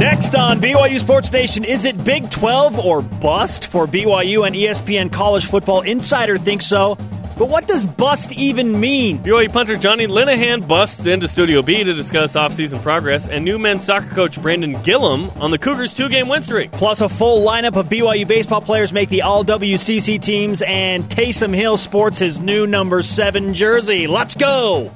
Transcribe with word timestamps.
Next 0.00 0.34
on 0.34 0.62
BYU 0.62 0.98
Sports 0.98 1.30
Nation, 1.30 1.62
is 1.62 1.84
it 1.84 2.02
Big 2.02 2.30
12 2.30 2.78
or 2.78 3.02
bust 3.02 3.66
for 3.66 3.86
BYU 3.86 4.46
and 4.46 4.56
ESPN 4.56 5.12
College 5.12 5.44
Football 5.44 5.82
Insider 5.82 6.38
thinks 6.38 6.64
so? 6.64 6.94
But 7.36 7.50
what 7.50 7.68
does 7.68 7.84
bust 7.84 8.32
even 8.32 8.80
mean? 8.80 9.18
BYU 9.18 9.52
punter 9.52 9.76
Johnny 9.76 10.06
Linehan 10.06 10.66
busts 10.66 11.04
into 11.04 11.28
Studio 11.28 11.60
B 11.60 11.84
to 11.84 11.92
discuss 11.92 12.32
offseason 12.32 12.82
progress 12.82 13.28
and 13.28 13.44
new 13.44 13.58
men's 13.58 13.84
soccer 13.84 14.08
coach 14.14 14.40
Brandon 14.40 14.80
Gillum 14.80 15.28
on 15.38 15.50
the 15.50 15.58
Cougars' 15.58 15.92
two-game 15.92 16.28
win 16.28 16.40
streak. 16.40 16.72
Plus, 16.72 17.02
a 17.02 17.08
full 17.10 17.46
lineup 17.46 17.76
of 17.76 17.90
BYU 17.90 18.26
baseball 18.26 18.62
players 18.62 18.94
make 18.94 19.10
the 19.10 19.20
All 19.20 19.44
WCC 19.44 20.18
teams, 20.18 20.62
and 20.62 21.04
Taysom 21.04 21.54
Hill 21.54 21.76
sports 21.76 22.18
his 22.18 22.40
new 22.40 22.66
number 22.66 23.02
seven 23.02 23.52
jersey. 23.52 24.06
Let's 24.06 24.34
go! 24.34 24.90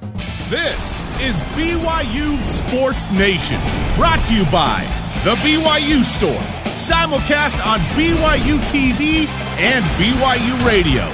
This 0.48 1.04
is 1.21 1.35
BYU 1.57 2.41
Sports 2.43 3.11
Nation, 3.12 3.61
brought 3.96 4.21
to 4.29 4.35
you 4.35 4.45
by 4.51 4.85
The 5.25 5.35
BYU 5.37 6.03
Store, 6.03 6.43
simulcast 6.75 7.64
on 7.64 7.79
BYU 7.96 8.59
TV 8.71 9.27
and 9.58 9.85
BYU 9.96 10.67
Radio. 10.67 11.05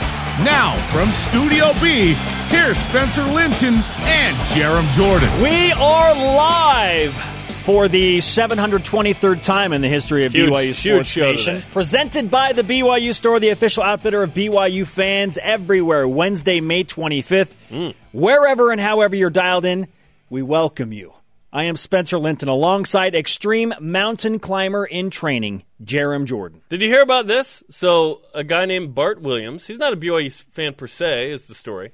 Now, 0.44 0.74
from 0.88 1.08
Studio 1.28 1.72
B, 1.82 2.14
here's 2.48 2.78
Spencer 2.78 3.24
Linton 3.24 3.74
and 4.04 4.36
Jarom 4.54 4.88
Jordan. 4.92 5.28
We 5.42 5.72
are 5.72 6.14
live 6.14 7.29
for 7.60 7.88
the 7.88 8.18
723rd 8.18 9.42
time 9.42 9.72
in 9.72 9.80
the 9.82 9.88
history 9.88 10.24
of 10.26 10.32
Huge- 10.32 10.50
BYU 10.50 10.74
Sports 10.74 11.08
show 11.10 11.30
Nation. 11.32 11.54
today. 11.56 11.66
Presented 11.72 12.30
by 12.30 12.52
the 12.52 12.62
BYU 12.62 13.14
Store, 13.14 13.38
the 13.38 13.50
official 13.50 13.82
outfitter 13.82 14.22
of 14.22 14.30
BYU 14.34 14.86
fans 14.86 15.38
everywhere. 15.40 16.06
Wednesday, 16.08 16.60
May 16.60 16.84
25th. 16.84 17.54
Mm. 17.70 17.94
Wherever 18.12 18.72
and 18.72 18.80
however 18.80 19.14
you're 19.14 19.30
dialed 19.30 19.64
in, 19.64 19.86
we 20.28 20.42
welcome 20.42 20.92
you. 20.92 21.12
I 21.52 21.64
am 21.64 21.74
Spencer 21.76 22.16
Linton 22.18 22.48
alongside 22.48 23.14
extreme 23.14 23.74
mountain 23.80 24.38
climber 24.38 24.84
in 24.84 25.10
training, 25.10 25.64
Jarom 25.84 26.24
Jordan. 26.26 26.62
Did 26.68 26.80
you 26.80 26.88
hear 26.88 27.02
about 27.02 27.26
this? 27.26 27.64
So, 27.70 28.22
a 28.34 28.44
guy 28.44 28.66
named 28.66 28.94
Bart 28.94 29.20
Williams, 29.20 29.66
he's 29.66 29.78
not 29.78 29.92
a 29.92 29.96
BYU 29.96 30.30
fan 30.52 30.74
per 30.74 30.86
se, 30.86 31.30
is 31.32 31.46
the 31.46 31.54
story. 31.56 31.90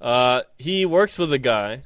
Uh, 0.00 0.40
he 0.58 0.84
works 0.84 1.18
with 1.18 1.32
a 1.32 1.38
guy 1.38 1.84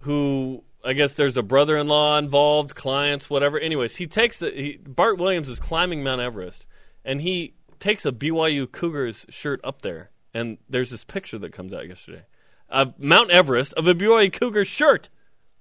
who, 0.00 0.62
I 0.84 0.92
guess 0.92 1.14
there's 1.14 1.36
a 1.36 1.42
brother 1.42 1.76
in 1.76 1.88
law 1.88 2.18
involved, 2.18 2.74
clients, 2.74 3.28
whatever. 3.28 3.58
Anyways, 3.58 3.96
he 3.96 4.06
takes 4.06 4.42
a, 4.42 4.50
he, 4.50 4.76
Bart 4.76 5.18
Williams 5.18 5.48
is 5.48 5.58
climbing 5.58 6.02
Mount 6.02 6.20
Everest, 6.20 6.66
and 7.04 7.20
he 7.20 7.54
takes 7.80 8.06
a 8.06 8.12
BYU 8.12 8.70
Cougars 8.70 9.26
shirt 9.28 9.60
up 9.64 9.82
there, 9.82 10.10
and 10.32 10.58
there's 10.68 10.90
this 10.90 11.04
picture 11.04 11.38
that 11.38 11.52
comes 11.52 11.74
out 11.74 11.88
yesterday 11.88 12.24
of 12.68 12.98
Mount 12.98 13.30
Everest 13.30 13.72
of 13.74 13.86
a 13.86 13.94
BYU 13.94 14.32
Cougars 14.32 14.68
shirt. 14.68 15.08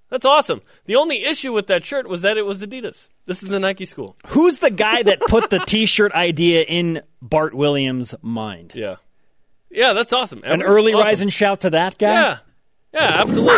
That's 0.09 0.25
awesome. 0.25 0.61
The 0.85 0.95
only 0.95 1.25
issue 1.25 1.51
with 1.51 1.67
that 1.67 1.83
shirt 1.83 2.07
was 2.07 2.21
that 2.21 2.37
it 2.37 2.45
was 2.45 2.61
Adidas. 2.61 3.09
This 3.25 3.43
is 3.43 3.51
a 3.51 3.59
Nike 3.59 3.85
school. 3.85 4.15
Who's 4.27 4.59
the 4.59 4.71
guy 4.71 5.03
that 5.03 5.19
put 5.19 5.49
the 5.49 5.59
T-shirt 5.59 6.13
idea 6.13 6.61
in 6.61 7.01
Bart 7.21 7.53
Williams' 7.53 8.15
mind? 8.21 8.71
Yeah. 8.73 8.95
Yeah, 9.69 9.91
that's 9.93 10.13
awesome. 10.13 10.43
An 10.45 10.61
early 10.61 10.93
awesome. 10.93 11.05
rise 11.05 11.19
and 11.19 11.33
shout 11.33 11.61
to 11.61 11.71
that 11.71 11.97
guy. 11.97 12.13
Yeah. 12.13 12.37
Yeah, 12.97 13.21
absolutely. 13.21 13.53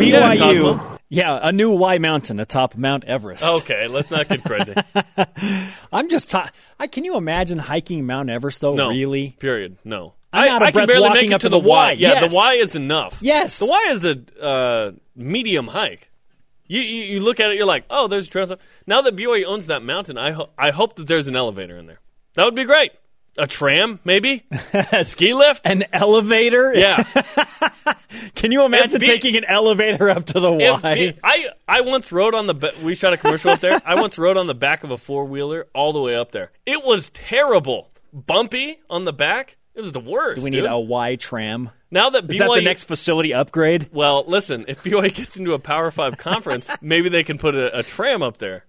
BYU. 0.00 0.98
Yeah, 1.08 1.38
a 1.40 1.52
new 1.52 1.70
Y 1.70 1.98
mountain 1.98 2.40
atop 2.40 2.74
Mount 2.76 3.04
Everest. 3.04 3.44
Okay, 3.44 3.86
let's 3.86 4.10
not 4.10 4.28
get 4.28 4.42
crazy. 4.42 4.74
I'm 5.92 6.08
just. 6.08 6.30
Ta- 6.30 6.50
I 6.80 6.86
can 6.88 7.04
you 7.04 7.16
imagine 7.16 7.58
hiking 7.58 8.06
Mount 8.06 8.28
Everest 8.28 8.60
though? 8.60 8.74
No. 8.74 8.88
Really? 8.88 9.36
Period. 9.38 9.76
No. 9.84 10.14
I'm 10.32 10.48
I, 10.48 10.52
out 10.52 10.62
of 10.62 10.68
I 10.68 10.70
can 10.72 10.86
barely 10.86 11.02
walking 11.02 11.22
make 11.22 11.30
it 11.30 11.34
up 11.34 11.40
to 11.42 11.46
to 11.46 11.48
the 11.50 11.60
the 11.60 11.68
Y. 11.68 11.86
Y. 11.86 11.92
Yeah, 11.92 12.08
Yes. 12.20 12.30
the 12.30 12.36
Y 12.36 12.54
is 12.54 12.74
enough. 12.74 13.18
Yes. 13.22 13.58
The 13.60 13.66
Y 13.66 13.86
is 13.90 14.04
a 14.04 14.44
uh, 14.44 14.92
medium 15.14 15.68
hike. 15.68 16.10
You, 16.66 16.80
you 16.80 17.02
you 17.04 17.20
look 17.20 17.38
at 17.38 17.50
it, 17.50 17.56
you're 17.56 17.66
like, 17.66 17.84
oh, 17.88 18.08
there's 18.08 18.26
trails. 18.26 18.50
up. 18.50 18.60
Now 18.86 19.02
that 19.02 19.14
BYU 19.14 19.44
owns 19.44 19.66
that 19.66 19.82
mountain, 19.82 20.18
I 20.18 20.32
ho- 20.32 20.50
I 20.58 20.70
hope 20.72 20.96
that 20.96 21.06
there's 21.06 21.28
an 21.28 21.36
elevator 21.36 21.78
in 21.78 21.86
there. 21.86 22.00
That 22.34 22.44
would 22.44 22.56
be 22.56 22.64
great. 22.64 22.90
A 23.38 23.46
tram, 23.46 24.00
maybe. 24.04 24.44
a 24.72 25.04
Ski 25.04 25.34
lift. 25.34 25.66
An 25.66 25.84
elevator? 25.92 26.72
Yeah. 26.74 27.02
Can 28.34 28.52
you 28.52 28.64
imagine 28.64 28.96
If 28.96 29.00
B- 29.00 29.06
taking 29.06 29.36
an 29.36 29.44
elevator 29.44 30.08
up 30.10 30.24
to 30.26 30.40
the 30.40 30.52
Y? 30.52 30.94
B- 30.94 31.18
I 31.22 31.46
I 31.68 31.80
once 31.82 32.12
rode 32.12 32.34
on 32.34 32.46
the 32.46 32.54
ba- 32.54 32.72
we 32.82 32.94
shot 32.94 33.12
a 33.12 33.16
commercial 33.16 33.50
up 33.50 33.60
there. 33.60 33.80
I 33.84 33.94
once 34.00 34.16
rode 34.18 34.36
on 34.36 34.46
the 34.46 34.54
back 34.54 34.84
of 34.84 34.90
a 34.90 34.98
four 34.98 35.24
wheeler 35.26 35.66
all 35.74 35.92
the 35.92 36.00
way 36.00 36.14
up 36.16 36.32
there. 36.32 36.50
It 36.64 36.84
was 36.84 37.10
terrible, 37.10 37.90
bumpy 38.12 38.78
on 38.88 39.04
the 39.04 39.12
back. 39.12 39.56
It 39.74 39.80
was 39.82 39.92
the 39.92 40.00
worst. 40.00 40.36
Do 40.38 40.42
we 40.44 40.50
need 40.50 40.60
dude. 40.62 40.70
a 40.70 40.78
Y 40.78 41.16
tram? 41.16 41.70
now 41.90 42.10
that 42.10 42.26
BYU 42.26 42.38
that 42.38 42.50
the 42.54 42.62
next 42.62 42.84
facility 42.84 43.34
upgrade? 43.34 43.90
Well, 43.92 44.24
listen, 44.26 44.64
if 44.68 44.82
BYU 44.82 45.14
gets 45.14 45.36
into 45.36 45.52
a 45.52 45.58
Power 45.58 45.90
Five 45.90 46.16
conference, 46.16 46.70
maybe 46.80 47.10
they 47.10 47.22
can 47.22 47.36
put 47.38 47.54
a, 47.54 47.80
a 47.80 47.82
tram 47.82 48.22
up 48.22 48.38
there. 48.38 48.64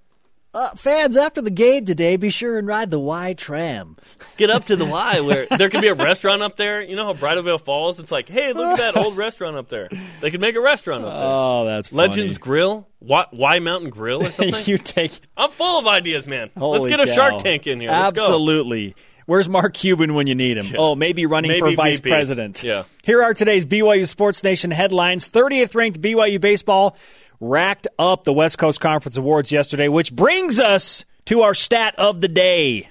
Uh, 0.58 0.72
fans, 0.72 1.16
after 1.16 1.40
the 1.40 1.52
game 1.52 1.86
today, 1.86 2.18
be 2.18 2.32
sure 2.32 2.58
and 2.58 2.68
ride 2.68 2.90
the 2.90 2.98
Y 2.98 3.34
tram. 3.34 3.96
Get 4.38 4.50
up 4.50 4.66
to 4.66 4.76
the 4.76 4.86
Y 4.86 5.20
where 5.22 5.46
there 5.56 5.70
could 5.70 5.82
be 5.82 5.88
a 5.88 5.94
restaurant 5.94 6.42
up 6.42 6.58
there. 6.58 6.82
You 6.82 6.96
know 6.96 7.06
how 7.06 7.14
Bridalveil 7.14 7.62
Falls? 7.62 8.00
It's 8.00 8.12
like, 8.12 8.28
hey, 8.28 8.54
look 8.54 8.72
at 8.72 8.78
that 8.80 8.98
old 8.98 9.16
restaurant 9.18 9.56
up 9.56 9.70
there. 9.70 9.88
They 10.20 10.32
could 10.32 10.42
make 10.42 10.56
a 10.56 10.60
restaurant 10.60 11.06
up 11.06 11.14
there. 11.14 11.30
Oh, 11.30 11.66
that's 11.66 11.94
Legends 11.94 12.40
Grill, 12.40 12.88
y, 13.00 13.26
y 13.32 13.60
Mountain 13.60 13.92
Grill 13.92 14.26
or 14.26 14.32
something. 14.32 14.66
you 14.66 14.80
take. 14.80 15.20
I'm 15.38 15.52
full 15.52 15.78
of 15.78 15.86
ideas, 15.86 16.28
man. 16.28 16.50
Let's 16.56 16.88
get 16.88 17.02
a 17.02 17.06
cow. 17.06 17.14
Shark 17.14 17.38
Tank 17.44 17.68
in 17.68 17.80
here. 17.80 17.92
Let's 17.92 18.14
go. 18.14 18.24
Absolutely. 18.24 18.96
Where's 19.28 19.50
Mark 19.50 19.74
Cuban 19.74 20.14
when 20.16 20.26
you 20.26 20.36
need 20.36 20.58
him? 20.58 20.68
Oh, 20.80 20.96
maybe 20.96 21.26
running 21.26 21.60
for 21.60 21.76
vice 21.76 21.98
VP. 21.98 22.10
president. 22.10 22.64
Yeah. 22.64 22.86
Here 23.04 23.22
are 23.22 23.34
today's 23.34 23.66
BYU 23.66 24.08
Sports 24.08 24.42
Nation 24.44 24.72
headlines. 24.72 25.30
30th 25.30 25.76
ranked 25.76 26.02
BYU 26.02 26.40
baseball 26.42 26.98
racked 27.40 27.88
up 28.00 28.24
the 28.24 28.34
West 28.34 28.58
Coast 28.58 28.80
Conference 28.80 29.18
Awards 29.18 29.52
yesterday, 29.52 29.88
which 29.88 30.14
brings 30.14 30.60
us 30.60 31.06
to 31.26 31.42
our 31.42 31.54
stat 31.54 31.96
of 31.98 32.22
the 32.22 32.28
day. 32.28 32.90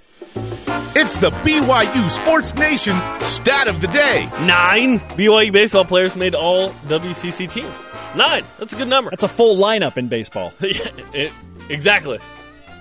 It's 0.98 1.16
the 1.16 1.30
BYU 1.30 2.10
Sports 2.10 2.54
Nation 2.54 2.96
stat 3.20 3.68
of 3.68 3.80
the 3.80 3.86
day. 3.88 4.28
Nine 4.46 4.98
BYU 5.00 5.52
baseball 5.52 5.84
players 5.84 6.16
made 6.16 6.34
all 6.34 6.70
WCC 6.88 7.50
teams. 7.50 7.74
Nine. 8.16 8.44
That's 8.58 8.72
a 8.72 8.76
good 8.76 8.88
number. 8.88 9.10
That's 9.10 9.22
a 9.22 9.28
full 9.28 9.56
lineup 9.56 9.96
in 9.98 10.08
baseball. 10.08 10.52
Yeah, 10.60 10.88
it- 11.12 11.32
exactly. 11.68 12.18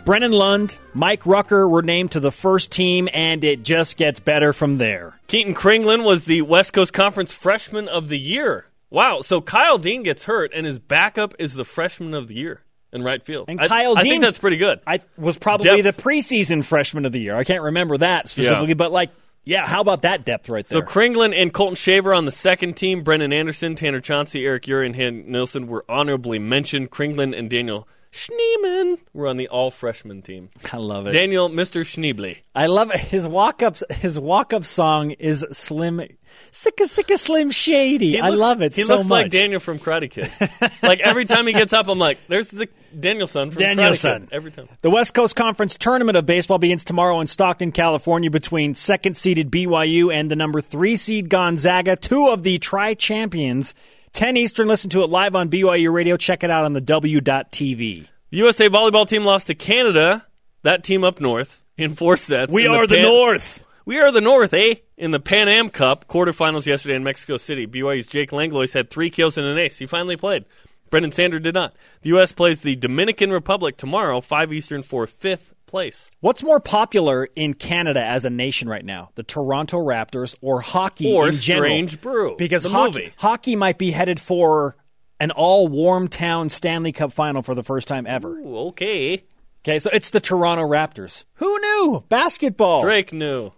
Brennan 0.06 0.32
Lund, 0.34 0.78
Mike 0.94 1.26
Rucker 1.26 1.68
were 1.68 1.82
named 1.82 2.12
to 2.12 2.20
the 2.20 2.32
first 2.32 2.72
team, 2.72 3.10
and 3.12 3.44
it 3.44 3.64
just 3.64 3.98
gets 3.98 4.20
better 4.20 4.54
from 4.54 4.78
there. 4.78 5.20
Keaton 5.28 5.56
Kringlin 5.56 6.04
was 6.04 6.26
the 6.26 6.44
West 6.44 6.74
Coast 6.74 6.94
Conference 6.94 7.34
Freshman 7.34 7.88
of 7.90 8.08
the 8.08 8.20
Year. 8.20 8.68
Wow. 8.90 9.22
So 9.22 9.42
Kyle 9.42 9.78
Dean 9.78 10.04
gets 10.04 10.24
hurt, 10.24 10.52
and 10.54 10.66
his 10.66 10.80
backup 10.80 11.36
is 11.40 11.54
the 11.54 11.66
Freshman 11.66 12.14
of 12.14 12.28
the 12.28 12.36
Year 12.36 12.62
in 12.94 13.04
right 13.04 13.24
field. 13.24 13.46
And 13.50 13.60
I, 13.60 13.68
Kyle 13.68 13.98
I 13.98 14.04
Dean- 14.04 14.12
think 14.14 14.24
that's 14.24 14.38
pretty 14.40 14.58
good. 14.58 14.80
I 14.88 15.02
was 15.18 15.38
probably 15.38 15.82
Depth. 15.82 15.98
the 15.98 16.04
preseason 16.04 16.64
freshman 16.64 17.06
of 17.06 17.12
the 17.12 17.20
year. 17.20 17.36
I 17.36 17.44
can't 17.44 17.64
remember 17.64 17.98
that 17.98 18.30
specifically, 18.30 18.70
Yeah. 18.70 18.74
but 18.76 18.92
like, 18.92 19.10
yeah, 19.44 19.68
how 19.68 19.82
about 19.82 20.04
that 20.04 20.24
depth 20.26 20.50
right 20.50 20.66
there? 20.68 20.80
So? 20.80 20.86
Kringlin 20.86 21.40
and 21.40 21.54
Colton 21.54 21.76
Shaver 21.76 22.14
on 22.16 22.26
the 22.26 22.32
second 22.32 22.78
team. 22.78 23.04
Brendan 23.04 23.32
Anderson, 23.34 23.76
Tanner 23.76 24.00
Chauncey, 24.02 24.44
Eric 24.46 24.64
Urey, 24.64 24.86
and 24.88 24.96
Han 24.96 25.26
Nilsson 25.28 25.68
were 25.68 25.84
honorably 25.90 26.40
mentioned. 26.40 26.90
Kringlin 26.90 27.38
and 27.38 27.50
Daniel 27.50 27.88
Schneemann 28.12 28.98
were 29.14 29.28
on 29.28 29.38
the 29.38 29.48
all 29.50 29.72
freshman 29.72 30.22
team. 30.22 30.50
I 30.72 30.78
love 30.78 31.06
it. 31.08 31.12
Daniel, 31.12 31.50
Mr. 31.50 31.82
Schneebly. 31.82 32.38
I 32.56 32.68
love 32.68 32.92
it. 32.92 33.00
His 33.00 33.28
walk 33.28 33.62
up. 33.62 33.78
His 33.92 34.18
walk 34.20 34.54
up 34.54 34.66
song 34.66 35.12
is 35.12 35.46
Slim, 35.52 36.02
Sicka 36.52 36.84
Sicka 36.86 37.18
Slim 37.18 37.52
Shady. 37.52 38.12
He 38.12 38.20
I 38.20 38.30
love 38.30 38.62
it 38.62 38.76
He 38.76 38.84
so 38.84 38.96
looks 38.96 39.08
much. 39.08 39.24
like 39.24 39.32
Daniel 39.32 39.60
from 39.60 39.80
Karate 39.80 40.10
Kid. 40.10 40.32
like 40.84 41.00
every 41.02 41.26
time 41.26 41.48
he 41.48 41.54
gets 41.54 41.74
up, 41.74 41.88
I'm 41.88 42.00
like, 42.00 42.18
"There's 42.28 42.50
the 42.52 42.68
Danielson 42.98 43.52
from 43.52 43.62
Karate 43.62 43.76
Danielson. 43.76 44.22
Kid." 44.28 44.30
Every 44.34 44.52
time. 44.52 44.70
The 44.82 44.90
West 44.90 45.14
Coast 45.14 45.36
Conference 45.36 45.76
Tournament 45.78 46.18
of 46.18 46.26
Baseball 46.26 46.58
begins 46.60 46.86
tomorrow 46.86 47.20
in 47.20 47.28
Stockton, 47.28 47.72
California, 47.72 48.30
between 48.32 48.74
second 48.76 49.16
seeded 49.18 49.52
BYU 49.52 50.14
and 50.14 50.32
the 50.32 50.36
number 50.36 50.62
three 50.62 50.96
seed 50.96 51.30
Gonzaga, 51.30 51.96
two 51.96 52.30
of 52.30 52.44
the 52.44 52.58
tri 52.60 52.94
champions. 52.94 53.74
10 54.14 54.38
Eastern. 54.38 54.70
Listen 54.70 54.90
to 54.92 55.04
it 55.04 55.10
live 55.10 55.36
on 55.36 55.50
BYU 55.50 55.92
Radio. 55.92 56.16
Check 56.16 56.46
it 56.46 56.50
out 56.50 56.64
on 56.64 56.72
the 56.72 56.80
W.TV. 56.80 58.08
The 58.30 58.38
USA 58.38 58.70
volleyball 58.70 59.06
team 59.06 59.26
lost 59.26 59.48
to 59.48 59.56
Canada. 59.56 60.26
That 60.64 60.86
team 60.86 61.04
up 61.04 61.20
north 61.20 61.62
in 61.78 61.96
four 61.96 62.16
sets. 62.16 62.52
We 62.54 62.66
are 62.66 62.88
the 62.88 62.96
Pan- 62.96 63.04
North. 63.04 63.65
We 63.86 64.00
are 64.00 64.12
the 64.12 64.22
North, 64.22 64.54
eh? 64.54 64.76
In 64.98 65.12
the 65.12 65.20
Pan 65.20 65.48
Am 65.48 65.70
Cup 65.70 66.08
quarterfinals 66.08 66.66
yesterday 66.66 66.96
in 66.96 67.04
Mexico 67.04 67.38
City, 67.38 67.68
BYU's 67.68 68.08
Jake 68.08 68.32
Langlois 68.32 68.74
had 68.74 68.90
three 68.90 69.12
kills 69.12 69.38
and 69.38 69.46
an 69.46 69.60
ace. 69.60 69.78
He 69.78 69.86
finally 69.86 70.18
played. 70.18 70.46
Brendan 70.90 71.12
Sander 71.12 71.40
did 71.40 71.54
not. 71.54 71.76
The 72.02 72.10
U.S. 72.10 72.32
plays 72.32 72.62
the 72.62 72.76
Dominican 72.76 73.32
Republic 73.32 73.78
tomorrow, 73.78 74.22
5 74.22 74.54
Eastern, 74.54 74.82
for 74.82 75.06
fifth 75.06 75.54
place. 75.68 76.10
What's 76.20 76.42
more 76.44 76.60
popular 76.60 77.28
in 77.36 77.54
Canada 77.54 78.04
as 78.04 78.26
a 78.26 78.30
nation 78.30 78.68
right 78.70 78.86
now, 78.86 79.10
the 79.16 79.24
Toronto 79.24 79.78
Raptors 79.78 80.36
or 80.42 80.62
hockey 80.62 81.14
Or 81.14 81.28
in 81.28 81.36
general? 81.36 81.70
Strange 81.70 82.02
Brew, 82.02 82.36
because 82.38 82.64
hockey, 82.64 83.00
movie. 83.00 83.14
hockey 83.18 83.56
might 83.56 83.78
be 83.78 83.92
headed 83.92 84.20
for 84.20 84.76
an 85.20 85.30
all 85.32 85.68
warm 85.68 86.08
town 86.08 86.50
Stanley 86.50 86.92
Cup 86.92 87.12
final 87.14 87.42
for 87.42 87.54
the 87.56 87.64
first 87.64 87.88
time 87.88 88.06
ever. 88.08 88.30
Ooh, 88.40 88.58
okay. 88.70 89.24
Okay, 89.66 89.80
so 89.80 89.90
it's 89.92 90.12
the 90.12 90.20
Toronto 90.20 90.64
Raptors. 90.64 91.24
Who 91.38 91.60
knew? 91.60 92.04
Basketball. 92.08 92.84
Drake 92.84 93.12
knew. 93.12 93.50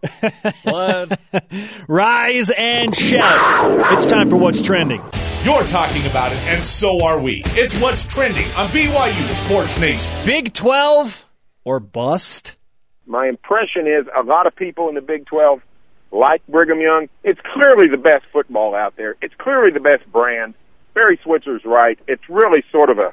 what? 0.64 1.20
Rise 1.90 2.50
and 2.50 2.96
shout. 2.96 3.92
It's 3.92 4.06
time 4.06 4.30
for 4.30 4.38
what's 4.38 4.62
trending. 4.62 5.02
You're 5.44 5.64
talking 5.64 6.06
about 6.06 6.32
it, 6.32 6.38
and 6.44 6.64
so 6.64 7.04
are 7.04 7.20
we. 7.20 7.44
It's 7.48 7.78
what's 7.82 8.08
trending 8.08 8.46
on 8.56 8.70
BYU 8.70 9.28
Sports 9.46 9.78
Nation. 9.82 10.10
Big 10.26 10.54
12 10.54 11.26
or 11.66 11.82
bust? 11.82 12.56
My 13.06 13.28
impression 13.28 13.86
is 13.86 14.08
a 14.18 14.24
lot 14.24 14.48
of 14.48 14.56
people 14.56 14.88
in 14.88 14.96
the 14.96 15.02
Big 15.02 15.26
12 15.26 15.60
like 16.14 16.42
Brigham 16.48 16.80
Young. 16.80 17.10
It's 17.26 17.42
clearly 17.54 17.90
the 17.90 17.98
best 17.98 18.24
football 18.32 18.76
out 18.76 18.96
there. 18.96 19.18
It's 19.22 19.36
clearly 19.38 19.72
the 19.72 19.82
best 19.82 20.10
brand. 20.10 20.54
Barry 20.94 21.20
Switzer's 21.22 21.66
right. 21.66 22.00
It's 22.08 22.30
really 22.30 22.64
sort 22.72 22.90
of 22.90 22.98
a 22.98 23.12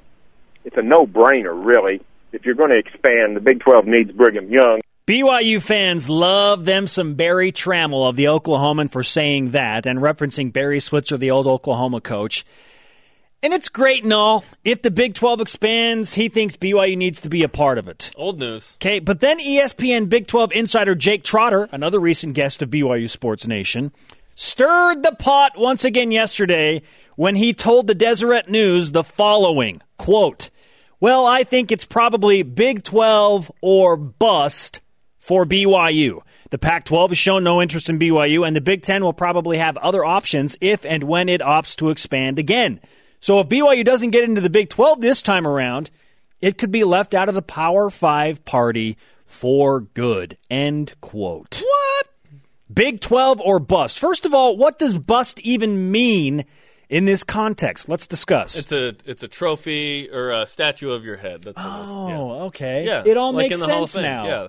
it's 0.65 0.77
a 0.77 0.83
no-brainer 0.83 1.51
really. 1.53 2.01
If 2.35 2.45
you're 2.45 2.57
going 2.57 2.71
to 2.71 2.79
expand, 2.79 3.37
the 3.37 3.41
Big 3.41 3.61
12 3.61 3.87
needs 3.87 4.11
Brigham 4.11 4.51
Young. 4.51 4.81
BYU 5.07 5.63
fans 5.63 6.11
love 6.11 6.65
them 6.65 6.89
some 6.89 7.15
Berry 7.15 7.53
Tramel 7.53 8.09
of 8.09 8.17
the 8.17 8.25
Oklahoman 8.25 8.91
for 8.91 9.05
saying 9.05 9.53
that 9.53 9.87
and 9.87 10.01
referencing 10.01 10.53
Barry 10.53 10.81
Switzer, 10.81 11.17
the 11.17 11.31
old 11.31 11.47
Oklahoma 11.47 12.01
coach. 12.01 12.45
And 13.41 13.53
it's 13.53 13.69
great 13.69 14.03
and 14.03 14.13
all. 14.13 14.45
If 14.65 14.83
the 14.83 14.91
Big 14.91 15.15
12 15.15 15.43
expands, 15.43 16.15
he 16.15 16.29
thinks 16.29 16.57
BYU 16.57 16.97
needs 16.97 17.21
to 17.21 17.29
be 17.29 17.45
a 17.45 17.49
part 17.49 17.79
of 17.79 17.87
it. 17.87 18.11
Old 18.17 18.41
news. 18.41 18.77
Okay, 18.79 18.99
but 18.99 19.21
then 19.21 19.39
ESPN 19.39 20.09
Big 20.09 20.27
12 20.27 20.53
insider 20.53 20.97
Jake 20.97 21.23
Trotter, 21.23 21.69
another 21.71 22.01
recent 22.01 22.35
guest 22.35 22.63
of 22.63 22.71
BYU 22.71 23.09
Sports 23.09 23.47
Nation, 23.47 23.93
stirred 24.35 25.05
the 25.05 25.15
pot 25.15 25.53
once 25.57 25.85
again 25.85 26.11
yesterday 26.11 26.83
when 27.15 27.37
he 27.37 27.53
told 27.53 27.87
the 27.87 27.95
Deseret 27.95 28.49
News 28.49 28.91
the 28.91 29.05
following 29.05 29.83
quote, 29.99 30.51
Well, 31.05 31.27
I 31.27 31.45
think 31.45 31.71
it's 31.71 31.85
probably 31.85 32.43
Big 32.43 32.83
12 32.83 33.53
or 33.61 33.95
bust 33.95 34.81
for 35.19 35.45
BYU. 35.45 36.23
The 36.49 36.57
Pac 36.57 36.87
12 36.87 37.11
has 37.11 37.19
shown 37.19 37.45
no 37.45 37.61
interest 37.61 37.91
in 37.91 37.99
BYU, 37.99 38.47
and 38.47 38.57
the 38.57 38.63
Big 38.63 38.81
10 38.81 39.05
will 39.05 39.13
probably 39.13 39.59
have 39.59 39.77
other 39.77 40.03
options 40.03 40.57
if 40.63 40.87
and 40.87 41.05
when 41.05 41.29
it 41.29 41.43
opts 41.43 41.77
to 41.77 41.91
expand 41.91 42.39
again. 42.39 42.81
So 43.21 43.39
if 43.41 43.51
BYU 43.51 43.85
doesn't 43.85 44.13
get 44.13 44.25
into 44.25 44.41
the 44.41 44.49
Big 44.49 44.71
12 44.71 45.03
this 45.03 45.21
time 45.21 45.47
around, 45.47 45.91
it 46.41 46.57
could 46.57 46.71
be 46.71 46.85
left 46.85 47.13
out 47.13 47.29
of 47.29 47.35
the 47.35 47.43
Power 47.43 47.91
5 47.91 48.43
party 48.47 48.97
for 49.27 49.81
good. 49.81 50.39
End 50.49 50.95
quote. 51.03 51.63
What? 51.63 52.07
Big 52.73 53.01
12 53.01 53.43
or 53.43 53.59
bust? 53.59 53.99
First 53.99 54.25
of 54.25 54.33
all, 54.33 54.57
what 54.57 54.79
does 54.79 54.99
bust 54.99 55.39
even 55.41 55.93
mean 55.93 56.47
in 56.95 57.07
this 57.07 57.25
context? 57.25 57.89
Let's 57.89 58.07
discuss. 58.07 58.57
It's 58.57 58.71
a 58.71 58.95
it's 59.05 59.25
a 59.25 59.29
trophy 59.29 60.09
or 60.11 60.31
a 60.31 60.47
statue 60.47 60.93
of 60.93 61.05
your 61.05 61.17
head. 61.17 61.43
That's 61.43 61.59
oh, 61.61 62.09
yeah. 62.09 62.45
okay. 62.45 62.87
Yeah, 62.87 63.03
It 63.05 63.17
all 63.17 63.33
like 63.33 63.49
makes 63.49 63.57
in 63.57 63.67
the 63.67 63.73
Hall 63.73 63.83
of 63.83 63.91
sense 63.91 64.03
now. 64.03 64.27
Yeah. 64.27 64.49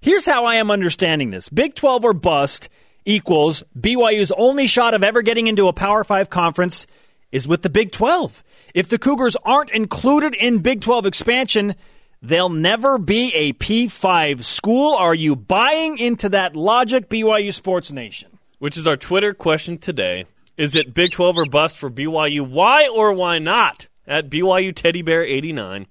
Here's 0.00 0.24
how 0.24 0.46
I 0.46 0.54
am 0.54 0.70
understanding 0.70 1.30
this 1.30 1.50
Big 1.50 1.74
12 1.74 2.06
or 2.06 2.14
bust 2.14 2.70
equals 3.04 3.64
BYU's 3.78 4.32
only 4.32 4.66
shot 4.66 4.94
of 4.94 5.04
ever 5.04 5.20
getting 5.20 5.46
into 5.46 5.68
a 5.68 5.74
Power 5.74 6.04
5 6.04 6.30
conference 6.30 6.86
is 7.30 7.46
with 7.46 7.60
the 7.60 7.68
Big 7.68 7.92
12. 7.92 8.42
If 8.72 8.88
the 8.88 8.98
Cougars 8.98 9.36
aren't 9.44 9.70
included 9.70 10.34
in 10.34 10.60
Big 10.60 10.80
12 10.80 11.04
expansion, 11.04 11.74
they'll 12.22 12.48
never 12.48 12.96
be 12.96 13.34
a 13.34 13.52
P5 13.52 14.42
school. 14.42 14.94
Are 14.94 15.14
you 15.14 15.36
buying 15.36 15.98
into 15.98 16.30
that 16.30 16.56
logic, 16.56 17.10
BYU 17.10 17.52
Sports 17.52 17.92
Nation? 17.92 18.38
Which 18.58 18.78
is 18.78 18.86
our 18.86 18.96
Twitter 18.96 19.34
question 19.34 19.76
today. 19.76 20.24
Is 20.56 20.76
it 20.76 20.94
Big 20.94 21.10
12 21.10 21.38
or 21.38 21.46
bust 21.46 21.76
for 21.76 21.90
BYU? 21.90 22.48
Why 22.48 22.88
or 22.88 23.12
why 23.12 23.38
not? 23.38 23.88
At 24.06 24.30
BYU 24.30 24.74
Teddy 24.74 25.02
Bear 25.02 25.24
89. 25.24 25.86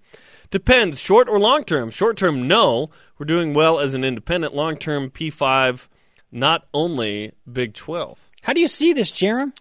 Depends, 0.52 1.00
short 1.00 1.28
or 1.28 1.40
long 1.40 1.64
term. 1.64 1.90
Short 1.90 2.16
term, 2.16 2.48
no. 2.48 2.92
We're 3.18 3.26
doing 3.26 3.54
well 3.54 3.80
as 3.80 3.94
an 3.94 4.04
independent. 4.04 4.54
Long 4.54 4.78
term, 4.78 5.10
P5, 5.10 5.88
not 6.32 6.68
only 6.74 7.34
Big 7.52 7.74
12. 7.74 8.20
How 8.44 8.54
do 8.54 8.62
you 8.62 8.68
see 8.68 8.94
this, 8.94 9.12
Jarom? 9.12 9.52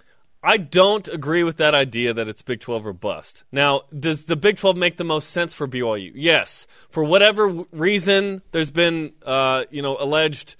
I 0.44 0.56
don't 0.56 1.06
agree 1.08 1.44
with 1.44 1.58
that 1.58 1.74
idea 1.74 2.12
that 2.14 2.28
it's 2.28 2.42
Big 2.42 2.60
12 2.60 2.86
or 2.86 2.92
bust. 2.92 3.44
Now, 3.52 3.82
does 3.96 4.24
the 4.26 4.36
Big 4.36 4.56
12 4.56 4.76
make 4.76 4.96
the 4.96 5.04
most 5.04 5.30
sense 5.30 5.54
for 5.54 5.66
BYU? 5.66 6.12
Yes. 6.14 6.66
For 6.90 7.02
whatever 7.02 7.64
reason, 7.72 8.42
there's 8.50 8.70
been, 8.70 9.12
uh, 9.24 9.62
you 9.70 9.82
know, 9.82 9.96
alleged 9.98 10.56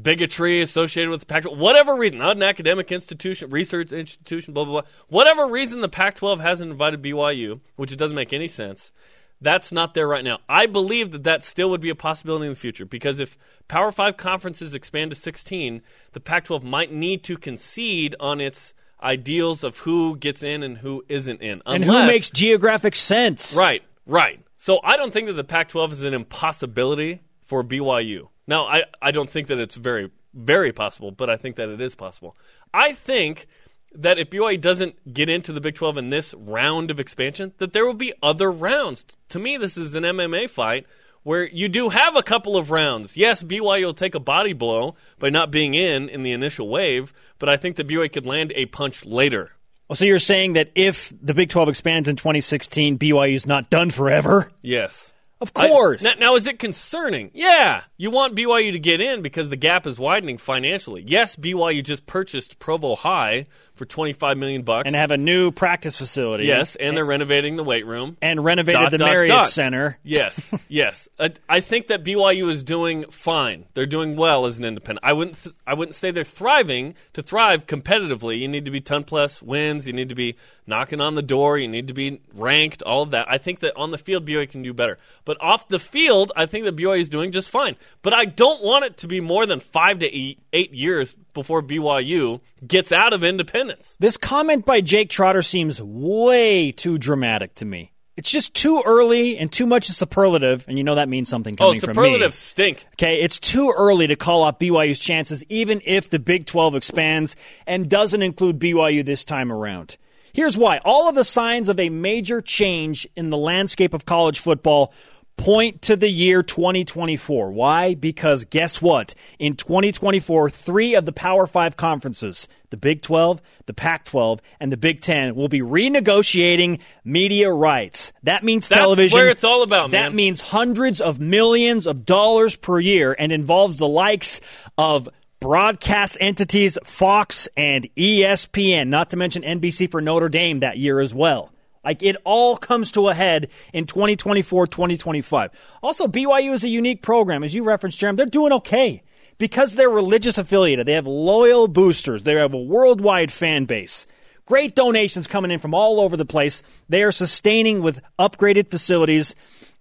bigotry 0.00 0.60
associated 0.60 1.10
with 1.10 1.20
the 1.20 1.26
Pac-12. 1.26 1.56
Whatever 1.56 1.94
reason, 1.94 2.18
not 2.18 2.36
an 2.36 2.42
academic 2.42 2.90
institution, 2.90 3.50
research 3.50 3.92
institution, 3.92 4.54
blah 4.54 4.64
blah 4.64 4.82
blah. 4.82 4.90
Whatever 5.08 5.46
reason, 5.46 5.80
the 5.80 5.88
Pac-12 5.88 6.40
hasn't 6.40 6.70
invited 6.70 7.02
BYU, 7.02 7.60
which 7.76 7.92
it 7.92 7.98
doesn't 7.98 8.16
make 8.16 8.32
any 8.32 8.48
sense. 8.48 8.92
That's 9.40 9.72
not 9.72 9.94
there 9.94 10.08
right 10.08 10.24
now. 10.24 10.38
I 10.48 10.66
believe 10.66 11.10
that 11.12 11.24
that 11.24 11.42
still 11.42 11.68
would 11.70 11.80
be 11.80 11.90
a 11.90 11.94
possibility 11.94 12.46
in 12.46 12.52
the 12.52 12.58
future 12.58 12.86
because 12.86 13.20
if 13.20 13.36
Power 13.68 13.92
Five 13.92 14.16
conferences 14.16 14.74
expand 14.74 15.10
to 15.10 15.16
16, 15.16 15.82
the 16.12 16.20
Pac-12 16.20 16.62
might 16.62 16.92
need 16.92 17.22
to 17.24 17.36
concede 17.36 18.14
on 18.20 18.40
its 18.40 18.74
ideals 19.02 19.62
of 19.62 19.78
who 19.78 20.16
gets 20.16 20.42
in 20.42 20.62
and 20.62 20.78
who 20.78 21.04
isn't 21.08 21.42
in. 21.42 21.60
And 21.66 21.84
who 21.84 22.06
makes 22.06 22.30
geographic 22.30 22.94
sense? 22.94 23.54
Right, 23.56 23.82
right. 24.06 24.40
So 24.56 24.80
I 24.82 24.96
don't 24.96 25.12
think 25.12 25.26
that 25.26 25.34
the 25.34 25.44
Pac 25.44 25.68
12 25.68 25.92
is 25.92 26.02
an 26.04 26.14
impossibility 26.14 27.20
for 27.42 27.62
BYU. 27.62 28.28
Now, 28.46 28.66
I, 28.66 28.84
I 29.00 29.10
don't 29.10 29.30
think 29.30 29.48
that 29.48 29.58
it's 29.58 29.74
very, 29.74 30.10
very 30.32 30.72
possible, 30.72 31.10
but 31.10 31.30
I 31.30 31.36
think 31.36 31.56
that 31.56 31.68
it 31.68 31.80
is 31.80 31.94
possible. 31.94 32.36
I 32.72 32.92
think 32.92 33.46
that 33.94 34.18
if 34.18 34.30
BYU 34.30 34.60
doesn't 34.60 35.14
get 35.14 35.28
into 35.28 35.52
the 35.52 35.60
Big 35.60 35.76
12 35.76 35.96
in 35.98 36.10
this 36.10 36.34
round 36.34 36.90
of 36.90 36.98
expansion, 36.98 37.52
that 37.58 37.72
there 37.72 37.86
will 37.86 37.94
be 37.94 38.12
other 38.22 38.50
rounds. 38.50 39.06
To 39.30 39.38
me, 39.38 39.56
this 39.56 39.76
is 39.76 39.94
an 39.94 40.02
MMA 40.02 40.50
fight 40.50 40.86
where 41.22 41.44
you 41.44 41.68
do 41.68 41.88
have 41.88 42.16
a 42.16 42.22
couple 42.22 42.56
of 42.56 42.70
rounds. 42.70 43.16
Yes, 43.16 43.42
BYU 43.42 43.86
will 43.86 43.94
take 43.94 44.14
a 44.14 44.20
body 44.20 44.52
blow 44.52 44.94
by 45.18 45.30
not 45.30 45.50
being 45.50 45.74
in 45.74 46.08
in 46.08 46.22
the 46.22 46.32
initial 46.32 46.68
wave, 46.68 47.12
but 47.38 47.48
I 47.48 47.56
think 47.56 47.76
that 47.76 47.88
BYU 47.88 48.12
could 48.12 48.26
land 48.26 48.52
a 48.54 48.66
punch 48.66 49.06
later. 49.06 49.52
Well, 49.88 49.96
so 49.96 50.04
you're 50.04 50.18
saying 50.18 50.54
that 50.54 50.70
if 50.74 51.12
the 51.20 51.34
Big 51.34 51.50
12 51.50 51.68
expands 51.68 52.08
in 52.08 52.16
2016, 52.16 52.98
BYU's 52.98 53.46
not 53.46 53.70
done 53.70 53.90
forever? 53.90 54.50
Yes. 54.62 55.12
Of 55.44 55.52
I- 55.56 55.68
course. 55.68 56.02
now, 56.02 56.12
now, 56.18 56.36
is 56.36 56.46
it 56.46 56.58
concerning? 56.58 57.30
Yeah. 57.34 57.82
You 57.98 58.10
want 58.10 58.34
BYU 58.34 58.72
to 58.72 58.78
get 58.78 59.00
in 59.02 59.20
because 59.22 59.50
the 59.50 59.56
gap 59.56 59.86
is 59.86 59.98
widening 60.00 60.38
financially. 60.38 61.04
Yes, 61.06 61.36
BYU 61.36 61.84
just 61.84 62.06
purchased 62.06 62.58
Provo 62.58 62.94
High 62.94 63.46
for 63.74 63.84
25 63.84 64.36
million 64.36 64.62
bucks. 64.62 64.86
and 64.86 64.94
have 64.94 65.10
a 65.10 65.16
new 65.16 65.50
practice 65.50 65.96
facility. 65.96 66.44
yes, 66.46 66.76
and 66.76 66.96
they're 66.96 67.04
renovating 67.04 67.56
the 67.56 67.64
weight 67.64 67.86
room. 67.86 68.16
and 68.22 68.44
renovated 68.44 68.80
Dot, 68.80 68.90
the 68.92 68.98
dot, 68.98 69.08
Marriott 69.08 69.30
dot. 69.30 69.48
Center. 69.48 69.98
Yes, 70.02 70.52
yes. 70.68 71.08
I, 71.18 71.30
I 71.48 71.60
think 71.60 71.88
that 71.88 72.04
BYU 72.04 72.48
is 72.50 72.62
doing 72.62 73.04
fine. 73.10 73.66
They're 73.74 73.86
doing 73.86 74.16
well 74.16 74.46
as 74.46 74.58
an 74.58 74.64
independent. 74.64 75.04
I 75.04 75.12
wouldn't. 75.12 75.42
Th- 75.42 75.54
I 75.66 75.74
wouldn't 75.74 75.94
say 75.94 76.10
they're 76.10 76.24
thriving. 76.24 76.94
To 77.14 77.22
thrive 77.22 77.66
competitively, 77.66 78.38
you 78.40 78.48
need 78.48 78.64
to 78.66 78.70
be 78.70 78.80
ton 78.80 79.04
plus 79.04 79.42
wins. 79.42 79.86
You 79.86 79.92
need 79.92 80.08
to 80.10 80.14
be 80.14 80.36
knocking 80.66 81.00
on 81.00 81.14
the 81.14 81.22
door. 81.22 81.58
You 81.58 81.68
need 81.68 81.88
to 81.88 81.94
be 81.94 82.20
ranked. 82.34 82.82
All 82.82 83.02
of 83.02 83.10
that. 83.10 83.26
I 83.28 83.38
think 83.38 83.60
that 83.60 83.76
on 83.76 83.90
the 83.90 83.98
field, 83.98 84.26
BYU 84.26 84.48
can 84.48 84.62
do 84.62 84.72
better. 84.72 84.98
But 85.24 85.36
off 85.40 85.68
the 85.68 85.78
field, 85.78 86.32
I 86.36 86.46
think 86.46 86.64
that 86.64 86.76
BYU 86.76 87.00
is 87.00 87.08
doing 87.08 87.32
just 87.32 87.50
fine. 87.50 87.76
But 88.02 88.14
I 88.14 88.24
don't 88.24 88.62
want 88.62 88.84
it 88.84 88.98
to 88.98 89.08
be 89.08 89.20
more 89.20 89.46
than 89.46 89.60
five 89.60 89.98
to 90.00 90.06
eight, 90.06 90.38
eight 90.52 90.72
years 90.72 91.14
before 91.34 91.62
BYU 91.62 92.40
gets 92.66 92.92
out 92.92 93.12
of 93.12 93.22
independence. 93.22 93.96
This 93.98 94.16
comment 94.16 94.64
by 94.64 94.80
Jake 94.80 95.10
Trotter 95.10 95.42
seems 95.42 95.80
way 95.82 96.72
too 96.72 96.96
dramatic 96.98 97.54
to 97.56 97.64
me. 97.64 97.90
It's 98.16 98.30
just 98.30 98.54
too 98.54 98.80
early 98.86 99.36
and 99.38 99.50
too 99.50 99.66
much 99.66 99.88
a 99.88 99.92
superlative, 99.92 100.66
and 100.68 100.78
you 100.78 100.84
know 100.84 100.94
that 100.94 101.08
means 101.08 101.28
something 101.28 101.54
Oh, 101.54 101.66
coming 101.70 101.80
from 101.80 101.88
me. 101.88 101.94
superlatives 101.94 102.36
stink. 102.36 102.86
Okay, 102.92 103.16
it's 103.16 103.40
too 103.40 103.74
early 103.76 104.06
to 104.06 104.14
call 104.14 104.44
off 104.44 104.60
BYU's 104.60 105.00
chances, 105.00 105.44
even 105.48 105.82
if 105.84 106.08
the 106.10 106.20
Big 106.20 106.46
12 106.46 106.76
expands 106.76 107.34
and 107.66 107.90
doesn't 107.90 108.22
include 108.22 108.60
BYU 108.60 109.04
this 109.04 109.24
time 109.24 109.50
around. 109.50 109.96
Here's 110.32 110.56
why. 110.56 110.78
All 110.84 111.08
of 111.08 111.16
the 111.16 111.24
signs 111.24 111.68
of 111.68 111.78
a 111.80 111.88
major 111.88 112.40
change 112.40 113.06
in 113.16 113.30
the 113.30 113.36
landscape 113.36 113.94
of 113.94 114.04
college 114.04 114.38
football 114.38 114.92
point 115.36 115.82
to 115.82 115.96
the 115.96 116.08
year 116.08 116.42
2024. 116.42 117.50
Why? 117.52 117.94
Because 117.94 118.44
guess 118.44 118.80
what? 118.80 119.14
In 119.38 119.54
2024, 119.54 120.50
three 120.50 120.94
of 120.94 121.04
the 121.06 121.12
Power 121.12 121.46
Five 121.46 121.76
conferences, 121.76 122.48
the 122.70 122.76
Big 122.76 123.02
12, 123.02 123.40
the 123.66 123.74
Pac 123.74 124.04
12, 124.04 124.40
and 124.60 124.72
the 124.72 124.76
Big 124.76 125.00
10, 125.00 125.34
will 125.34 125.48
be 125.48 125.60
renegotiating 125.60 126.80
media 127.04 127.50
rights. 127.52 128.12
That 128.22 128.44
means 128.44 128.68
television. 128.68 128.78
That's 128.78 129.12
television. 129.12 129.18
where 129.18 129.28
it's 129.28 129.44
all 129.44 129.62
about, 129.62 129.90
That 129.90 130.08
man. 130.10 130.16
means 130.16 130.40
hundreds 130.40 131.00
of 131.00 131.20
millions 131.20 131.86
of 131.86 132.04
dollars 132.06 132.56
per 132.56 132.78
year 132.80 133.14
and 133.18 133.32
involves 133.32 133.76
the 133.78 133.88
likes 133.88 134.40
of 134.78 135.08
broadcast 135.40 136.16
entities 136.20 136.78
Fox 136.84 137.48
and 137.56 137.86
ESPN, 137.96 138.88
not 138.88 139.10
to 139.10 139.16
mention 139.16 139.42
NBC 139.42 139.90
for 139.90 140.00
Notre 140.00 140.28
Dame 140.30 140.60
that 140.60 140.78
year 140.78 141.00
as 141.00 141.14
well. 141.14 141.50
Like 141.84 142.02
it 142.02 142.16
all 142.24 142.56
comes 142.56 142.90
to 142.92 143.08
a 143.08 143.14
head 143.14 143.50
in 143.72 143.86
2024, 143.86 144.66
2025. 144.66 145.50
Also, 145.82 146.06
BYU 146.06 146.52
is 146.52 146.64
a 146.64 146.68
unique 146.68 147.02
program. 147.02 147.44
As 147.44 147.54
you 147.54 147.64
referenced, 147.64 147.98
Jeremy, 147.98 148.16
they're 148.16 148.26
doing 148.26 148.52
okay 148.52 149.02
because 149.38 149.74
they're 149.74 149.90
religious 149.90 150.38
affiliated. 150.38 150.86
They 150.86 150.92
have 150.92 151.06
loyal 151.06 151.68
boosters. 151.68 152.22
They 152.22 152.34
have 152.34 152.54
a 152.54 152.58
worldwide 152.58 153.32
fan 153.32 153.64
base. 153.64 154.06
Great 154.46 154.74
donations 154.74 155.26
coming 155.26 155.50
in 155.50 155.58
from 155.58 155.74
all 155.74 156.00
over 156.00 156.16
the 156.16 156.26
place. 156.26 156.62
They 156.88 157.02
are 157.02 157.12
sustaining 157.12 157.80
with 157.80 158.02
upgraded 158.18 158.70
facilities 158.70 159.34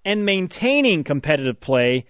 and 0.06 0.26
maintaining 0.26 1.04
competitive 1.04 1.60
play 1.60 2.06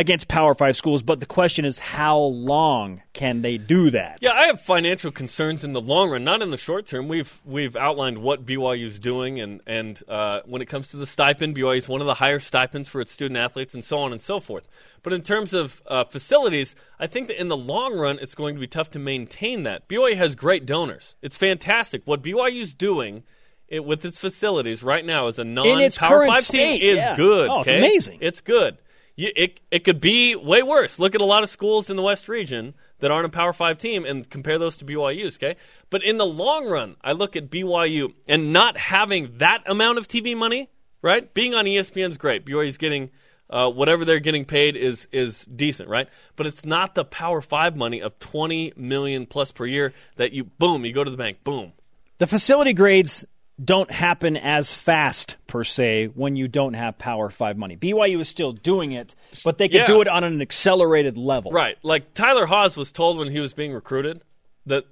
against 0.00 0.28
Power 0.28 0.54
Five 0.54 0.76
schools, 0.76 1.02
but 1.02 1.20
the 1.20 1.26
question 1.26 1.66
is, 1.66 1.78
how 1.78 2.18
long 2.18 3.02
can 3.12 3.42
they 3.42 3.58
do 3.58 3.90
that? 3.90 4.18
Yeah, 4.22 4.32
I 4.32 4.46
have 4.46 4.60
financial 4.60 5.12
concerns 5.12 5.62
in 5.62 5.74
the 5.74 5.80
long 5.80 6.10
run, 6.10 6.24
not 6.24 6.40
in 6.40 6.50
the 6.50 6.56
short 6.56 6.86
term. 6.86 7.06
We've 7.06 7.40
we've 7.44 7.76
outlined 7.76 8.18
what 8.18 8.46
BYU 8.46 8.86
is 8.86 8.98
doing, 8.98 9.40
and 9.40 9.60
and 9.66 10.02
uh, 10.08 10.40
when 10.46 10.62
it 10.62 10.66
comes 10.66 10.88
to 10.88 10.96
the 10.96 11.06
stipend, 11.06 11.54
BYU 11.54 11.76
is 11.76 11.88
one 11.88 12.00
of 12.00 12.06
the 12.06 12.14
higher 12.14 12.38
stipends 12.38 12.88
for 12.88 13.02
its 13.02 13.12
student 13.12 13.38
athletes, 13.38 13.74
and 13.74 13.84
so 13.84 13.98
on 13.98 14.12
and 14.12 14.22
so 14.22 14.40
forth. 14.40 14.66
But 15.02 15.12
in 15.12 15.20
terms 15.20 15.52
of 15.52 15.82
uh, 15.86 16.04
facilities, 16.04 16.74
I 16.98 17.06
think 17.06 17.28
that 17.28 17.38
in 17.38 17.48
the 17.48 17.56
long 17.56 17.94
run, 17.96 18.18
it's 18.20 18.34
going 18.34 18.54
to 18.54 18.60
be 18.60 18.66
tough 18.66 18.90
to 18.92 18.98
maintain 18.98 19.64
that. 19.64 19.86
BYU 19.86 20.16
has 20.16 20.34
great 20.34 20.64
donors. 20.64 21.14
It's 21.20 21.36
fantastic 21.36 22.02
what 22.06 22.22
BYU 22.22 22.62
is 22.62 22.74
doing. 22.74 23.24
It, 23.68 23.84
with 23.84 24.04
its 24.04 24.18
facilities 24.18 24.82
right 24.82 25.04
now 25.04 25.28
as 25.28 25.38
a 25.38 25.44
non 25.44 25.78
its 25.80 25.96
Power 25.96 26.08
current 26.08 26.34
Five 26.34 26.44
state, 26.44 26.80
team 26.80 26.90
is 26.90 26.96
yeah. 26.96 27.14
good. 27.14 27.48
Oh, 27.48 27.60
it's 27.60 27.68
okay? 27.68 27.78
amazing. 27.78 28.18
It's 28.20 28.40
good. 28.40 28.78
It 29.26 29.60
it 29.70 29.84
could 29.84 30.00
be 30.00 30.36
way 30.36 30.62
worse. 30.62 30.98
Look 30.98 31.14
at 31.14 31.20
a 31.20 31.24
lot 31.24 31.42
of 31.42 31.48
schools 31.48 31.90
in 31.90 31.96
the 31.96 32.02
West 32.02 32.28
region 32.28 32.74
that 33.00 33.10
aren't 33.10 33.26
a 33.26 33.30
Power 33.30 33.52
Five 33.52 33.78
team 33.78 34.04
and 34.04 34.28
compare 34.28 34.58
those 34.58 34.76
to 34.78 34.84
BYU's. 34.84 35.36
Okay, 35.36 35.56
but 35.90 36.02
in 36.02 36.16
the 36.16 36.26
long 36.26 36.66
run, 36.66 36.96
I 37.02 37.12
look 37.12 37.36
at 37.36 37.50
BYU 37.50 38.12
and 38.28 38.52
not 38.52 38.76
having 38.76 39.38
that 39.38 39.62
amount 39.66 39.98
of 39.98 40.08
TV 40.08 40.36
money. 40.36 40.70
Right, 41.02 41.32
being 41.32 41.54
on 41.54 41.64
ESPN 41.64 42.10
is 42.10 42.18
great. 42.18 42.44
BYU's 42.44 42.76
getting 42.76 43.10
uh, 43.48 43.70
whatever 43.70 44.04
they're 44.04 44.20
getting 44.20 44.44
paid 44.44 44.76
is 44.76 45.06
is 45.12 45.44
decent, 45.44 45.88
right? 45.88 46.08
But 46.36 46.46
it's 46.46 46.64
not 46.64 46.94
the 46.94 47.04
Power 47.04 47.40
Five 47.40 47.76
money 47.76 48.00
of 48.00 48.18
twenty 48.18 48.72
million 48.76 49.26
plus 49.26 49.50
per 49.50 49.66
year 49.66 49.92
that 50.16 50.32
you 50.32 50.44
boom 50.44 50.84
you 50.84 50.92
go 50.92 51.04
to 51.04 51.10
the 51.10 51.16
bank 51.16 51.42
boom. 51.42 51.72
The 52.18 52.26
facility 52.26 52.74
grades 52.74 53.24
don't 53.62 53.90
happen 53.90 54.36
as 54.36 54.72
fast 54.72 55.36
per 55.46 55.64
se 55.64 56.06
when 56.14 56.36
you 56.36 56.48
don't 56.48 56.74
have 56.74 56.96
Power 56.98 57.28
Five 57.30 57.56
money. 57.56 57.76
BYU 57.76 58.20
is 58.20 58.28
still 58.28 58.52
doing 58.52 58.92
it, 58.92 59.14
but 59.44 59.58
they 59.58 59.68
could 59.68 59.80
Yeah. 59.82 59.86
do 59.86 60.00
it 60.00 60.08
on 60.08 60.24
an 60.24 60.40
accelerated 60.40 61.18
level. 61.18 61.50
Right. 61.52 61.76
Like 61.82 62.14
Tyler 62.14 62.46
Haws 62.46 62.76
was 62.76 62.90
told 62.92 63.18
when 63.18 63.28
he 63.30 63.40
was 63.40 63.52
being 63.52 63.72
recruited 63.72 64.22
that 64.66 64.84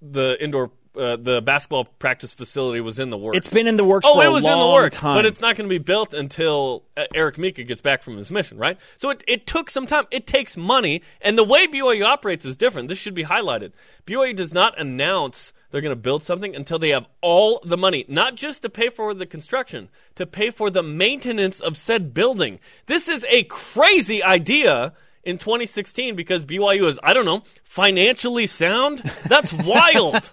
the 0.00 0.36
indoor 0.40 0.70
uh, 0.98 1.16
the 1.16 1.40
basketball 1.40 1.84
practice 1.84 2.32
facility 2.34 2.80
was 2.80 2.98
in 2.98 3.08
the 3.10 3.16
works. 3.18 3.36
It's 3.36 3.46
been 3.52 3.68
in 3.68 3.76
the 3.76 3.84
works 3.84 4.04
Oh, 4.08 4.20
it 4.20 4.28
was 4.32 4.42
in 4.44 4.50
the 4.58 4.66
works, 4.66 4.96
time. 4.96 5.16
but 5.16 5.26
it's 5.26 5.40
not 5.40 5.54
going 5.54 5.68
to 5.68 5.72
be 5.72 5.78
built 5.78 6.12
until 6.12 6.82
uh, 6.96 7.04
Eric 7.14 7.38
Mika 7.38 7.62
gets 7.62 7.80
back 7.80 8.02
from 8.02 8.16
his 8.16 8.32
mission, 8.32 8.58
right? 8.58 8.76
So 8.96 9.10
it, 9.10 9.22
it 9.28 9.46
took 9.46 9.70
some 9.70 9.86
time. 9.86 10.06
It 10.10 10.26
takes 10.26 10.56
money, 10.56 11.02
and 11.20 11.38
the 11.38 11.44
way 11.44 11.68
BYU 11.68 12.04
operates 12.04 12.44
is 12.44 12.56
different. 12.56 12.88
This 12.88 12.98
should 12.98 13.14
be 13.14 13.22
highlighted. 13.24 13.72
BYU 14.06 14.34
does 14.34 14.52
not 14.52 14.80
announce 14.80 15.52
they're 15.70 15.80
going 15.80 15.90
to 15.90 15.96
build 15.96 16.22
something 16.22 16.54
until 16.56 16.78
they 16.78 16.90
have 16.90 17.06
all 17.20 17.60
the 17.64 17.76
money, 17.76 18.04
not 18.08 18.34
just 18.36 18.62
to 18.62 18.68
pay 18.68 18.88
for 18.88 19.12
the 19.14 19.26
construction, 19.26 19.88
to 20.14 20.26
pay 20.26 20.50
for 20.50 20.70
the 20.70 20.82
maintenance 20.82 21.60
of 21.60 21.76
said 21.76 22.14
building. 22.14 22.58
This 22.86 23.08
is 23.08 23.24
a 23.28 23.44
crazy 23.44 24.22
idea 24.22 24.94
in 25.24 25.36
2016 25.36 26.16
because 26.16 26.44
BYU 26.46 26.86
is, 26.86 26.98
I 27.02 27.12
don't 27.12 27.26
know, 27.26 27.42
financially 27.64 28.46
sound. 28.46 29.00
That's 29.26 29.52
wild. 29.52 30.30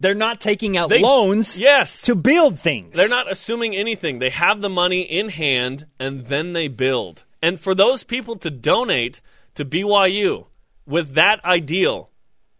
They're 0.00 0.14
not 0.14 0.40
taking 0.40 0.78
out 0.78 0.88
They- 0.88 1.00
loans 1.00 1.58
yes. 1.58 2.00
to 2.02 2.14
build 2.14 2.58
things. 2.58 2.96
They're 2.96 3.08
not 3.08 3.30
assuming 3.30 3.76
anything. 3.76 4.18
They 4.18 4.30
have 4.30 4.60
the 4.62 4.70
money 4.70 5.02
in 5.02 5.28
hand 5.28 5.86
and 6.00 6.26
then 6.26 6.54
they 6.54 6.68
build. 6.68 7.24
And 7.42 7.60
for 7.60 7.74
those 7.74 8.02
people 8.04 8.36
to 8.36 8.50
donate 8.50 9.20
to 9.56 9.64
BYU 9.66 10.46
with 10.86 11.14
that 11.14 11.44
ideal 11.44 12.10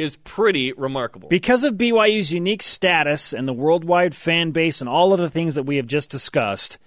is 0.04 0.16
pretty 0.16 0.72
remarkable. 0.72 1.28
Because 1.28 1.64
of 1.64 1.74
BYU's 1.74 2.32
unique 2.32 2.62
status 2.62 3.32
and 3.32 3.48
the 3.48 3.52
worldwide 3.52 4.14
fan 4.14 4.52
base 4.52 4.80
and 4.80 4.88
all 4.88 5.12
of 5.12 5.18
the 5.18 5.30
things 5.30 5.56
that 5.56 5.64
we 5.64 5.76
have 5.76 5.86
just 5.86 6.10
discussed, 6.10 6.78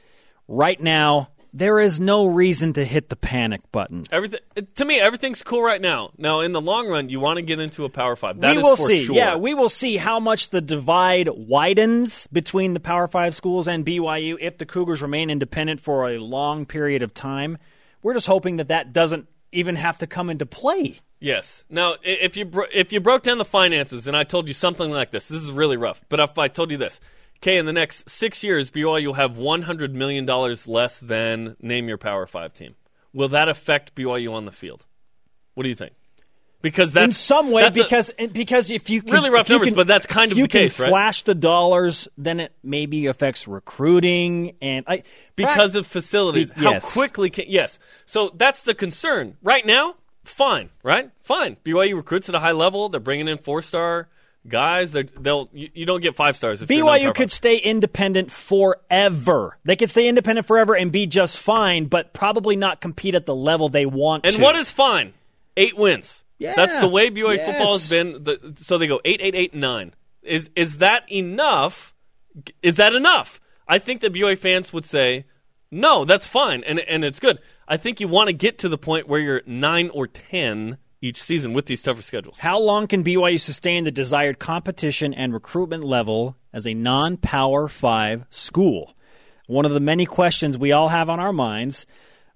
right 0.47 0.81
now, 0.81 1.29
there 1.53 1.79
is 1.79 1.99
no 1.99 2.27
reason 2.27 2.73
to 2.73 2.85
hit 2.85 3.09
the 3.09 3.15
panic 3.15 3.61
button. 3.71 4.03
Everything 4.11 4.39
to 4.75 4.85
me, 4.85 4.99
everything's 4.99 5.41
cool 5.41 5.61
right 5.61 5.81
now. 5.81 6.11
Now, 6.17 6.41
in 6.41 6.51
the 6.51 6.61
long 6.61 6.87
run, 6.87 7.09
you 7.09 7.19
want 7.19 7.37
to 7.37 7.41
get 7.41 7.59
into 7.59 7.85
a 7.85 7.89
Power 7.89 8.15
Five. 8.15 8.39
That 8.39 8.51
we 8.51 8.57
is 8.59 8.63
will 8.63 8.75
for 8.75 8.87
see. 8.87 9.05
Sure. 9.05 9.15
Yeah, 9.15 9.35
we 9.37 9.53
will 9.53 9.69
see 9.69 9.97
how 9.97 10.19
much 10.19 10.49
the 10.49 10.61
divide 10.61 11.29
widens 11.29 12.27
between 12.31 12.73
the 12.73 12.79
Power 12.79 13.07
Five 13.07 13.35
schools 13.35 13.67
and 13.67 13.85
BYU 13.85 14.37
if 14.39 14.57
the 14.57 14.65
Cougars 14.65 15.01
remain 15.01 15.29
independent 15.29 15.79
for 15.79 16.09
a 16.09 16.19
long 16.19 16.65
period 16.65 17.01
of 17.01 17.13
time. 17.13 17.57
We're 18.03 18.13
just 18.13 18.27
hoping 18.27 18.57
that 18.57 18.67
that 18.67 18.93
doesn't 18.93 19.27
even 19.57 19.75
have 19.75 19.97
to 19.97 20.07
come 20.07 20.29
into 20.29 20.45
play. 20.45 20.99
Yes. 21.19 21.63
Now, 21.69 21.95
if 22.03 22.37
you 22.37 22.45
bro- 22.45 22.67
if 22.71 22.93
you 22.93 22.99
broke 22.99 23.23
down 23.23 23.39
the 23.39 23.45
finances, 23.45 24.07
and 24.07 24.15
I 24.15 24.23
told 24.23 24.47
you 24.47 24.53
something 24.53 24.91
like 24.91 25.11
this, 25.11 25.27
this 25.27 25.41
is 25.41 25.51
really 25.51 25.77
rough. 25.77 26.01
But 26.09 26.19
if 26.19 26.37
I 26.37 26.47
told 26.47 26.69
you 26.69 26.77
this, 26.77 26.99
okay, 27.37 27.57
in 27.57 27.65
the 27.65 27.73
next 27.73 28.09
six 28.09 28.43
years, 28.43 28.69
BYU 28.69 29.07
will 29.07 29.13
have 29.15 29.37
one 29.37 29.63
hundred 29.63 29.95
million 29.95 30.25
dollars 30.25 30.67
less 30.67 30.99
than 30.99 31.55
name 31.59 31.87
your 31.87 31.97
Power 31.97 32.27
Five 32.27 32.53
team. 32.53 32.75
Will 33.13 33.29
that 33.29 33.49
affect 33.49 33.95
BYU 33.95 34.31
on 34.33 34.45
the 34.45 34.51
field? 34.51 34.85
What 35.55 35.63
do 35.63 35.69
you 35.69 35.75
think? 35.75 35.93
Because 36.61 36.93
that's 36.93 37.05
in 37.05 37.11
some 37.11 37.51
way, 37.51 37.61
that's 37.61 37.77
a- 37.77 37.83
because 37.83 38.11
because 38.31 38.69
if 38.71 38.89
you 38.89 39.01
can, 39.03 39.13
Really 39.13 39.29
rough 39.29 39.47
numbers, 39.49 39.69
can- 39.69 39.75
but 39.75 39.85
that's 39.87 40.07
kind 40.07 40.31
if 40.31 40.33
of 40.33 40.37
you 40.39 40.43
the 40.45 40.49
case, 40.49 40.75
can 40.75 40.83
right? 40.83 40.89
Flash 40.89 41.21
the 41.23 41.35
dollars, 41.35 42.07
then 42.17 42.39
it 42.39 42.51
maybe 42.63 43.05
affects 43.05 43.47
recruiting 43.47 44.55
and 44.61 44.83
I, 44.87 45.03
because 45.35 45.75
of 45.75 45.85
facilities. 45.85 46.49
Be- 46.51 46.63
How 46.63 46.71
yes. 46.71 46.93
quickly 46.93 47.29
can 47.29 47.45
yes? 47.47 47.77
So 48.05 48.31
that's 48.35 48.63
the 48.63 48.73
concern 48.73 49.37
right 49.43 49.65
now. 49.65 49.95
Fine, 50.23 50.71
right? 50.83 51.11
Fine. 51.21 51.57
BYU 51.63 51.95
recruits 51.95 52.27
at 52.27 52.35
a 52.35 52.39
high 52.39 52.51
level. 52.51 52.89
They're 52.89 52.99
bringing 52.99 53.27
in 53.29 53.37
four 53.37 53.61
star 53.61 54.09
guys. 54.47 54.91
They're, 54.91 55.03
they'll 55.03 55.49
you, 55.53 55.69
you 55.73 55.85
don't 55.85 56.01
get 56.01 56.15
five 56.15 56.35
stars. 56.35 56.61
If 56.61 56.69
you're 56.71 56.85
BYU 56.85 57.13
could 57.15 57.31
stay 57.31 57.57
independent 57.57 58.31
forever. 58.31 59.57
They 59.63 59.75
could 59.75 59.89
stay 59.89 60.07
independent 60.07 60.47
forever 60.47 60.75
and 60.75 60.91
be 60.91 61.05
just 61.07 61.37
fine, 61.37 61.85
but 61.85 62.13
probably 62.13 62.55
not 62.55 62.81
compete 62.81 63.15
at 63.15 63.25
the 63.25 63.35
level 63.35 63.69
they 63.69 63.85
want 63.85 64.25
And 64.25 64.33
to. 64.35 64.41
what 64.41 64.55
is 64.55 64.71
fine? 64.71 65.13
Eight 65.55 65.77
wins. 65.77 66.23
Yeah. 66.39 66.53
That's 66.55 66.79
the 66.79 66.87
way 66.87 67.09
BYU 67.09 67.37
Yes. 67.37 67.45
football 67.45 67.73
has 67.73 67.89
been. 67.89 68.23
The, 68.23 68.53
so 68.57 68.77
they 68.77 68.87
go 68.87 68.99
eight, 69.05 69.21
eight, 69.21 69.35
eight, 69.35 69.53
nine. 69.53 69.93
Is 70.21 70.49
is 70.55 70.79
that 70.79 71.11
enough? 71.11 71.93
Is 72.61 72.75
that 72.77 72.93
enough? 72.93 73.39
I 73.67 73.79
think 73.79 74.01
that 74.01 74.13
BYU 74.13 74.37
fans 74.37 74.71
would 74.71 74.85
say, 74.85 75.25
no, 75.71 76.05
that's 76.05 76.27
fine, 76.27 76.63
and 76.63 76.79
and 76.79 77.03
it's 77.03 77.19
good. 77.19 77.39
I 77.67 77.77
think 77.77 77.99
you 77.99 78.07
want 78.07 78.27
to 78.27 78.33
get 78.33 78.59
to 78.59 78.69
the 78.69 78.77
point 78.77 79.07
where 79.07 79.19
you're 79.19 79.41
nine 79.45 79.89
or 79.89 80.07
ten 80.07 80.77
each 81.01 81.21
season 81.21 81.53
with 81.53 81.65
these 81.67 81.83
tougher 81.83 82.01
schedules. 82.01 82.39
How 82.39 82.59
long 82.59 82.87
can 82.87 83.03
BYU 83.03 83.39
sustain 83.39 83.83
the 83.83 83.91
desired 83.91 84.39
competition 84.39 85.13
and 85.13 85.33
recruitment 85.33 85.83
level 85.83 86.35
as 86.53 86.65
a 86.65 86.73
non 86.73 87.17
Power 87.17 87.67
5 87.67 88.25
school? 88.31 88.95
One 89.47 89.65
of 89.65 89.71
the 89.73 89.79
many 89.79 90.05
questions 90.07 90.57
we 90.57 90.71
all 90.71 90.89
have 90.89 91.07
on 91.09 91.19
our 91.19 91.31
minds. 91.33 91.85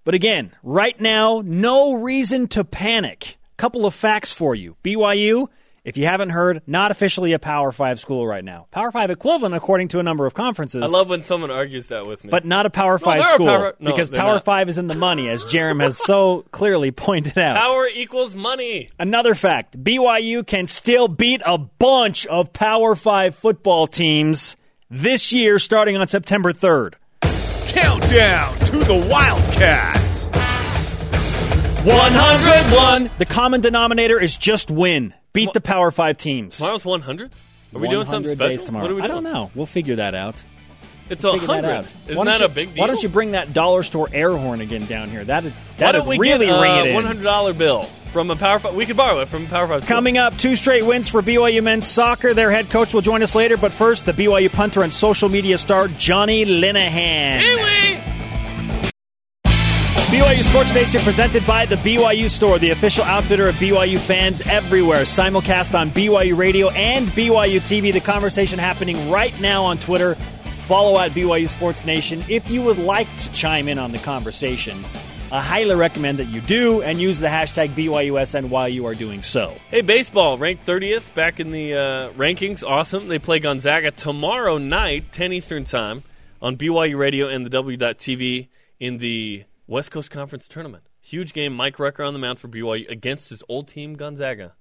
But 0.04 0.14
again, 0.14 0.52
right 0.64 1.00
now, 1.00 1.42
no 1.44 1.94
reason 1.96 2.48
to 2.50 2.64
panic. 2.64 3.38
Couple 3.62 3.86
of 3.86 3.94
facts 3.94 4.34
for 4.34 4.56
you. 4.56 4.76
BYU, 4.84 5.48
if 5.86 5.96
you 5.96 6.06
haven't 6.08 6.32
heard, 6.32 6.64
not 6.66 6.90
officially 6.90 7.34
a 7.34 7.38
Power 7.38 7.72
5 7.72 8.00
school 8.00 8.26
right 8.26 8.44
now. 8.44 8.66
Power 8.72 8.92
5 8.92 9.12
equivalent 9.12 9.54
according 9.54 9.90
to 9.90 10.00
a 10.00 10.04
number 10.04 10.26
of 10.26 10.34
conferences. 10.34 10.82
I 10.82 10.88
love 10.88 11.10
when 11.10 11.22
someone 11.22 11.52
argues 11.52 11.90
that 11.90 12.08
with 12.08 12.24
me. 12.24 12.32
but 12.32 12.44
not 12.44 12.66
a 12.66 12.72
Power 12.72 12.98
5 12.98 13.24
school 13.24 13.46
Power- 13.46 13.76
no, 13.80 13.92
because 13.92 14.10
Power 14.10 14.34
not. 14.34 14.46
5 14.46 14.70
is 14.70 14.80
in 14.80 14.88
the 14.88 14.96
money 14.96 15.30
as 15.30 15.46
Jarom 15.46 15.80
has 15.84 15.96
so 16.00 16.44
clearly 16.52 16.90
pointed 16.90 17.38
out. 17.38 17.56
power 17.68 17.88
equals 17.94 18.34
money. 18.34 18.90
Another 18.98 19.36
fact 19.36 19.78
BYU 19.84 20.44
can 20.48 20.66
still 20.66 21.08
beat 21.08 21.44
a 21.46 21.60
bunch 21.60 22.26
of 22.26 22.54
Power 22.54 22.96
5 22.96 23.36
football 23.36 23.86
teams 23.86 24.56
this 24.90 25.32
year 25.32 25.60
starting 25.60 25.96
on 25.98 26.08
September 26.08 26.52
3rd. 26.52 26.96
Countdown 27.68 28.58
to 28.58 28.80
the 28.80 29.08
Wildcats. 29.08 30.32
101. 31.84 33.10
The 33.18 33.26
common 33.26 33.62
denominator 33.62 34.20
is 34.20 34.38
just 34.38 34.70
win. 34.70 35.16
Beat 35.34 35.52
the 35.54 35.62
Power 35.62 35.90
5 35.90 36.16
teams. 36.16 36.58
Tomorrow's 36.58 36.86
100. 36.86 37.32
Are 37.74 37.80
we 37.80 37.88
doing 37.88 38.06
something 38.06 38.30
100 38.38 38.38
special? 38.60 38.66
tomorrow. 38.68 38.84
What 38.86 38.92
are 38.92 38.96
we 38.96 39.02
I 39.02 39.08
don't 39.08 39.24
know. 39.24 39.50
We'll 39.56 39.66
figure 39.66 39.96
that 39.96 40.14
out. 40.14 40.36
It's 41.10 41.24
a 41.24 41.32
that 41.32 41.40
hundred. 41.42 41.70
out. 41.72 41.94
Isn't 42.06 42.18
Why 42.18 42.26
that 42.26 42.40
you- 42.40 42.46
a 42.46 42.50
big 42.50 42.76
deal? 42.76 42.82
Why 42.82 42.88
don't 42.88 43.02
you 43.02 43.10
bring 43.10 43.32
that 43.32 43.52
dollar 43.54 43.82
store 43.82 44.08
air 44.14 44.32
horn 44.38 44.62
again 44.62 44.86
down 44.86 45.10
here? 45.10 45.22
Why 45.22 45.26
that'd 45.26 45.54
don't 45.78 46.08
we 46.08 46.20
really 46.20 46.46
get 46.46 46.56
uh, 46.58 46.62
ring 46.62 46.72
a 46.72 46.80
it 46.82 46.88
in. 46.90 46.94
one 46.94 47.04
hundred 47.04 47.24
dollar 47.24 47.54
bill 47.54 47.84
from 48.14 48.30
a 48.30 48.36
power? 48.36 48.60
Five, 48.60 48.76
we 48.76 48.86
could 48.86 48.96
borrow 48.96 49.20
it 49.22 49.28
from 49.28 49.46
a 49.46 49.48
power 49.50 49.68
five. 49.68 49.84
school. 49.84 49.96
Coming 49.96 50.18
up, 50.20 50.38
two 50.38 50.56
straight 50.56 50.86
wins 50.86 51.10
for 51.10 51.22
BYU 51.22 51.64
men's 51.64 51.88
soccer. 51.88 52.34
Their 52.36 52.52
head 52.52 52.70
coach 52.70 52.94
will 52.94 53.02
join 53.02 53.24
us 53.24 53.34
later, 53.34 53.58
but 53.58 53.72
first, 53.72 54.06
the 54.06 54.12
BYU 54.14 54.54
punter 54.54 54.84
and 54.84 54.94
social 54.94 55.28
media 55.28 55.58
star 55.58 55.88
Johnny 55.90 56.46
Linehan. 56.46 57.42
Pee-wee! 57.42 58.11
BYU 60.12 60.44
Sports 60.44 60.76
Nation 60.76 61.00
presented 61.04 61.48
by 61.48 61.66
the 61.66 61.78
BYU 61.78 62.30
Store, 62.30 62.60
the 62.60 62.72
official 62.72 63.06
outfitter 63.06 63.48
of 63.48 63.56
BYU 63.56 63.98
fans 63.98 64.42
everywhere. 64.42 65.04
Simulcast 65.04 65.74
on 65.74 65.90
BYU 65.90 66.36
Radio 66.36 66.70
and 66.72 67.08
BYU 67.08 67.62
TV. 67.62 67.94
The 67.94 68.02
conversation 68.02 68.60
happening 68.60 69.10
right 69.10 69.40
now 69.40 69.64
on 69.64 69.78
Twitter. 69.78 70.16
Follow 70.66 71.00
at 71.00 71.12
BYU 71.12 71.48
Sports 71.48 71.86
Nation 71.86 72.22
if 72.28 72.52
you 72.52 72.62
would 72.62 72.78
like 72.78 73.08
to 73.20 73.32
chime 73.32 73.70
in 73.70 73.80
on 73.80 73.94
the 73.94 74.00
conversation. 74.00 74.84
I 75.32 75.42
highly 75.42 75.76
recommend 75.76 76.18
that 76.18 76.26
you 76.26 76.42
do 76.42 76.82
and 76.82 77.00
use 77.00 77.22
the 77.22 77.28
hashtag 77.28 77.70
BYUSN 77.70 78.50
while 78.50 78.68
you 78.68 78.88
are 78.88 78.94
doing 78.94 79.24
so. 79.24 79.56
Hey, 79.70 79.80
baseball 79.80 80.38
ranked 80.38 80.66
30th 80.66 81.14
back 81.16 81.40
in 81.40 81.52
the 81.52 81.74
uh, 81.74 82.10
rankings. 82.18 82.66
Awesome. 82.68 83.08
They 83.08 83.18
play 83.18 83.40
Gonzaga 83.40 83.92
tomorrow 83.92 84.58
night, 84.58 85.14
10 85.14 85.32
Eastern 85.32 85.64
time, 85.64 86.04
on 86.42 86.58
BYU 86.58 86.98
Radio 86.98 87.30
and 87.30 87.46
the 87.46 87.50
W.TV 87.50 88.50
in 88.78 88.98
the 88.98 89.46
West 89.72 89.90
Coast 89.90 90.12
Conference 90.12 90.50
tournament. 90.50 90.84
Huge 91.00 91.32
game. 91.32 91.54
Mike 91.54 91.80
Rucker 91.80 92.04
on 92.04 92.12
the 92.12 92.20
mound 92.20 92.40
for 92.40 92.50
BYU 92.50 92.90
against 92.90 93.30
his 93.30 93.42
old 93.48 93.70
team 93.70 93.94
Gonzaga. 93.96 94.54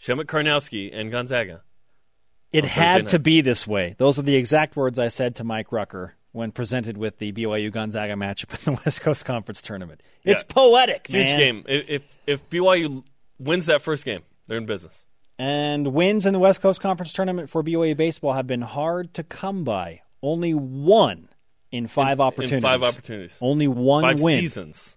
Przemek 0.00 0.24
Karnowski 0.24 0.90
and 0.92 1.12
Gonzaga. 1.12 1.62
It 2.52 2.64
had 2.64 3.08
to 3.08 3.20
be 3.20 3.40
this 3.40 3.66
way. 3.68 3.94
Those 3.98 4.18
are 4.18 4.22
the 4.22 4.34
exact 4.34 4.74
words 4.74 4.98
I 4.98 5.08
said 5.08 5.36
to 5.36 5.44
Mike 5.44 5.70
Rucker 5.70 6.14
when 6.32 6.50
presented 6.50 6.96
with 6.98 7.18
the 7.18 7.30
BYU 7.32 7.70
Gonzaga 7.72 8.14
matchup 8.14 8.52
in 8.66 8.74
the 8.74 8.80
West 8.84 9.00
Coast 9.00 9.24
Conference 9.24 9.62
tournament. 9.62 10.02
It's 10.24 10.42
Yeah. 10.42 10.54
poetic, 10.54 11.06
Huge 11.06 11.28
man. 11.28 11.38
game. 11.38 11.64
If 11.68 12.02
if 12.26 12.50
BYU 12.50 13.04
wins 13.38 13.66
that 13.66 13.80
first 13.80 14.04
game, 14.04 14.22
they're 14.48 14.58
in 14.58 14.66
business. 14.66 15.04
And 15.38 15.94
wins 15.94 16.26
in 16.26 16.32
the 16.32 16.40
West 16.40 16.60
Coast 16.60 16.80
Conference 16.80 17.12
tournament 17.12 17.48
for 17.48 17.62
BYU 17.62 17.96
baseball 17.96 18.32
have 18.32 18.48
been 18.48 18.62
hard 18.62 19.14
to 19.14 19.22
come 19.22 19.62
by. 19.62 20.02
Only 20.20 20.52
one 20.52 21.28
in 21.72 21.86
five 21.86 22.20
opportunities. 22.20 22.54
In 22.56 22.62
five 22.62 22.82
opportunities. 22.82 23.36
Only 23.40 23.68
one 23.68 24.02
Five 24.02 24.20
win. 24.20 24.40
seasons. 24.40 24.96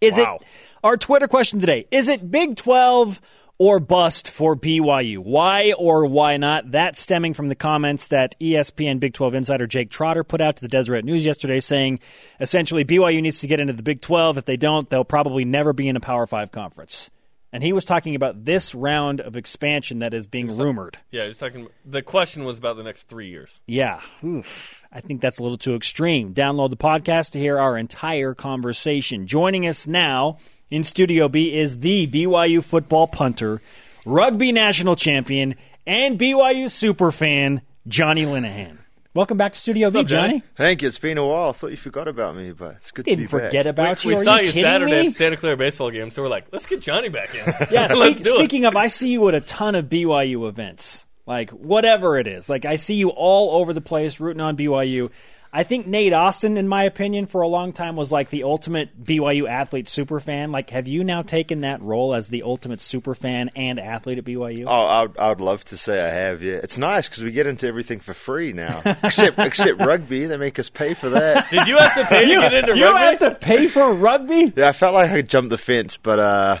Is 0.00 0.18
Wow. 0.18 0.38
it 0.40 0.46
our 0.84 0.96
Twitter 0.96 1.28
question 1.28 1.58
today? 1.60 1.86
Is 1.90 2.08
it 2.08 2.30
Big 2.30 2.56
12 2.56 3.20
or 3.58 3.78
bust 3.78 4.28
for 4.30 4.56
BYU? 4.56 5.18
Why 5.18 5.72
or 5.78 6.04
why 6.06 6.36
not? 6.36 6.72
That 6.72 6.96
stemming 6.96 7.34
from 7.34 7.48
the 7.48 7.54
comments 7.54 8.08
that 8.08 8.34
ESPN 8.40 8.98
Big 8.98 9.14
12 9.14 9.34
insider 9.36 9.66
Jake 9.68 9.90
Trotter 9.90 10.24
put 10.24 10.40
out 10.40 10.56
to 10.56 10.62
the 10.62 10.68
Deseret 10.68 11.04
News 11.04 11.24
yesterday 11.24 11.60
saying 11.60 12.00
essentially 12.40 12.84
BYU 12.84 13.22
needs 13.22 13.38
to 13.40 13.46
get 13.46 13.60
into 13.60 13.72
the 13.74 13.82
Big 13.84 14.00
12. 14.00 14.38
If 14.38 14.44
they 14.44 14.56
don't, 14.56 14.90
they'll 14.90 15.04
probably 15.04 15.44
never 15.44 15.72
be 15.72 15.86
in 15.88 15.94
a 15.96 16.00
Power 16.00 16.26
5 16.26 16.50
conference. 16.50 17.08
And 17.52 17.62
he 17.62 17.74
was 17.74 17.84
talking 17.84 18.14
about 18.14 18.46
this 18.46 18.74
round 18.74 19.20
of 19.20 19.36
expansion 19.36 19.98
that 19.98 20.14
is 20.14 20.26
being 20.26 20.56
rumored. 20.56 20.98
Yeah, 21.10 21.26
he's 21.26 21.36
talking. 21.36 21.68
The 21.84 22.00
question 22.00 22.44
was 22.44 22.56
about 22.56 22.78
the 22.78 22.82
next 22.82 23.08
three 23.08 23.28
years. 23.28 23.60
Yeah. 23.66 24.00
Oof. 24.24 24.82
I 24.90 25.00
think 25.00 25.20
that's 25.20 25.38
a 25.38 25.42
little 25.42 25.58
too 25.58 25.74
extreme. 25.74 26.32
Download 26.32 26.70
the 26.70 26.76
podcast 26.78 27.32
to 27.32 27.38
hear 27.38 27.58
our 27.58 27.76
entire 27.76 28.34
conversation. 28.34 29.26
Joining 29.26 29.66
us 29.66 29.86
now 29.86 30.38
in 30.70 30.82
Studio 30.82 31.28
B 31.28 31.54
is 31.54 31.80
the 31.80 32.06
BYU 32.06 32.64
football 32.64 33.06
punter, 33.06 33.60
rugby 34.06 34.50
national 34.50 34.96
champion, 34.96 35.54
and 35.86 36.18
BYU 36.18 36.70
super 36.70 37.12
fan 37.12 37.60
Johnny 37.86 38.24
Linehan. 38.24 38.78
Welcome 39.14 39.36
back 39.36 39.52
to 39.52 39.58
Studio 39.58 39.90
B, 39.90 39.98
up, 39.98 40.06
Johnny? 40.06 40.28
Johnny. 40.28 40.42
Thank 40.56 40.80
you. 40.80 40.88
It's 40.88 40.98
been 40.98 41.18
a 41.18 41.26
while. 41.26 41.50
I 41.50 41.52
thought 41.52 41.70
you 41.70 41.76
forgot 41.76 42.08
about 42.08 42.34
me, 42.34 42.52
but 42.52 42.76
it's 42.76 42.92
good 42.92 43.04
to 43.04 43.10
Didn't 43.10 43.24
be 43.24 43.28
forget 43.28 43.66
back. 43.66 43.66
about 43.66 44.04
we 44.06 44.14
you. 44.14 44.20
Are 44.20 44.24
saw 44.24 44.36
you, 44.36 44.46
you, 44.46 44.52
kidding 44.52 44.62
Saturday 44.62 45.02
me? 45.02 45.06
at 45.08 45.12
Santa 45.12 45.36
Clara 45.36 45.56
baseball 45.58 45.90
game, 45.90 46.08
so 46.08 46.22
we're 46.22 46.30
like, 46.30 46.46
let's 46.50 46.64
get 46.64 46.80
Johnny 46.80 47.10
back 47.10 47.34
in. 47.34 47.44
Yeah, 47.70 47.86
let's 47.94 48.18
speak, 48.18 48.22
do 48.24 48.30
speaking 48.36 48.64
of, 48.64 48.74
I 48.74 48.86
see 48.86 49.10
you 49.10 49.28
at 49.28 49.34
a 49.34 49.42
ton 49.42 49.74
of 49.74 49.86
BYU 49.90 50.48
events, 50.48 51.04
like 51.26 51.50
whatever 51.50 52.18
it 52.18 52.26
is. 52.26 52.48
Like 52.48 52.64
I 52.64 52.76
see 52.76 52.94
you 52.94 53.10
all 53.10 53.60
over 53.60 53.74
the 53.74 53.82
place 53.82 54.18
rooting 54.18 54.40
on 54.40 54.56
BYU. 54.56 55.10
I 55.54 55.64
think 55.64 55.86
Nate 55.86 56.14
Austin, 56.14 56.56
in 56.56 56.66
my 56.66 56.84
opinion, 56.84 57.26
for 57.26 57.42
a 57.42 57.48
long 57.48 57.74
time 57.74 57.94
was 57.94 58.10
like 58.10 58.30
the 58.30 58.44
ultimate 58.44 59.04
BYU 59.04 59.46
athlete 59.46 59.86
super 59.86 60.18
fan. 60.18 60.50
Like, 60.50 60.70
have 60.70 60.88
you 60.88 61.04
now 61.04 61.20
taken 61.20 61.60
that 61.60 61.82
role 61.82 62.14
as 62.14 62.28
the 62.28 62.44
ultimate 62.44 62.80
super 62.80 63.14
fan 63.14 63.50
and 63.54 63.78
athlete 63.78 64.16
at 64.16 64.24
BYU? 64.24 64.64
Oh, 64.66 64.70
I 64.70 65.02
would, 65.02 65.18
I 65.18 65.28
would 65.28 65.42
love 65.42 65.62
to 65.66 65.76
say 65.76 66.00
I 66.00 66.08
have. 66.08 66.42
Yeah, 66.42 66.54
it's 66.54 66.78
nice 66.78 67.06
because 67.06 67.22
we 67.22 67.32
get 67.32 67.46
into 67.46 67.66
everything 67.66 68.00
for 68.00 68.14
free 68.14 68.54
now, 68.54 68.80
except 69.02 69.38
except 69.38 69.78
rugby. 69.80 70.24
They 70.24 70.38
make 70.38 70.58
us 70.58 70.70
pay 70.70 70.94
for 70.94 71.10
that. 71.10 71.50
Did 71.50 71.68
you 71.68 71.76
have 71.76 71.96
to 71.96 72.04
pay 72.06 72.24
to 72.24 72.40
get 72.40 72.52
into 72.54 72.76
you 72.78 72.86
rugby? 72.86 72.98
have 72.98 73.18
to 73.18 73.34
pay 73.34 73.68
for 73.68 73.92
rugby? 73.92 74.54
Yeah, 74.56 74.68
I 74.68 74.72
felt 74.72 74.94
like 74.94 75.10
I 75.10 75.20
jumped 75.20 75.50
the 75.50 75.58
fence, 75.58 75.98
but 75.98 76.18
uh, 76.18 76.56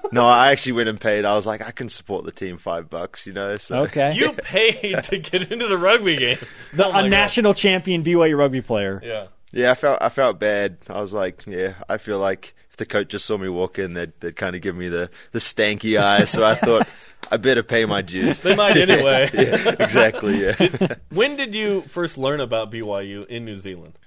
no, 0.12 0.26
I 0.26 0.52
actually 0.52 0.72
went 0.72 0.88
and 0.88 1.00
paid. 1.00 1.24
I 1.24 1.34
was 1.34 1.46
like, 1.46 1.62
I 1.62 1.70
can 1.70 1.88
support 1.88 2.24
the 2.24 2.32
team 2.32 2.58
five 2.58 2.88
bucks, 2.90 3.26
you 3.26 3.32
know. 3.32 3.56
So 3.56 3.82
Okay. 3.84 4.14
You 4.14 4.32
paid 4.32 5.02
to 5.04 5.18
get 5.18 5.50
into 5.50 5.66
the 5.68 5.78
rugby 5.78 6.16
game. 6.16 6.38
the, 6.72 6.86
Oh 6.86 6.92
my 6.92 7.00
a 7.00 7.02
God. 7.04 7.10
national 7.10 7.54
champion 7.54 8.02
BYU 8.04 8.36
rugby 8.36 8.60
player. 8.62 9.00
Yeah. 9.04 9.26
yeah, 9.52 9.70
I 9.70 9.74
felt 9.74 9.98
I 10.00 10.08
felt 10.08 10.38
bad. 10.38 10.78
I 10.88 11.00
was 11.00 11.12
like, 11.12 11.44
yeah, 11.46 11.74
I 11.88 11.98
feel 11.98 12.18
like 12.18 12.54
if 12.70 12.76
the 12.76 12.86
coach 12.86 13.08
just 13.08 13.26
saw 13.26 13.36
me 13.36 13.48
walk 13.48 13.78
in, 13.78 13.92
they'd, 13.94 14.12
they'd 14.20 14.36
kind 14.36 14.56
of 14.56 14.62
give 14.62 14.74
me 14.74 14.88
the 14.88 15.10
the 15.32 15.38
stanky 15.38 15.98
eye. 16.00 16.24
So 16.24 16.44
I 16.44 16.54
thought 16.56 16.86
I 17.30 17.36
better 17.36 17.62
pay 17.62 17.84
my 17.84 18.00
dues. 18.02 18.40
They 18.40 18.54
might 18.56 18.76
anyway. 18.76 19.30
yeah, 19.34 19.74
exactly. 19.78 20.40
Yeah. 20.42 20.94
When 21.10 21.36
did 21.36 21.54
you 21.54 21.82
first 21.82 22.16
learn 22.18 22.40
about 22.40 22.70
BYU 22.72 23.26
in 23.26 23.44
New 23.44 23.56
Zealand? 23.60 23.98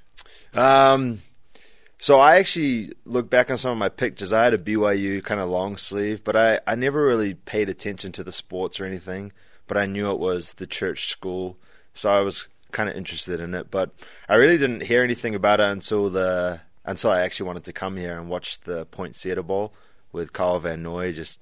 Um, 0.54 1.22
so 2.06 2.20
I 2.20 2.36
actually 2.36 2.92
look 3.04 3.32
back 3.32 3.50
on 3.50 3.58
some 3.58 3.72
of 3.72 3.80
my 3.80 3.90
pictures. 3.90 4.32
I 4.32 4.44
had 4.44 4.54
a 4.54 4.60
BYU 4.60 5.24
kind 5.24 5.42
of 5.42 5.50
long 5.50 5.76
sleeve, 5.76 6.24
but 6.24 6.36
I, 6.36 6.60
I 6.68 6.76
never 6.76 7.04
really 7.04 7.34
paid 7.34 7.68
attention 7.68 8.12
to 8.12 8.24
the 8.24 8.32
sports 8.32 8.80
or 8.80 8.86
anything. 8.86 9.32
But 9.66 9.78
I 9.78 9.88
knew 9.88 10.12
it 10.12 10.20
was 10.20 10.54
the 10.54 10.68
church 10.68 11.10
school, 11.10 11.58
so 11.96 12.12
I 12.12 12.20
was 12.20 12.48
kind 12.72 12.88
of 12.88 12.96
interested 12.96 13.40
in 13.42 13.56
it. 13.56 13.72
But 13.72 13.90
I 14.30 14.36
really 14.36 14.60
didn't 14.60 14.84
hear 14.84 15.02
anything 15.02 15.34
about 15.34 15.60
it 15.60 15.66
until 15.66 16.12
the 16.12 16.62
until 16.86 17.10
I 17.10 17.22
actually 17.22 17.48
wanted 17.48 17.64
to 17.64 17.74
come 17.74 17.98
here 17.98 18.20
and 18.20 18.30
watch 18.30 18.60
the 18.60 18.86
Poinsettia 18.86 19.42
Bowl 19.42 19.74
with 20.12 20.32
Kyle 20.32 20.60
Van 20.60 20.84
Noy 20.84 21.12
just 21.12 21.42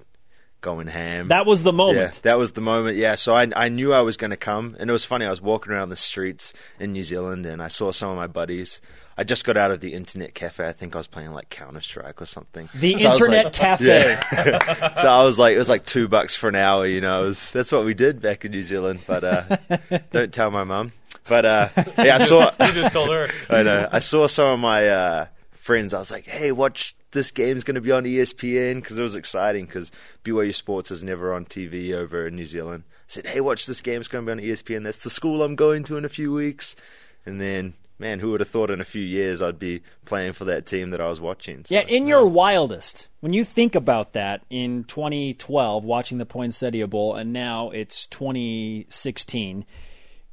going 0.64 0.88
ham. 0.88 1.28
That 1.28 1.46
was 1.46 1.62
the 1.62 1.72
moment. 1.72 2.14
Yeah, 2.16 2.20
that 2.22 2.38
was 2.38 2.52
the 2.52 2.60
moment. 2.60 2.96
Yeah, 2.96 3.14
so 3.14 3.36
I 3.36 3.46
I 3.54 3.68
knew 3.68 3.92
I 3.92 4.00
was 4.00 4.16
going 4.16 4.30
to 4.32 4.36
come, 4.36 4.74
and 4.80 4.90
it 4.90 4.92
was 4.92 5.04
funny. 5.04 5.26
I 5.26 5.30
was 5.30 5.40
walking 5.42 5.72
around 5.72 5.90
the 5.90 5.96
streets 5.96 6.52
in 6.80 6.92
New 6.92 7.04
Zealand, 7.04 7.46
and 7.46 7.62
I 7.62 7.68
saw 7.68 7.92
some 7.92 8.10
of 8.10 8.16
my 8.16 8.26
buddies. 8.26 8.80
I 9.16 9.22
just 9.22 9.44
got 9.44 9.56
out 9.56 9.70
of 9.70 9.78
the 9.80 9.94
internet 9.94 10.34
cafe. 10.34 10.66
I 10.66 10.72
think 10.72 10.96
I 10.96 10.98
was 10.98 11.06
playing 11.06 11.30
like 11.32 11.48
Counter 11.48 11.80
Strike 11.80 12.20
or 12.20 12.26
something. 12.26 12.68
The 12.74 12.96
So 12.98 13.12
internet 13.12 13.44
like- 13.44 13.52
cafe. 13.52 13.84
Yeah. 13.86 14.94
so 15.00 15.06
I 15.06 15.22
was 15.22 15.38
like, 15.38 15.54
it 15.54 15.58
was 15.58 15.68
like 15.68 15.86
two 15.86 16.08
bucks 16.08 16.34
for 16.34 16.48
an 16.48 16.56
hour. 16.56 16.84
You 16.84 17.00
know, 17.00 17.22
it 17.22 17.26
was, 17.26 17.52
that's 17.52 17.70
what 17.70 17.84
we 17.84 17.94
did 17.94 18.20
back 18.20 18.44
in 18.44 18.50
New 18.50 18.64
Zealand. 18.64 19.00
But 19.06 19.22
uh, 19.22 19.56
don't 20.10 20.34
tell 20.34 20.50
my 20.50 20.64
mum. 20.64 20.90
But 21.28 21.44
uh, 21.46 21.68
yeah, 21.96 22.16
I 22.16 22.26
saw. 22.26 22.50
You 22.66 22.72
just 22.72 22.92
told 22.92 23.10
her. 23.10 23.28
I 23.48 23.62
know. 23.62 23.88
I 23.92 24.00
saw 24.00 24.26
some 24.26 24.46
of 24.48 24.58
my 24.58 24.88
uh, 24.88 25.26
friends. 25.64 25.94
I 25.94 25.98
was 25.98 26.10
like, 26.10 26.26
"Hey, 26.26 26.52
watch 26.52 26.94
this 27.12 27.30
game's 27.30 27.64
going 27.64 27.76
to 27.76 27.80
be 27.80 27.90
on 27.90 28.04
ESPN" 28.04 28.76
because 28.76 28.98
it 28.98 29.02
was 29.02 29.16
exciting. 29.16 29.64
Because 29.64 29.90
BYU 30.22 30.54
Sports 30.54 30.90
is 30.90 31.02
never 31.02 31.32
on 31.32 31.46
TV 31.46 31.94
over 31.94 32.26
in 32.26 32.36
New 32.36 32.44
Zealand. 32.44 32.84
I 32.86 32.92
said, 33.08 33.26
"Hey, 33.26 33.40
watch 33.40 33.64
this 33.64 33.80
game's 33.80 34.08
going 34.08 34.26
to 34.26 34.34
be 34.34 34.40
on 34.40 34.46
ESPN. 34.46 34.84
That's 34.84 34.98
the 34.98 35.10
school 35.10 35.42
I'm 35.42 35.56
going 35.56 35.82
to 35.84 35.96
in 35.96 36.04
a 36.04 36.10
few 36.10 36.32
weeks." 36.32 36.76
And 37.24 37.40
then, 37.40 37.72
man, 37.98 38.20
who 38.20 38.30
would 38.30 38.40
have 38.40 38.50
thought 38.50 38.70
in 38.70 38.82
a 38.82 38.84
few 38.84 39.02
years 39.02 39.40
I'd 39.40 39.58
be 39.58 39.82
playing 40.04 40.34
for 40.34 40.44
that 40.44 40.66
team 40.66 40.90
that 40.90 41.00
I 41.00 41.08
was 41.08 41.20
watching? 41.20 41.64
So, 41.64 41.74
Yeah, 41.74 41.86
in 41.86 42.06
your 42.06 42.26
wildest, 42.26 43.08
when 43.20 43.32
you 43.32 43.44
think 43.44 43.74
about 43.74 44.12
that 44.12 44.42
in 44.50 44.84
2012, 44.84 45.82
watching 45.82 46.18
the 46.18 46.26
Poinsettia 46.26 46.86
Bowl, 46.86 47.14
and 47.14 47.32
now 47.32 47.70
it's 47.70 48.06
2016, 48.08 49.64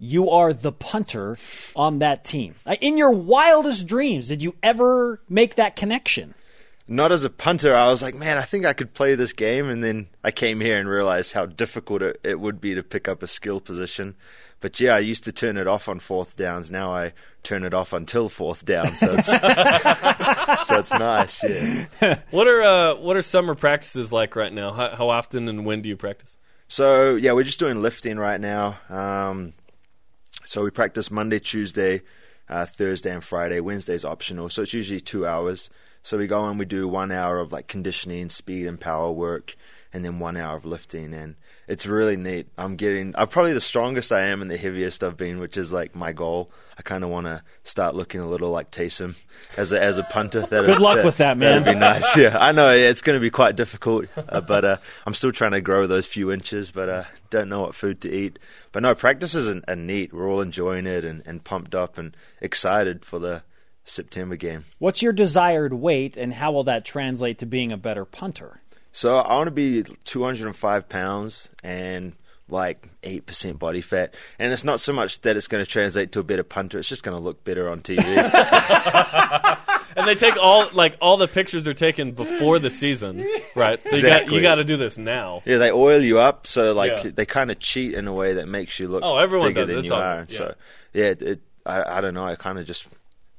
you 0.01 0.29
are 0.31 0.51
the 0.51 0.73
punter 0.73 1.37
on 1.75 1.99
that 1.99 2.25
team. 2.25 2.55
In 2.81 2.97
your 2.97 3.11
wildest 3.11 3.87
dreams, 3.87 4.27
did 4.27 4.43
you 4.43 4.55
ever 4.61 5.21
make 5.29 5.55
that 5.55 5.77
connection? 5.77 6.33
not 6.91 7.11
as 7.11 7.23
a 7.23 7.29
punter, 7.29 7.73
I 7.73 7.89
was 7.89 8.01
like, 8.01 8.15
man, 8.15 8.37
I 8.37 8.41
think 8.41 8.65
I 8.65 8.73
could 8.73 8.93
play 8.93 9.15
this 9.15 9.31
game. 9.31 9.69
And 9.69 9.81
then 9.81 10.07
I 10.23 10.31
came 10.31 10.59
here 10.59 10.77
and 10.77 10.89
realized 10.89 11.31
how 11.31 11.45
difficult 11.45 12.01
it, 12.01 12.19
it 12.21 12.39
would 12.39 12.59
be 12.59 12.75
to 12.75 12.83
pick 12.83 13.07
up 13.07 13.23
a 13.23 13.27
skill 13.27 13.61
position. 13.61 14.15
But 14.59 14.79
yeah, 14.79 14.95
I 14.95 14.99
used 14.99 15.23
to 15.23 15.31
turn 15.31 15.57
it 15.57 15.67
off 15.67 15.87
on 15.87 15.99
fourth 15.99 16.35
downs. 16.35 16.69
Now 16.69 16.93
I 16.93 17.13
turn 17.43 17.63
it 17.63 17.73
off 17.73 17.93
until 17.93 18.29
fourth 18.29 18.65
down. 18.65 18.95
So 18.95 19.15
it's 19.17 19.27
so 20.67 20.79
it's 20.79 20.93
nice. 20.93 21.41
Yeah. 21.41 22.19
What 22.31 22.47
are 22.47 22.61
uh, 22.61 22.95
what 22.95 23.17
are 23.17 23.21
summer 23.21 23.55
practices 23.55 24.11
like 24.11 24.35
right 24.35 24.53
now? 24.53 24.71
How, 24.71 24.95
how 24.95 25.09
often 25.09 25.47
and 25.47 25.65
when 25.65 25.81
do 25.81 25.89
you 25.89 25.97
practice? 25.97 26.35
So 26.67 27.15
yeah, 27.15 27.31
we're 27.31 27.43
just 27.43 27.59
doing 27.59 27.81
lifting 27.81 28.19
right 28.19 28.39
now. 28.39 28.77
Um, 28.89 29.53
so 30.45 30.63
we 30.63 30.71
practice 30.71 31.11
Monday, 31.11 31.39
Tuesday, 31.39 32.01
uh, 32.49 32.65
Thursday, 32.65 33.13
and 33.13 33.23
Friday. 33.23 33.59
Wednesday's 33.59 34.05
optional, 34.05 34.49
so 34.49 34.63
it's 34.63 34.73
usually 34.73 35.01
two 35.01 35.25
hours. 35.25 35.69
So 36.03 36.17
we 36.17 36.27
go 36.27 36.47
and 36.47 36.57
we 36.57 36.65
do 36.65 36.87
one 36.87 37.11
hour 37.11 37.39
of 37.39 37.51
like 37.51 37.67
conditioning, 37.67 38.29
speed, 38.29 38.65
and 38.65 38.79
power 38.79 39.11
work, 39.11 39.55
and 39.93 40.05
then 40.05 40.19
one 40.19 40.37
hour 40.37 40.55
of 40.55 40.65
lifting, 40.65 41.13
and 41.13 41.35
it's 41.67 41.85
really 41.85 42.15
neat. 42.15 42.47
I'm 42.57 42.75
getting, 42.75 43.13
I'm 43.17 43.27
probably 43.27 43.53
the 43.53 43.59
strongest 43.59 44.11
I 44.11 44.27
am 44.27 44.41
and 44.41 44.49
the 44.49 44.57
heaviest 44.57 45.03
I've 45.03 45.17
been, 45.17 45.39
which 45.39 45.57
is 45.57 45.71
like 45.71 45.95
my 45.95 46.13
goal. 46.13 46.51
I 46.77 46.81
kind 46.81 47.03
of 47.03 47.09
want 47.09 47.27
to 47.27 47.43
start 47.63 47.95
looking 47.95 48.21
a 48.21 48.27
little 48.27 48.49
like 48.49 48.71
Taysom 48.71 49.15
as 49.57 49.71
a 49.71 49.81
as 49.81 49.97
a 49.97 50.03
punter. 50.03 50.41
That 50.41 50.65
Good 50.65 50.79
luck 50.79 51.03
with 51.03 51.17
that, 51.17 51.37
man. 51.37 51.63
That'd 51.63 51.75
be 51.75 51.79
nice. 51.79 52.17
Yeah, 52.21 52.37
I 52.39 52.51
know 52.51 52.73
it's 52.73 53.01
going 53.01 53.15
to 53.15 53.21
be 53.21 53.29
quite 53.29 53.55
difficult, 53.55 54.07
uh, 54.17 54.41
but 54.41 54.65
uh, 54.65 54.77
I'm 55.05 55.13
still 55.13 55.31
trying 55.31 55.51
to 55.51 55.61
grow 55.61 55.87
those 55.87 56.05
few 56.05 56.31
inches. 56.31 56.71
But 56.71 56.89
uh, 56.89 57.03
don't 57.29 57.49
know 57.49 57.61
what 57.61 57.75
food 57.75 58.01
to 58.01 58.11
eat. 58.11 58.39
But 58.71 58.83
no, 58.83 58.95
practices 58.95 59.47
are, 59.49 59.61
are 59.67 59.75
neat. 59.75 60.13
We're 60.13 60.29
all 60.29 60.41
enjoying 60.41 60.87
it 60.87 61.05
and, 61.05 61.21
and 61.25 61.43
pumped 61.43 61.75
up 61.75 61.97
and 61.97 62.15
excited 62.39 63.05
for 63.05 63.19
the 63.19 63.43
September 63.85 64.35
game. 64.35 64.65
What's 64.79 65.01
your 65.01 65.13
desired 65.13 65.73
weight, 65.73 66.17
and 66.17 66.33
how 66.33 66.51
will 66.51 66.63
that 66.65 66.85
translate 66.85 67.39
to 67.39 67.45
being 67.45 67.71
a 67.71 67.77
better 67.77 68.05
punter? 68.05 68.61
So 68.91 69.17
I 69.17 69.35
want 69.35 69.47
to 69.47 69.51
be 69.51 69.83
205 70.03 70.89
pounds 70.89 71.49
and 71.63 72.13
like 72.49 72.89
8% 73.03 73.57
body 73.57 73.79
fat. 73.81 74.13
And 74.37 74.51
it's 74.51 74.63
not 74.65 74.79
so 74.81 74.91
much 74.91 75.21
that 75.21 75.37
it's 75.37 75.47
going 75.47 75.63
to 75.63 75.69
translate 75.69 76.11
to 76.13 76.19
a 76.19 76.23
better 76.23 76.43
punter, 76.43 76.77
it's 76.79 76.89
just 76.89 77.01
going 77.03 77.15
to 77.17 77.23
look 77.23 77.43
better 77.43 77.69
on 77.69 77.79
TV. 77.79 78.01
And 79.93 80.07
they 80.07 80.15
take 80.15 80.37
all 80.41 80.69
like 80.71 80.95
all 81.01 81.17
the 81.17 81.27
pictures 81.27 81.67
are 81.67 81.73
taken 81.73 82.13
before 82.13 82.59
the 82.59 82.69
season, 82.69 83.27
right? 83.55 83.77
So 83.89 83.97
you 83.97 84.01
got 84.03 84.31
you 84.31 84.41
got 84.41 84.55
to 84.55 84.63
do 84.63 84.77
this 84.77 84.97
now. 84.97 85.41
yeah, 85.45 85.57
they 85.57 85.69
oil 85.69 86.01
you 86.01 86.17
up, 86.17 86.47
so 86.47 86.71
like 86.71 87.03
Yeah. 87.03 87.11
they 87.13 87.25
kind 87.25 87.51
of 87.51 87.59
cheat 87.59 87.93
in 87.93 88.07
a 88.07 88.13
way 88.13 88.35
that 88.35 88.47
makes 88.47 88.79
you 88.79 88.87
look 88.87 89.03
Oh, 89.03 89.17
everyone 89.17 89.49
bigger 89.49 89.65
does. 89.65 89.67
than 89.69 89.77
It's 89.79 89.89
you 89.89 89.93
all- 89.95 90.01
are. 90.01 90.25
yeah. 90.29 90.37
So 90.37 90.53
yeah, 90.93 91.05
it, 91.07 91.21
it, 91.21 91.39
I, 91.65 91.97
I 91.97 92.01
don't 92.01 92.13
know. 92.13 92.25
I 92.25 92.35
kind 92.37 92.57
of 92.57 92.65
just 92.65 92.87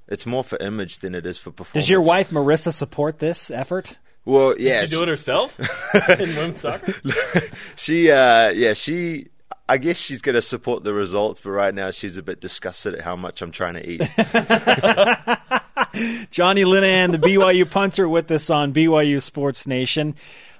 it's 0.08 0.26
more 0.26 0.44
for 0.44 0.58
image 0.58 0.98
than 0.98 1.14
it 1.14 1.24
is 1.24 1.38
for 1.38 1.52
performance. 1.52 1.84
Does 1.86 1.90
your 1.90 2.02
wife 2.02 2.28
Marissa 2.28 2.70
support 2.74 3.18
this 3.18 3.50
effort? 3.50 3.96
Well, 4.24 4.54
yeah, 4.58 4.82
Did 4.82 4.90
she 4.90 4.96
do 4.96 5.02
it 5.02 5.08
herself 5.08 5.58
in 6.20 6.36
women's 6.36 6.60
soccer? 6.60 6.94
she, 7.76 8.10
uh, 8.10 8.50
yeah, 8.50 8.74
she. 8.74 9.28
I 9.68 9.78
guess 9.78 9.96
she's 9.96 10.20
going 10.20 10.34
to 10.34 10.42
support 10.42 10.84
the 10.84 10.92
results, 10.92 11.40
but 11.40 11.50
right 11.50 11.74
now 11.74 11.92
she's 11.92 12.18
a 12.18 12.22
bit 12.22 12.40
disgusted 12.40 12.94
at 12.94 13.00
how 13.02 13.16
much 13.16 13.40
I'm 13.40 13.52
trying 13.52 13.74
to 13.74 13.88
eat. 13.88 14.00
Johnny 16.30 16.64
Linehan, 16.64 17.12
the 17.12 17.18
BYU 17.18 17.70
punter, 17.70 18.08
with 18.08 18.30
us 18.30 18.50
on 18.50 18.74
BYU 18.74 19.22
Sports 19.22 19.66
Nation. 19.66 20.14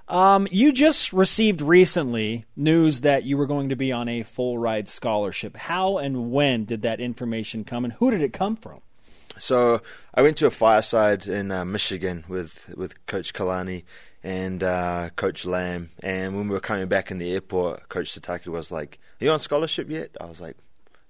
Um, 0.08 0.48
you 0.50 0.72
just 0.72 1.12
received 1.12 1.60
recently 1.60 2.46
news 2.56 3.02
that 3.02 3.24
you 3.24 3.36
were 3.36 3.46
going 3.46 3.68
to 3.70 3.76
be 3.76 3.92
on 3.92 4.08
a 4.08 4.22
full 4.22 4.56
ride 4.56 4.88
scholarship. 4.88 5.56
How 5.56 5.98
and 5.98 6.32
when 6.32 6.64
did 6.64 6.82
that 6.82 7.00
information 7.00 7.64
come, 7.64 7.84
and 7.84 7.92
who 7.94 8.10
did 8.10 8.22
it 8.22 8.32
come 8.32 8.56
from? 8.56 8.80
So 9.38 9.80
I 10.14 10.22
went 10.22 10.36
to 10.38 10.46
a 10.46 10.50
fireside 10.50 11.26
in 11.26 11.50
uh, 11.50 11.64
Michigan 11.64 12.24
with 12.28 12.72
with 12.76 13.06
Coach 13.06 13.32
Kalani 13.32 13.84
and 14.22 14.62
uh, 14.62 15.10
Coach 15.16 15.44
Lamb, 15.44 15.90
and 16.02 16.36
when 16.36 16.48
we 16.48 16.54
were 16.54 16.60
coming 16.60 16.86
back 16.86 17.10
in 17.10 17.18
the 17.18 17.32
airport, 17.32 17.88
Coach 17.88 18.12
Sitake 18.18 18.46
was 18.46 18.70
like, 18.70 18.98
"Are 19.20 19.24
you 19.24 19.30
on 19.30 19.38
scholarship 19.38 19.90
yet?" 19.90 20.16
I 20.20 20.26
was 20.26 20.40
like, 20.40 20.56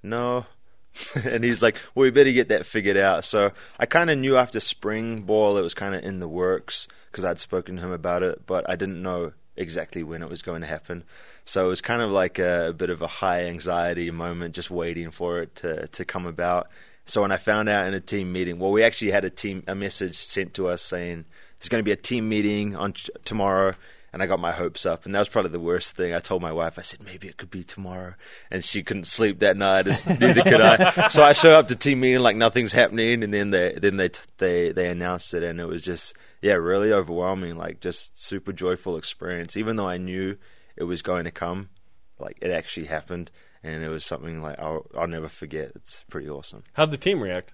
"No." 0.03 0.47
and 1.25 1.43
he's 1.43 1.63
like, 1.63 1.79
"Well, 1.95 2.05
we 2.05 2.11
better 2.11 2.33
get 2.33 2.49
that 2.49 2.67
figured 2.67 2.97
out." 2.97 3.25
So 3.25 3.53
I 3.79 3.87
kind 3.87 4.11
of 4.11 4.19
knew 4.19 4.37
after 4.37 4.61
spring 4.61 5.23
ball 5.23 5.59
it 5.59 5.63
was 5.63 5.75
kind 5.75 5.95
of 5.95 6.03
in 6.05 6.21
the 6.21 6.29
works 6.29 6.89
because 7.11 7.25
I'd 7.25 7.39
spoken 7.39 7.77
to 7.77 7.83
him 7.83 7.93
about 7.93 8.23
it, 8.23 8.47
but 8.47 8.69
I 8.69 8.77
didn't 8.77 9.03
know 9.03 9.33
exactly 9.57 10.03
when 10.03 10.23
it 10.23 10.31
was 10.31 10.43
going 10.43 10.63
to 10.63 10.67
happen. 10.67 11.05
So 11.45 11.65
it 11.67 11.69
was 11.69 11.81
kind 11.81 12.03
of 12.03 12.11
like 12.11 12.39
a, 12.39 12.69
a 12.69 12.73
bit 12.73 12.89
of 12.89 13.03
a 13.03 13.07
high 13.07 13.45
anxiety 13.45 14.11
moment, 14.11 14.55
just 14.55 14.71
waiting 14.71 15.11
for 15.11 15.41
it 15.41 15.55
to 15.57 15.89
to 15.89 16.05
come 16.05 16.27
about. 16.27 16.69
So 17.05 17.23
when 17.23 17.33
I 17.33 17.37
found 17.37 17.69
out 17.69 17.87
in 17.87 17.95
a 17.95 18.01
team 18.01 18.33
meeting, 18.33 18.59
well, 18.59 18.71
we 18.71 18.85
actually 18.85 19.11
had 19.11 19.25
a 19.25 19.31
team 19.31 19.65
a 19.67 19.75
message 19.75 20.17
sent 20.17 20.55
to 20.55 20.69
us 20.69 20.83
saying 20.83 21.25
there's 21.59 21.69
going 21.69 21.81
to 21.81 21.85
be 21.85 21.93
a 21.93 21.97
team 21.97 22.29
meeting 22.29 22.77
on 22.77 22.93
t- 22.93 23.11
tomorrow, 23.25 23.75
and 24.13 24.23
I 24.23 24.27
got 24.27 24.41
my 24.41 24.53
hopes 24.53 24.87
up, 24.87 25.05
and 25.05 25.15
that 25.15 25.19
was 25.19 25.29
probably 25.29 25.51
the 25.51 25.61
worst 25.61 25.97
thing. 25.97 26.15
I 26.15 26.21
told 26.21 26.43
my 26.43 26.53
wife, 26.53 26.79
I 26.79 26.83
said 26.83 27.03
maybe 27.03 27.29
it 27.29 27.37
could 27.37 27.51
be 27.51 27.65
tomorrow, 27.65 28.15
and 28.51 28.65
she 28.65 28.83
couldn't 28.83 29.07
sleep 29.07 29.41
that 29.41 29.57
night, 29.57 29.87
as 29.87 30.07
neither 30.21 30.43
could 30.43 30.61
I. 30.61 31.09
So 31.09 31.23
I 31.23 31.33
show 31.33 31.53
up 31.53 31.69
to 31.69 31.77
team 31.77 32.01
meeting 32.01 32.21
like 32.21 32.37
nothing's 32.37 32.73
happening, 32.73 33.23
and 33.23 33.33
then 33.33 33.51
they 33.51 33.77
then 33.81 33.97
they 33.97 34.11
they 34.39 34.73
they 34.73 34.89
announced 34.89 35.35
it, 35.35 35.43
and 35.43 35.61
it 35.61 35.67
was 35.67 35.83
just 35.83 36.17
yeah, 36.41 36.55
really 36.55 36.93
overwhelming, 36.93 37.57
like 37.57 37.81
just 37.81 38.21
super 38.23 38.53
joyful 38.53 38.97
experience. 38.97 39.57
Even 39.57 39.77
though 39.77 39.89
I 39.89 39.97
knew 39.97 40.37
it 40.77 40.85
was 40.85 41.03
going 41.03 41.25
to 41.25 41.31
come, 41.31 41.71
like 42.19 42.39
it 42.43 42.51
actually 42.51 42.87
happened 42.87 43.31
and 43.63 43.83
it 43.83 43.89
was 43.89 44.05
something 44.05 44.43
like 44.43 44.59
I'll, 44.59 44.87
I'll 44.97 45.07
never 45.09 45.29
forget. 45.29 45.73
It's 45.77 46.05
pretty 46.11 46.29
awesome. 46.29 46.63
How'd 46.75 46.91
the 46.91 46.97
team 46.97 47.21
react? 47.23 47.53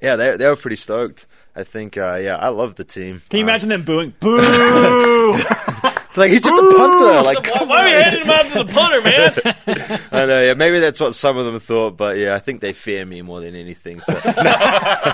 Yeah, 0.00 0.16
they 0.16 0.36
they 0.36 0.46
were 0.46 0.56
pretty 0.56 0.76
stoked. 0.76 1.26
I 1.54 1.64
think, 1.64 1.96
uh, 1.98 2.18
yeah, 2.22 2.36
I 2.36 2.48
love 2.48 2.76
the 2.76 2.84
team. 2.84 3.20
Can 3.28 3.40
you 3.40 3.44
Uh, 3.44 3.48
imagine 3.48 3.68
them 3.70 3.84
booing? 3.84 4.14
Boo! 4.20 4.38
Like 6.16 6.32
he's 6.32 6.42
just 6.42 6.56
a 6.56 6.76
punter. 6.76 7.22
Like, 7.22 7.46
Why, 7.54 7.64
why 7.64 7.84
are 7.84 7.88
you 7.88 8.02
handing 8.02 8.22
him 8.24 8.30
out 8.30 8.44
to 8.46 8.64
the 8.64 8.72
punter, 8.72 9.00
man? 9.00 10.00
I 10.12 10.26
know. 10.26 10.42
Yeah, 10.42 10.54
maybe 10.54 10.80
that's 10.80 10.98
what 10.98 11.14
some 11.14 11.36
of 11.36 11.46
them 11.46 11.60
thought, 11.60 11.96
but 11.96 12.18
yeah, 12.18 12.34
I 12.34 12.40
think 12.40 12.60
they 12.60 12.72
fear 12.72 13.04
me 13.06 13.22
more 13.22 13.40
than 13.40 13.54
anything. 13.54 14.00
So 14.00 14.14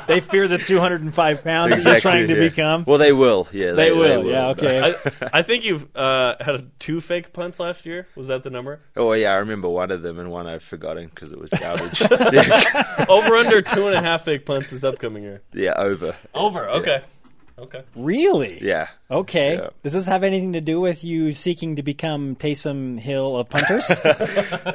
they 0.09 0.21
fear 0.21 0.49
the 0.49 0.57
205 0.59 1.45
pounds 1.45 1.77
that 1.77 1.85
you're 1.85 2.01
trying 2.01 2.29
to 2.29 2.35
yeah. 2.35 2.49
become. 2.49 2.85
Well, 2.87 2.97
they 2.97 3.13
will. 3.13 3.47
Yeah, 3.53 3.73
they, 3.73 3.91
will. 3.93 4.25
Yeah. 4.25 4.49
Okay. 4.49 4.81
I, 4.81 5.29
I 5.35 5.43
think 5.43 5.65
you've 5.65 5.87
uh, 5.95 6.37
had 6.41 6.71
two 6.79 7.03
fake 7.03 7.35
punts 7.35 7.61
last 7.61 7.85
year. 7.85 8.07
Was 8.17 8.29
that 8.29 8.43
the 8.43 8.51
number? 8.51 8.81
Oh 8.97 9.13
yeah, 9.13 9.33
I 9.33 9.37
remember 9.37 9.69
one 9.69 9.91
of 9.91 10.01
them 10.01 10.19
and 10.19 10.31
one 10.31 10.47
I've 10.47 10.63
forgotten 10.63 11.11
because 11.15 11.31
it 11.31 11.39
was 11.39 11.51
garbage. 11.51 12.01
Over 13.09 13.37
under 13.37 13.61
two 13.61 13.87
and 13.87 13.97
a 13.97 14.03
half 14.03 14.25
fake 14.25 14.47
punts 14.47 14.71
this 14.71 14.83
upcoming 14.83 15.25
year. 15.25 15.43
yeah, 15.53 15.75
over. 15.77 16.17
Over. 16.35 16.71
Okay. 16.71 17.03
Okay. 17.59 17.83
really? 17.95 18.63
Yeah. 18.63 18.89
Okay. 19.11 19.55
Yeah. 19.55 19.69
Does 19.83 19.95
this 19.95 20.07
have 20.07 20.23
anything 20.23 20.53
to 20.53 20.61
do 20.61 20.79
with 20.81 21.03
you 21.05 21.33
seeking 21.33 21.77
to 21.77 21.83
become 21.83 22.37
Taysom 22.37 22.99
Hill 23.01 23.37
of 23.39 23.49
punters? 23.49 23.91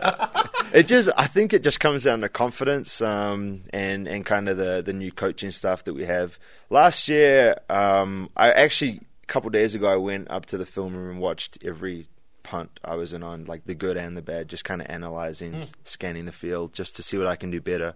It 0.73 0.87
just, 0.87 1.09
I 1.17 1.27
think 1.27 1.51
it 1.51 1.63
just 1.63 1.81
comes 1.81 2.05
down 2.05 2.21
to 2.21 2.29
confidence 2.29 3.01
um, 3.01 3.61
and 3.73 4.07
and 4.07 4.25
kind 4.25 4.47
of 4.47 4.55
the 4.55 4.81
the 4.81 4.93
new 4.93 5.11
coaching 5.11 5.51
stuff 5.51 5.83
that 5.83 5.93
we 5.93 6.05
have. 6.05 6.39
Last 6.69 7.09
year, 7.09 7.57
um, 7.69 8.29
I 8.37 8.51
actually 8.51 9.01
a 9.23 9.25
couple 9.27 9.47
of 9.47 9.53
days 9.53 9.75
ago 9.75 9.91
I 9.91 9.97
went 9.97 10.31
up 10.31 10.45
to 10.47 10.57
the 10.57 10.65
film 10.65 10.95
room 10.95 11.09
and 11.11 11.19
watched 11.19 11.57
every 11.61 12.07
punt 12.43 12.79
I 12.85 12.95
was 12.95 13.11
in 13.11 13.21
on, 13.21 13.43
like 13.45 13.65
the 13.65 13.75
good 13.75 13.97
and 13.97 14.15
the 14.15 14.21
bad, 14.21 14.47
just 14.47 14.63
kind 14.63 14.81
of 14.81 14.87
analyzing, 14.89 15.55
s- 15.55 15.73
scanning 15.83 16.23
the 16.25 16.31
field, 16.31 16.71
just 16.71 16.95
to 16.95 17.03
see 17.03 17.17
what 17.17 17.27
I 17.27 17.35
can 17.35 17.51
do 17.51 17.59
better. 17.59 17.95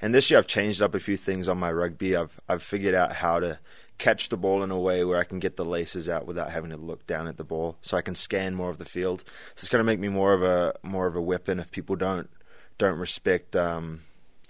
And 0.00 0.12
this 0.12 0.28
year 0.28 0.38
I've 0.38 0.48
changed 0.48 0.82
up 0.82 0.96
a 0.96 1.00
few 1.00 1.16
things 1.16 1.48
on 1.48 1.56
my 1.58 1.70
rugby. 1.70 2.16
I've 2.16 2.40
I've 2.48 2.64
figured 2.64 2.96
out 2.96 3.12
how 3.12 3.38
to 3.38 3.60
catch 3.98 4.28
the 4.28 4.36
ball 4.36 4.62
in 4.62 4.70
a 4.70 4.78
way 4.78 5.04
where 5.04 5.18
I 5.18 5.24
can 5.24 5.40
get 5.40 5.56
the 5.56 5.64
laces 5.64 6.08
out 6.08 6.26
without 6.26 6.50
having 6.50 6.70
to 6.70 6.76
look 6.76 7.06
down 7.06 7.26
at 7.26 7.36
the 7.36 7.44
ball, 7.44 7.76
so 7.82 7.96
I 7.96 8.02
can 8.02 8.14
scan 8.14 8.54
more 8.54 8.70
of 8.70 8.78
the 8.78 8.84
field. 8.84 9.24
So 9.54 9.62
it's 9.62 9.68
going 9.68 9.80
to 9.80 9.84
make 9.84 10.00
me 10.00 10.08
more 10.08 10.32
of 10.32 10.42
a 10.42 10.74
more 10.82 11.06
of 11.06 11.16
a 11.16 11.22
weapon 11.22 11.60
if 11.60 11.70
people 11.70 11.96
don't 11.96 12.30
don't 12.78 12.98
respect. 12.98 13.54
Um, 13.56 14.00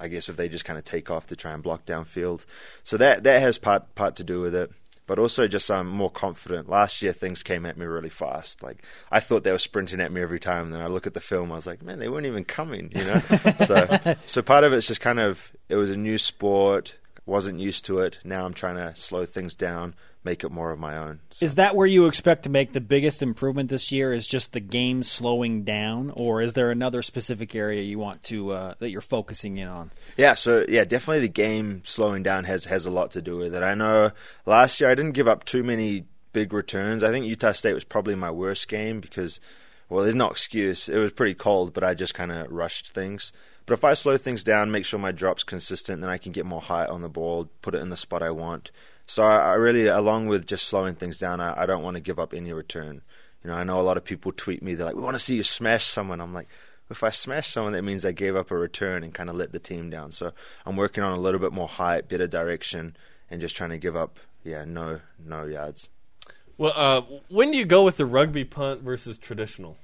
I 0.00 0.08
guess 0.08 0.28
if 0.28 0.36
they 0.36 0.48
just 0.48 0.64
kind 0.64 0.78
of 0.78 0.84
take 0.84 1.10
off 1.10 1.26
to 1.28 1.36
try 1.36 1.52
and 1.52 1.62
block 1.62 1.84
downfield. 1.84 2.44
So 2.84 2.96
that 2.98 3.24
that 3.24 3.40
has 3.40 3.58
part 3.58 3.94
part 3.94 4.16
to 4.16 4.24
do 4.24 4.40
with 4.40 4.54
it. 4.54 4.70
But 5.06 5.18
also 5.18 5.48
just 5.48 5.70
I'm 5.70 5.88
more 5.88 6.10
confident. 6.10 6.68
Last 6.68 7.00
year 7.00 7.12
things 7.12 7.42
came 7.42 7.64
at 7.64 7.78
me 7.78 7.86
really 7.86 8.10
fast. 8.10 8.62
Like 8.62 8.84
I 9.10 9.20
thought 9.20 9.42
they 9.42 9.52
were 9.52 9.58
sprinting 9.58 10.00
at 10.00 10.12
me 10.12 10.20
every 10.20 10.38
time. 10.38 10.66
And 10.66 10.74
then 10.74 10.82
I 10.82 10.86
look 10.86 11.06
at 11.06 11.14
the 11.14 11.20
film, 11.20 11.50
I 11.50 11.54
was 11.54 11.66
like, 11.66 11.82
man, 11.82 11.98
they 11.98 12.08
weren't 12.08 12.26
even 12.26 12.44
coming. 12.44 12.92
You 12.94 13.04
know. 13.04 13.18
so 13.66 14.16
so 14.26 14.42
part 14.42 14.64
of 14.64 14.72
it's 14.72 14.86
just 14.86 15.00
kind 15.00 15.18
of 15.18 15.50
it 15.68 15.76
was 15.76 15.90
a 15.90 15.96
new 15.96 16.18
sport. 16.18 16.94
Wasn't 17.28 17.60
used 17.60 17.84
to 17.84 17.98
it. 18.00 18.18
Now 18.24 18.46
I'm 18.46 18.54
trying 18.54 18.76
to 18.76 18.96
slow 18.98 19.26
things 19.26 19.54
down, 19.54 19.94
make 20.24 20.44
it 20.44 20.50
more 20.50 20.70
of 20.70 20.78
my 20.78 20.96
own. 20.96 21.20
So- 21.28 21.44
is 21.44 21.56
that 21.56 21.76
where 21.76 21.86
you 21.86 22.06
expect 22.06 22.44
to 22.44 22.48
make 22.48 22.72
the 22.72 22.80
biggest 22.80 23.22
improvement 23.22 23.68
this 23.68 23.92
year? 23.92 24.14
Is 24.14 24.26
just 24.26 24.54
the 24.54 24.60
game 24.60 25.02
slowing 25.02 25.62
down, 25.62 26.10
or 26.16 26.40
is 26.40 26.54
there 26.54 26.70
another 26.70 27.02
specific 27.02 27.54
area 27.54 27.82
you 27.82 27.98
want 27.98 28.22
to 28.24 28.52
uh, 28.52 28.74
that 28.78 28.90
you're 28.90 29.02
focusing 29.02 29.58
in 29.58 29.68
on? 29.68 29.90
Yeah, 30.16 30.32
so 30.34 30.64
yeah, 30.66 30.84
definitely 30.84 31.20
the 31.20 31.28
game 31.28 31.82
slowing 31.84 32.22
down 32.22 32.44
has 32.44 32.64
has 32.64 32.86
a 32.86 32.90
lot 32.90 33.10
to 33.10 33.20
do 33.20 33.36
with 33.36 33.54
it. 33.54 33.62
I 33.62 33.74
know 33.74 34.12
last 34.46 34.80
year 34.80 34.88
I 34.88 34.94
didn't 34.94 35.12
give 35.12 35.28
up 35.28 35.44
too 35.44 35.62
many 35.62 36.06
big 36.32 36.54
returns. 36.54 37.02
I 37.02 37.10
think 37.10 37.26
Utah 37.26 37.52
State 37.52 37.74
was 37.74 37.84
probably 37.84 38.14
my 38.14 38.30
worst 38.30 38.68
game 38.68 39.00
because 39.00 39.38
well, 39.90 40.04
there's 40.04 40.14
no 40.14 40.30
excuse. 40.30 40.88
It 40.88 40.98
was 40.98 41.12
pretty 41.12 41.34
cold, 41.34 41.72
but 41.74 41.84
I 41.84 41.94
just 41.94 42.14
kind 42.14 42.32
of 42.32 42.50
rushed 42.50 42.90
things. 42.90 43.32
But 43.68 43.74
if 43.74 43.84
I 43.84 43.92
slow 43.92 44.16
things 44.16 44.42
down, 44.42 44.70
make 44.70 44.86
sure 44.86 44.98
my 44.98 45.12
drop's 45.12 45.44
consistent, 45.44 46.00
then 46.00 46.08
I 46.08 46.16
can 46.16 46.32
get 46.32 46.46
more 46.46 46.62
height 46.62 46.88
on 46.88 47.02
the 47.02 47.08
ball, 47.10 47.50
put 47.60 47.74
it 47.74 47.82
in 47.82 47.90
the 47.90 47.98
spot 47.98 48.22
I 48.22 48.30
want. 48.30 48.70
So 49.06 49.22
I, 49.22 49.50
I 49.50 49.52
really, 49.54 49.86
along 49.86 50.26
with 50.28 50.46
just 50.46 50.66
slowing 50.66 50.94
things 50.94 51.18
down, 51.18 51.38
I, 51.42 51.62
I 51.62 51.66
don't 51.66 51.82
want 51.82 51.96
to 51.96 52.00
give 52.00 52.18
up 52.18 52.32
any 52.32 52.50
return. 52.50 53.02
You 53.44 53.50
know, 53.50 53.56
I 53.56 53.64
know 53.64 53.78
a 53.78 53.82
lot 53.82 53.98
of 53.98 54.04
people 54.04 54.32
tweet 54.32 54.62
me. 54.62 54.74
They're 54.74 54.86
like, 54.86 54.96
"We 54.96 55.02
want 55.02 55.16
to 55.16 55.22
see 55.22 55.36
you 55.36 55.42
smash 55.42 55.86
someone." 55.86 56.22
I'm 56.22 56.32
like, 56.32 56.48
if 56.90 57.04
I 57.04 57.10
smash 57.10 57.50
someone, 57.50 57.74
that 57.74 57.82
means 57.82 58.06
I 58.06 58.12
gave 58.12 58.36
up 58.36 58.50
a 58.50 58.56
return 58.56 59.04
and 59.04 59.12
kind 59.12 59.28
of 59.28 59.36
let 59.36 59.52
the 59.52 59.58
team 59.58 59.90
down. 59.90 60.12
So 60.12 60.32
I'm 60.64 60.76
working 60.76 61.04
on 61.04 61.12
a 61.12 61.20
little 61.20 61.38
bit 61.38 61.52
more 61.52 61.68
height, 61.68 62.08
better 62.08 62.26
direction, 62.26 62.96
and 63.30 63.40
just 63.40 63.54
trying 63.54 63.70
to 63.70 63.78
give 63.78 63.96
up, 63.96 64.18
yeah, 64.44 64.64
no, 64.64 65.00
no 65.22 65.44
yards. 65.44 65.88
Well, 66.56 66.72
uh, 66.74 67.02
when 67.28 67.50
do 67.50 67.58
you 67.58 67.66
go 67.66 67.84
with 67.84 67.98
the 67.98 68.06
rugby 68.06 68.44
punt 68.44 68.80
versus 68.80 69.18
traditional? 69.18 69.76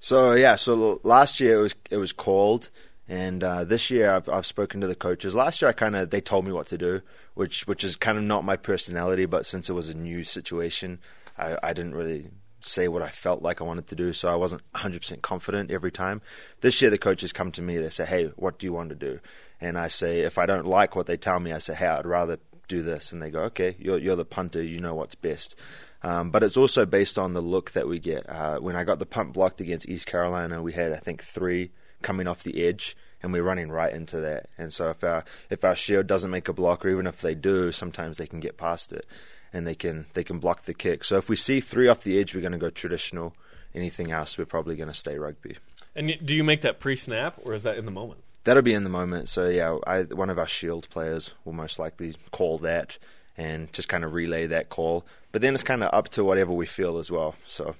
So 0.00 0.32
yeah, 0.32 0.56
so 0.56 1.00
last 1.04 1.38
year 1.38 1.58
it 1.58 1.62
was 1.62 1.74
it 1.90 1.96
was 1.98 2.12
called, 2.12 2.70
and 3.08 3.42
uh, 3.42 3.64
this 3.64 3.90
year 3.90 4.10
I've 4.10 4.28
I've 4.28 4.46
spoken 4.46 4.80
to 4.82 4.86
the 4.86 4.94
coaches. 4.94 5.34
Last 5.34 5.62
year 5.62 5.68
I 5.68 5.72
kind 5.72 5.96
of 5.96 6.10
they 6.10 6.20
told 6.20 6.44
me 6.44 6.52
what 6.52 6.66
to 6.68 6.78
do, 6.78 7.00
which 7.34 7.66
which 7.66 7.82
is 7.82 7.96
kind 7.96 8.18
of 8.18 8.24
not 8.24 8.44
my 8.44 8.56
personality. 8.56 9.24
But 9.24 9.46
since 9.46 9.70
it 9.70 9.72
was 9.72 9.88
a 9.88 9.96
new 9.96 10.24
situation, 10.24 10.98
I, 11.38 11.56
I 11.62 11.72
didn't 11.72 11.94
really 11.94 12.28
say 12.60 12.88
what 12.88 13.02
I 13.02 13.08
felt 13.08 13.40
like 13.40 13.60
I 13.60 13.64
wanted 13.64 13.86
to 13.88 13.94
do, 13.94 14.12
so 14.12 14.28
I 14.28 14.34
wasn't 14.34 14.62
100% 14.74 15.22
confident 15.22 15.70
every 15.70 15.92
time. 15.92 16.20
This 16.60 16.82
year 16.82 16.90
the 16.90 16.98
coaches 16.98 17.32
come 17.32 17.52
to 17.52 17.62
me, 17.62 17.78
they 17.78 17.88
say, 17.88 18.04
"Hey, 18.04 18.26
what 18.36 18.58
do 18.58 18.66
you 18.66 18.72
want 18.72 18.90
to 18.90 18.94
do?" 18.94 19.20
And 19.60 19.78
I 19.78 19.88
say, 19.88 20.20
if 20.20 20.38
I 20.38 20.46
don't 20.46 20.66
like 20.66 20.94
what 20.94 21.06
they 21.06 21.16
tell 21.16 21.40
me, 21.40 21.52
I 21.52 21.58
say, 21.58 21.74
"Hey, 21.74 21.86
I'd 21.86 22.06
rather 22.06 22.38
do 22.68 22.82
this," 22.82 23.12
and 23.12 23.22
they 23.22 23.30
go, 23.30 23.40
"Okay, 23.44 23.76
you're 23.78 23.98
you're 23.98 24.16
the 24.16 24.24
punter, 24.24 24.62
you 24.62 24.80
know 24.80 24.94
what's 24.94 25.14
best." 25.14 25.56
Um, 26.02 26.30
but 26.30 26.42
it's 26.42 26.56
also 26.56 26.86
based 26.86 27.18
on 27.18 27.32
the 27.32 27.40
look 27.40 27.72
that 27.72 27.88
we 27.88 27.98
get. 27.98 28.28
Uh, 28.28 28.58
when 28.58 28.76
I 28.76 28.84
got 28.84 28.98
the 29.00 29.06
punt 29.06 29.32
blocked 29.32 29.60
against 29.60 29.88
East 29.88 30.06
Carolina, 30.06 30.62
we 30.62 30.72
had 30.72 30.92
I 30.92 30.98
think 30.98 31.22
three 31.24 31.70
coming 32.02 32.26
off 32.26 32.42
the 32.42 32.66
edge, 32.66 32.96
and 33.22 33.32
we're 33.32 33.42
running 33.42 33.70
right 33.70 33.92
into 33.92 34.20
that. 34.20 34.48
And 34.56 34.72
so 34.72 34.90
if 34.90 35.02
our 35.02 35.24
if 35.50 35.64
our 35.64 35.76
shield 35.76 36.06
doesn't 36.06 36.30
make 36.30 36.48
a 36.48 36.52
block, 36.52 36.84
or 36.84 36.88
even 36.88 37.06
if 37.06 37.20
they 37.20 37.34
do, 37.34 37.72
sometimes 37.72 38.18
they 38.18 38.26
can 38.26 38.40
get 38.40 38.56
past 38.56 38.92
it, 38.92 39.06
and 39.52 39.66
they 39.66 39.74
can 39.74 40.06
they 40.14 40.24
can 40.24 40.38
block 40.38 40.64
the 40.64 40.74
kick. 40.74 41.04
So 41.04 41.16
if 41.16 41.28
we 41.28 41.36
see 41.36 41.60
three 41.60 41.88
off 41.88 42.02
the 42.02 42.18
edge, 42.18 42.34
we're 42.34 42.40
going 42.40 42.52
to 42.52 42.58
go 42.58 42.70
traditional. 42.70 43.34
Anything 43.74 44.10
else, 44.10 44.38
we're 44.38 44.46
probably 44.46 44.76
going 44.76 44.88
to 44.88 44.94
stay 44.94 45.18
rugby. 45.18 45.56
And 45.94 46.16
do 46.24 46.34
you 46.34 46.42
make 46.42 46.62
that 46.62 46.80
pre-snap, 46.80 47.38
or 47.44 47.54
is 47.54 47.64
that 47.64 47.76
in 47.76 47.84
the 47.84 47.90
moment? 47.90 48.20
That'll 48.44 48.62
be 48.62 48.72
in 48.72 48.84
the 48.84 48.90
moment. 48.90 49.28
So 49.28 49.48
yeah, 49.48 49.76
I, 49.86 50.02
one 50.02 50.30
of 50.30 50.38
our 50.38 50.46
shield 50.46 50.88
players 50.88 51.34
will 51.44 51.52
most 51.52 51.78
likely 51.78 52.14
call 52.30 52.58
that 52.58 52.96
and 53.36 53.72
just 53.72 53.88
kind 53.88 54.04
of 54.04 54.14
relay 54.14 54.46
that 54.46 54.68
call. 54.70 55.04
But 55.32 55.42
then 55.42 55.54
it's 55.54 55.62
kind 55.62 55.84
of 55.84 55.92
up 55.92 56.08
to 56.10 56.24
whatever 56.24 56.52
we 56.52 56.66
feel 56.66 56.98
as 56.98 57.10
well. 57.10 57.34
So 57.46 57.76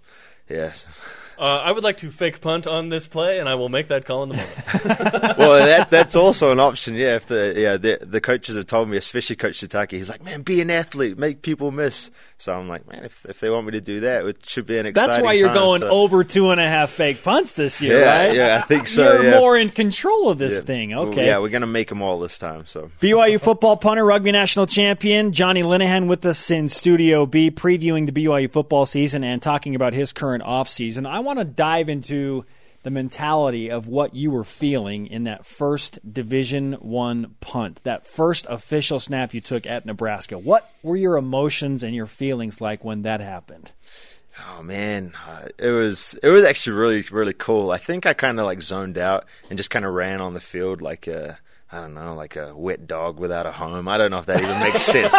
Yes. 0.49 0.87
Uh, 1.39 1.43
I 1.43 1.71
would 1.71 1.85
like 1.85 1.99
to 1.99 2.11
fake 2.11 2.41
punt 2.41 2.67
on 2.67 2.89
this 2.89 3.07
play, 3.07 3.39
and 3.39 3.49
I 3.49 3.55
will 3.55 3.69
make 3.69 3.89
that 3.89 4.05
call 4.05 4.25
in 4.25 4.31
the 4.31 4.35
moment. 4.35 5.39
well, 5.39 5.65
that 5.65 5.89
that's 5.89 6.17
also 6.17 6.51
an 6.51 6.59
option. 6.59 6.97
Yeah, 6.97 7.15
if 7.15 7.27
the 7.27 7.55
yeah 7.57 7.77
the 7.77 7.99
the 8.05 8.21
coaches 8.21 8.57
have 8.57 8.67
told 8.67 8.89
me, 8.89 8.97
especially 8.97 9.37
Coach 9.37 9.61
Sitake, 9.61 9.93
he's 9.93 10.09
like, 10.09 10.25
man, 10.25 10.43
be 10.43 10.61
an 10.61 10.69
athlete, 10.71 11.17
make 11.17 11.43
people 11.43 11.71
miss. 11.71 12.11
So 12.39 12.53
I'm 12.59 12.69
like, 12.69 12.89
man, 12.91 13.05
if 13.05 13.25
if 13.29 13.39
they 13.39 13.51
want 13.51 13.67
me 13.67 13.73
to 13.73 13.81
do 13.81 14.01
that, 14.01 14.25
it 14.27 14.39
should 14.49 14.67
be 14.67 14.79
an 14.79 14.87
exciting. 14.87 15.11
That's 15.13 15.23
why 15.25 15.35
you're 15.35 15.49
time, 15.49 15.57
going 15.57 15.81
so- 15.83 15.91
over 15.91 16.25
two 16.25 16.51
and 16.51 16.61
a 16.61 16.69
half 16.69 16.91
fake 16.91 17.23
punts 17.23 17.53
this 17.53 17.81
year, 17.81 18.01
Yeah, 18.01 18.19
right? 18.27 18.35
yeah, 18.35 18.57
I 18.61 18.67
think 18.67 18.89
so, 18.89 19.13
You're 19.15 19.25
yeah. 19.31 19.39
more 19.39 19.57
in 19.57 19.71
control 19.71 20.29
of 20.31 20.39
this 20.39 20.55
Yeah. 20.55 20.61
thing. 20.63 20.91
Well, 20.91 21.07
Okay. 21.09 21.27
yeah, 21.27 21.39
we're 21.39 21.49
gonna 21.51 21.67
make 21.69 21.89
them 21.89 22.03
all 22.03 22.19
this 22.19 22.37
time. 22.39 22.67
So 22.67 22.91
BYU 23.01 23.41
football 23.41 23.77
punter, 23.77 24.05
rugby 24.05 24.33
national 24.33 24.67
champion 24.67 25.33
Johnny 25.33 25.63
Linehan 25.63 26.09
with 26.09 26.27
us 26.27 26.51
in 26.51 26.69
Studio 26.69 27.27
B, 27.27 27.53
previewing 27.53 28.07
the 28.07 28.13
BYU 28.13 28.49
football 28.51 28.87
season 28.87 29.23
and 29.23 29.41
talking 29.41 29.77
about 29.77 29.93
his 29.93 30.13
current 30.13 30.38
offseason. 30.41 31.07
I 31.07 31.21
want 31.21 31.39
to 31.39 31.45
dive 31.45 31.89
into 31.89 32.45
the 32.83 32.91
mentality 32.91 33.71
of 33.71 33.89
what 33.89 34.15
you 34.15 34.31
were 34.31 34.45
feeling 34.45 35.07
in 35.09 35.25
that 35.25 35.45
first 35.45 35.99
Division 36.11 36.75
One 36.75 37.35
punt, 37.41 37.83
that 37.85 38.07
first 38.07 38.47
official 38.49 39.01
snap 39.01 39.35
you 39.35 39.41
took 39.41 39.67
at 39.67 39.85
Nebraska. 39.85 40.39
What 40.39 40.71
were 40.83 40.97
your 40.97 41.17
emotions 41.17 41.83
and 41.83 41.95
your 41.95 42.07
feelings 42.07 42.61
like 42.61 42.85
when 42.85 43.03
that 43.03 43.21
happened? 43.21 43.73
Oh 44.51 44.63
man, 44.63 45.13
uh, 45.27 45.49
it 45.59 45.71
was 45.71 46.17
it 46.23 46.29
was 46.29 46.45
actually 46.45 46.77
really 46.77 47.05
really 47.11 47.33
cool. 47.33 47.73
I 47.73 47.79
think 47.79 48.07
I 48.07 48.15
kind 48.15 48.39
of 48.39 48.47
like 48.47 48.63
zoned 48.63 48.97
out 48.97 49.27
and 49.51 49.57
just 49.57 49.71
kind 49.71 49.85
of 49.85 49.93
ran 49.93 50.21
on 50.21 50.35
the 50.35 50.41
field 50.41 50.81
like 50.81 51.09
a 51.09 51.39
I 51.73 51.81
don't 51.81 51.95
know 51.95 52.15
like 52.15 52.37
a 52.37 52.55
wet 52.57 52.87
dog 52.87 53.19
without 53.19 53.47
a 53.47 53.53
home. 53.53 53.89
I 53.89 53.99
don't 53.99 54.11
know 54.11 54.19
if 54.19 54.27
that 54.27 54.41
even 54.41 54.61
makes 54.61 54.83
sense. 54.83 55.13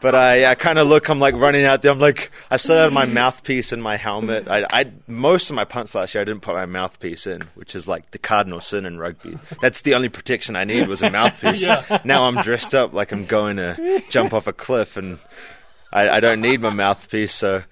But 0.00 0.14
I, 0.14 0.50
I 0.50 0.54
kind 0.54 0.78
of 0.78 0.86
look. 0.88 1.08
I'm 1.10 1.20
like 1.20 1.34
running 1.34 1.64
out 1.64 1.82
there. 1.82 1.92
I'm 1.92 1.98
like, 1.98 2.30
I 2.50 2.56
still 2.56 2.76
had 2.76 2.92
my 2.92 3.04
mouthpiece 3.04 3.72
in 3.72 3.82
my 3.82 3.96
helmet. 3.96 4.48
I, 4.48 4.64
I 4.72 4.90
most 5.06 5.50
of 5.50 5.56
my 5.56 5.64
punts 5.64 5.94
last 5.94 6.14
year, 6.14 6.22
I 6.22 6.24
didn't 6.24 6.40
put 6.40 6.54
my 6.54 6.64
mouthpiece 6.64 7.26
in, 7.26 7.42
which 7.54 7.74
is 7.74 7.86
like 7.86 8.10
the 8.12 8.18
cardinal 8.18 8.60
sin 8.60 8.86
in 8.86 8.98
rugby. 8.98 9.38
That's 9.60 9.82
the 9.82 9.94
only 9.94 10.08
protection 10.08 10.56
I 10.56 10.64
need 10.64 10.88
was 10.88 11.02
a 11.02 11.10
mouthpiece. 11.10 11.66
Now 12.04 12.24
I'm 12.24 12.42
dressed 12.42 12.74
up 12.74 12.94
like 12.94 13.12
I'm 13.12 13.26
going 13.26 13.56
to 13.56 14.02
jump 14.08 14.32
off 14.32 14.46
a 14.46 14.54
cliff, 14.54 14.96
and 14.96 15.18
I, 15.92 16.08
I 16.08 16.20
don't 16.20 16.40
need 16.40 16.60
my 16.60 16.70
mouthpiece. 16.70 17.34
So, 17.34 17.62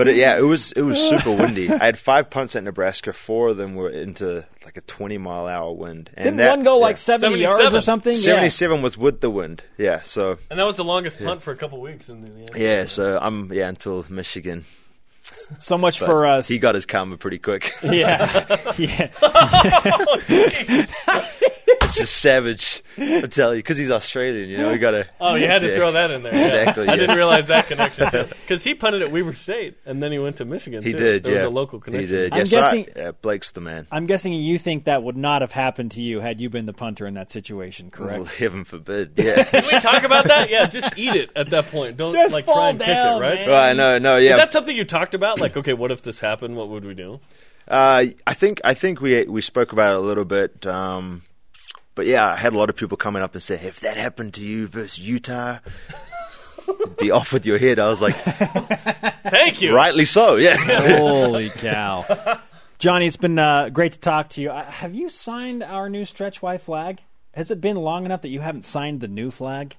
but 0.00 0.08
it, 0.08 0.16
yeah, 0.16 0.38
it 0.38 0.42
was 0.42 0.72
it 0.72 0.80
was 0.80 0.98
super 1.10 1.30
windy. 1.36 1.68
I 1.70 1.84
had 1.84 1.98
five 1.98 2.30
punts 2.30 2.56
at 2.56 2.64
Nebraska. 2.64 3.12
Four 3.12 3.48
of 3.50 3.58
them 3.58 3.74
were 3.74 3.90
into 3.90 4.46
like 4.64 4.78
a 4.78 4.80
20 4.80 5.18
mile 5.18 5.46
hour 5.46 5.72
wind. 5.74 6.08
And 6.14 6.24
Didn't 6.24 6.38
that- 6.38 6.48
one 6.48 6.62
go 6.62 6.78
yeah. 6.78 6.82
like 6.86 6.96
70 6.96 7.36
yards 7.36 7.60
or 7.60 7.80
77. 7.80 7.82
something? 7.82 8.12
Yeah. 8.14 8.36
77 8.36 8.80
was 8.80 8.96
with 8.96 9.20
the 9.20 9.28
wind. 9.28 9.62
Yeah, 9.76 10.00
so 10.00 10.38
and 10.48 10.58
that 10.58 10.64
was 10.64 10.76
the 10.76 10.84
longest 10.84 11.18
punt 11.18 11.42
for 11.42 11.50
a 11.50 11.56
couple 11.56 11.82
weeks. 11.82 12.08
In 12.08 12.22
the, 12.22 12.30
yeah. 12.30 12.48
yeah, 12.56 12.86
so 12.86 13.18
I'm 13.20 13.52
yeah 13.52 13.68
until 13.68 14.06
Michigan. 14.08 14.64
So 15.58 15.76
much 15.76 16.00
But 16.00 16.06
for 16.06 16.26
us. 16.26 16.48
He 16.48 16.58
got 16.58 16.74
his 16.74 16.86
karma 16.86 17.18
pretty 17.18 17.38
quick. 17.38 17.74
yeah. 17.82 18.72
yeah. 18.78 19.10
It's 21.90 21.98
just 21.98 22.16
savage. 22.16 22.82
I 22.98 23.22
tell 23.22 23.54
you, 23.54 23.58
because 23.58 23.76
he's 23.76 23.90
Australian. 23.90 24.48
You 24.48 24.58
know, 24.58 24.72
we 24.72 24.78
gotta. 24.78 25.06
Oh, 25.20 25.34
you 25.34 25.46
had 25.46 25.60
to 25.60 25.68
Yeah. 25.68 25.76
throw 25.76 25.92
that 25.92 26.10
in 26.10 26.22
there. 26.22 26.34
Yeah. 26.34 26.46
Exactly, 26.60 26.88
I 26.88 26.96
didn't 26.96 27.16
realize 27.16 27.48
that 27.48 27.66
connection 27.66 28.08
because 28.40 28.64
he 28.64 28.74
punted 28.74 29.02
at 29.02 29.10
Weber 29.12 29.32
State 29.34 29.76
and 29.84 30.02
then 30.02 30.12
he 30.12 30.18
went 30.18 30.38
to 30.38 30.44
Michigan. 30.44 30.82
He 30.82 30.92
too. 30.92 30.98
did. 30.98 31.22
There 31.24 31.32
yeah, 31.34 31.42
was 31.44 31.46
a 31.46 31.54
local 31.54 31.78
connection. 31.80 32.08
He 32.08 32.14
did. 32.14 32.32
I'm 32.32 32.38
yeah, 32.38 32.44
so 32.44 32.58
I- 32.58 32.62
guessing- 32.62 32.86
yeah, 32.96 33.10
Blake's 33.20 33.50
the 33.50 33.60
man. 33.60 33.86
I'm 33.92 34.06
guessing 34.06 34.32
you 34.32 34.56
think 34.58 34.84
that 34.84 35.02
would 35.02 35.16
not 35.16 35.42
have 35.42 35.52
happened 35.52 35.90
to 35.92 36.02
you 36.02 36.20
had 36.20 36.40
you 36.40 36.48
been 36.50 36.66
the 36.66 36.72
punter 36.72 37.06
in 37.06 37.14
that 37.14 37.30
situation, 37.30 37.90
correct? 37.90 38.18
Well, 38.18 38.24
heaven 38.38 38.64
forbid. 38.64 39.12
Yeah. 39.16 39.44
Can 39.44 39.64
we 39.64 39.78
talk 39.80 40.02
about 40.04 40.24
that? 40.26 40.48
Yeah, 40.50 40.66
just 40.66 40.96
eat 40.96 41.14
it 41.14 41.30
at 41.36 41.50
that 41.50 41.66
point. 41.66 41.96
Don't 41.96 42.12
Just 42.14 42.32
like 42.32 42.46
fall 42.46 42.54
try 42.56 42.68
and 42.70 42.78
down, 42.78 42.88
kick 42.88 42.96
it, 42.96 43.28
right? 43.28 43.34
man. 43.40 43.48
well, 43.48 43.62
I 43.62 43.72
know. 43.74 43.98
No, 43.98 44.16
Is 44.16 44.24
yeah. 44.24 44.36
that 44.36 44.52
something 44.52 44.74
you 44.74 44.84
talked 44.84 45.14
about? 45.14 45.38
Like, 45.40 45.56
okay, 45.56 45.74
what 45.74 45.90
if 45.90 46.02
this 46.02 46.18
happened? 46.20 46.56
What 46.56 46.68
would 46.70 46.84
we 46.84 46.94
do? 46.94 47.20
Uh, 47.68 48.06
I 48.26 48.34
think 48.34 48.60
I 48.64 48.74
think 48.74 49.00
we 49.00 49.22
we 49.24 49.40
spoke 49.42 49.72
about 49.72 49.92
it 49.94 49.98
a 49.98 50.00
little 50.00 50.24
bit. 50.24 50.66
Um, 50.66 51.22
but 52.00 52.06
yeah, 52.06 52.26
I 52.32 52.36
had 52.36 52.54
a 52.54 52.56
lot 52.56 52.70
of 52.70 52.76
people 52.76 52.96
coming 52.96 53.20
up 53.22 53.34
and 53.34 53.42
say, 53.42 53.56
if 53.62 53.80
that 53.80 53.98
happened 53.98 54.32
to 54.34 54.40
you 54.42 54.66
versus 54.66 54.98
Utah, 54.98 55.58
be 56.98 57.10
off 57.10 57.30
with 57.30 57.44
your 57.44 57.58
head. 57.58 57.78
I 57.78 57.88
was 57.88 58.00
like, 58.00 58.14
Thank 58.24 59.60
you. 59.60 59.74
rightly 59.74 60.06
so. 60.06 60.36
Yeah. 60.36 60.56
Holy 60.96 61.50
cow. 61.50 62.40
Johnny, 62.78 63.06
it's 63.06 63.18
been 63.18 63.38
uh, 63.38 63.68
great 63.68 63.92
to 63.92 63.98
talk 63.98 64.30
to 64.30 64.40
you. 64.40 64.50
Uh, 64.50 64.64
have 64.64 64.94
you 64.94 65.10
signed 65.10 65.62
our 65.62 65.90
new 65.90 66.06
Stretch 66.06 66.40
Y 66.40 66.56
flag? 66.56 67.02
Has 67.34 67.50
it 67.50 67.60
been 67.60 67.76
long 67.76 68.06
enough 68.06 68.22
that 68.22 68.30
you 68.30 68.40
haven't 68.40 68.64
signed 68.64 69.02
the 69.02 69.08
new 69.08 69.30
flag? 69.30 69.76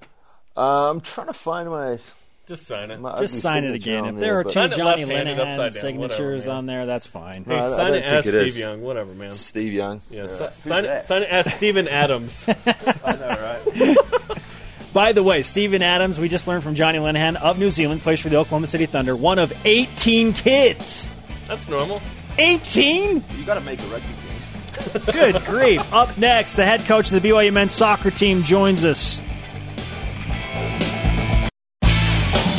Uh, 0.56 0.90
I'm 0.90 1.00
trying 1.00 1.26
to 1.26 1.32
find 1.32 1.68
my. 1.68 1.98
Just 2.48 2.66
sign 2.66 2.90
it. 2.90 3.00
my 3.00 3.16
Just 3.18 3.40
sign 3.40 3.64
it 3.64 3.74
again. 3.74 4.04
If 4.04 4.16
there 4.16 4.40
are 4.40 4.44
two 4.44 4.50
Johnny 4.50 4.76
left-handed, 4.82 5.38
Linehan 5.38 5.56
down, 5.56 5.72
signatures 5.72 6.40
whatever, 6.42 6.58
on 6.58 6.66
there, 6.66 6.86
that's 6.86 7.06
fine. 7.06 7.44
Hey, 7.44 7.56
No, 7.56 7.56
I- 7.56 7.72
I 7.72 7.76
sign 7.76 7.94
it 7.94 8.04
as 8.04 8.26
it 8.26 8.30
Steve 8.30 8.42
is. 8.48 8.58
Young, 8.58 8.82
whatever, 8.82 9.12
man. 9.14 9.30
Steve 9.30 9.72
Young. 9.72 10.00
Yeah, 10.10 10.26
si- 10.26 10.68
sign, 10.68 10.84
it, 10.84 11.04
sign 11.04 11.22
it 11.22 11.28
as 11.28 11.52
Steven 11.54 11.86
Adams. 11.86 12.44
I 13.04 13.12
know, 13.16 13.60
right? 13.76 13.96
By 14.92 15.12
the 15.12 15.22
way, 15.22 15.42
Steven 15.44 15.82
Adams, 15.82 16.18
we 16.18 16.28
just 16.28 16.46
learned 16.48 16.64
from 16.64 16.74
Johnny 16.74 16.98
Linehan 16.98 17.36
of 17.36 17.58
New 17.58 17.70
Zealand, 17.70 18.02
plays 18.02 18.20
for 18.20 18.28
the 18.28 18.36
Oklahoma 18.36 18.66
City 18.66 18.86
Thunder, 18.86 19.14
one 19.16 19.38
of 19.38 19.52
18 19.64 20.32
kids. 20.34 21.08
That's 21.46 21.68
normal. 21.68 22.02
18? 22.38 23.22
You 23.38 23.44
got 23.46 23.54
to 23.54 23.60
make 23.60 23.80
a 23.80 23.84
rugby 23.84 24.06
team. 24.08 25.02
Good 25.12 25.42
grief. 25.44 25.92
Up 25.94 26.18
next, 26.18 26.54
the 26.54 26.64
head 26.64 26.80
coach 26.86 27.10
of 27.12 27.22
the 27.22 27.26
BYU 27.28 27.52
men's 27.52 27.72
soccer 27.72 28.10
team 28.10 28.42
joins 28.42 28.84
us. 28.84 29.20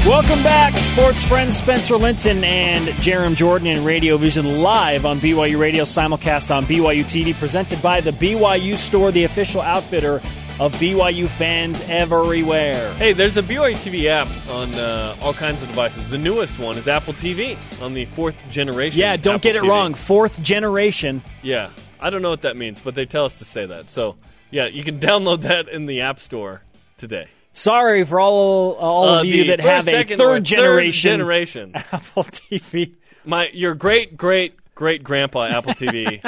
Welcome 0.05 0.43
back, 0.43 0.75
sports 0.75 1.25
friends 1.25 1.55
Spencer 1.57 1.95
Linton 1.95 2.43
and 2.43 2.85
Jarom 2.99 3.37
Jordan 3.37 3.67
in 3.67 3.85
Radio 3.85 4.17
Vision 4.17 4.61
live 4.61 5.05
on 5.05 5.17
BYU 5.19 5.57
Radio, 5.57 5.85
simulcast 5.85 6.53
on 6.53 6.65
BYU 6.65 7.05
TV, 7.05 7.33
presented 7.33 7.81
by 7.81 8.01
the 8.01 8.11
BYU 8.11 8.75
Store, 8.75 9.13
the 9.13 9.23
official 9.23 9.61
outfitter 9.61 10.15
of 10.59 10.73
BYU 10.73 11.27
fans 11.27 11.81
everywhere. 11.87 12.93
Hey, 12.95 13.13
there's 13.13 13.37
a 13.37 13.41
BYU 13.41 13.75
TV 13.75 14.07
app 14.07 14.27
on 14.49 14.73
uh, 14.73 15.15
all 15.21 15.33
kinds 15.33 15.61
of 15.61 15.69
devices. 15.69 16.09
The 16.09 16.17
newest 16.17 16.59
one 16.59 16.77
is 16.77 16.89
Apple 16.89 17.13
TV 17.13 17.55
on 17.81 17.93
the 17.93 18.03
fourth 18.03 18.35
generation. 18.49 18.99
Yeah, 18.99 19.15
don't 19.15 19.35
Apple 19.35 19.43
get 19.43 19.55
it 19.55 19.63
TV. 19.63 19.69
wrong. 19.69 19.93
Fourth 19.93 20.41
generation. 20.41 21.23
Yeah, 21.41 21.69
I 22.01 22.09
don't 22.09 22.21
know 22.21 22.29
what 22.29 22.41
that 22.41 22.57
means, 22.57 22.81
but 22.81 22.93
they 22.93 23.05
tell 23.05 23.23
us 23.23 23.39
to 23.39 23.45
say 23.45 23.67
that. 23.67 23.89
So, 23.89 24.17
yeah, 24.51 24.65
you 24.67 24.83
can 24.83 24.99
download 24.99 25.43
that 25.43 25.69
in 25.69 25.85
the 25.85 26.01
App 26.01 26.19
Store 26.19 26.61
today. 26.97 27.29
Sorry 27.53 28.03
for 28.03 28.19
all 28.19 28.73
all 28.73 29.09
Uh, 29.09 29.19
of 29.21 29.25
you 29.25 29.45
that 29.45 29.59
have 29.61 29.87
a 29.87 29.91
second, 29.91 30.19
or 30.19 30.35
third 30.35 30.43
generation, 30.43 31.11
generation. 31.11 31.71
Apple 31.91 32.23
TV. 32.23 32.95
My 33.25 33.49
your 33.53 33.75
great 33.75 34.17
great 34.17 34.55
great 34.75 35.03
grandpa 35.03 35.45
Apple 35.45 35.73
TV 35.73 36.21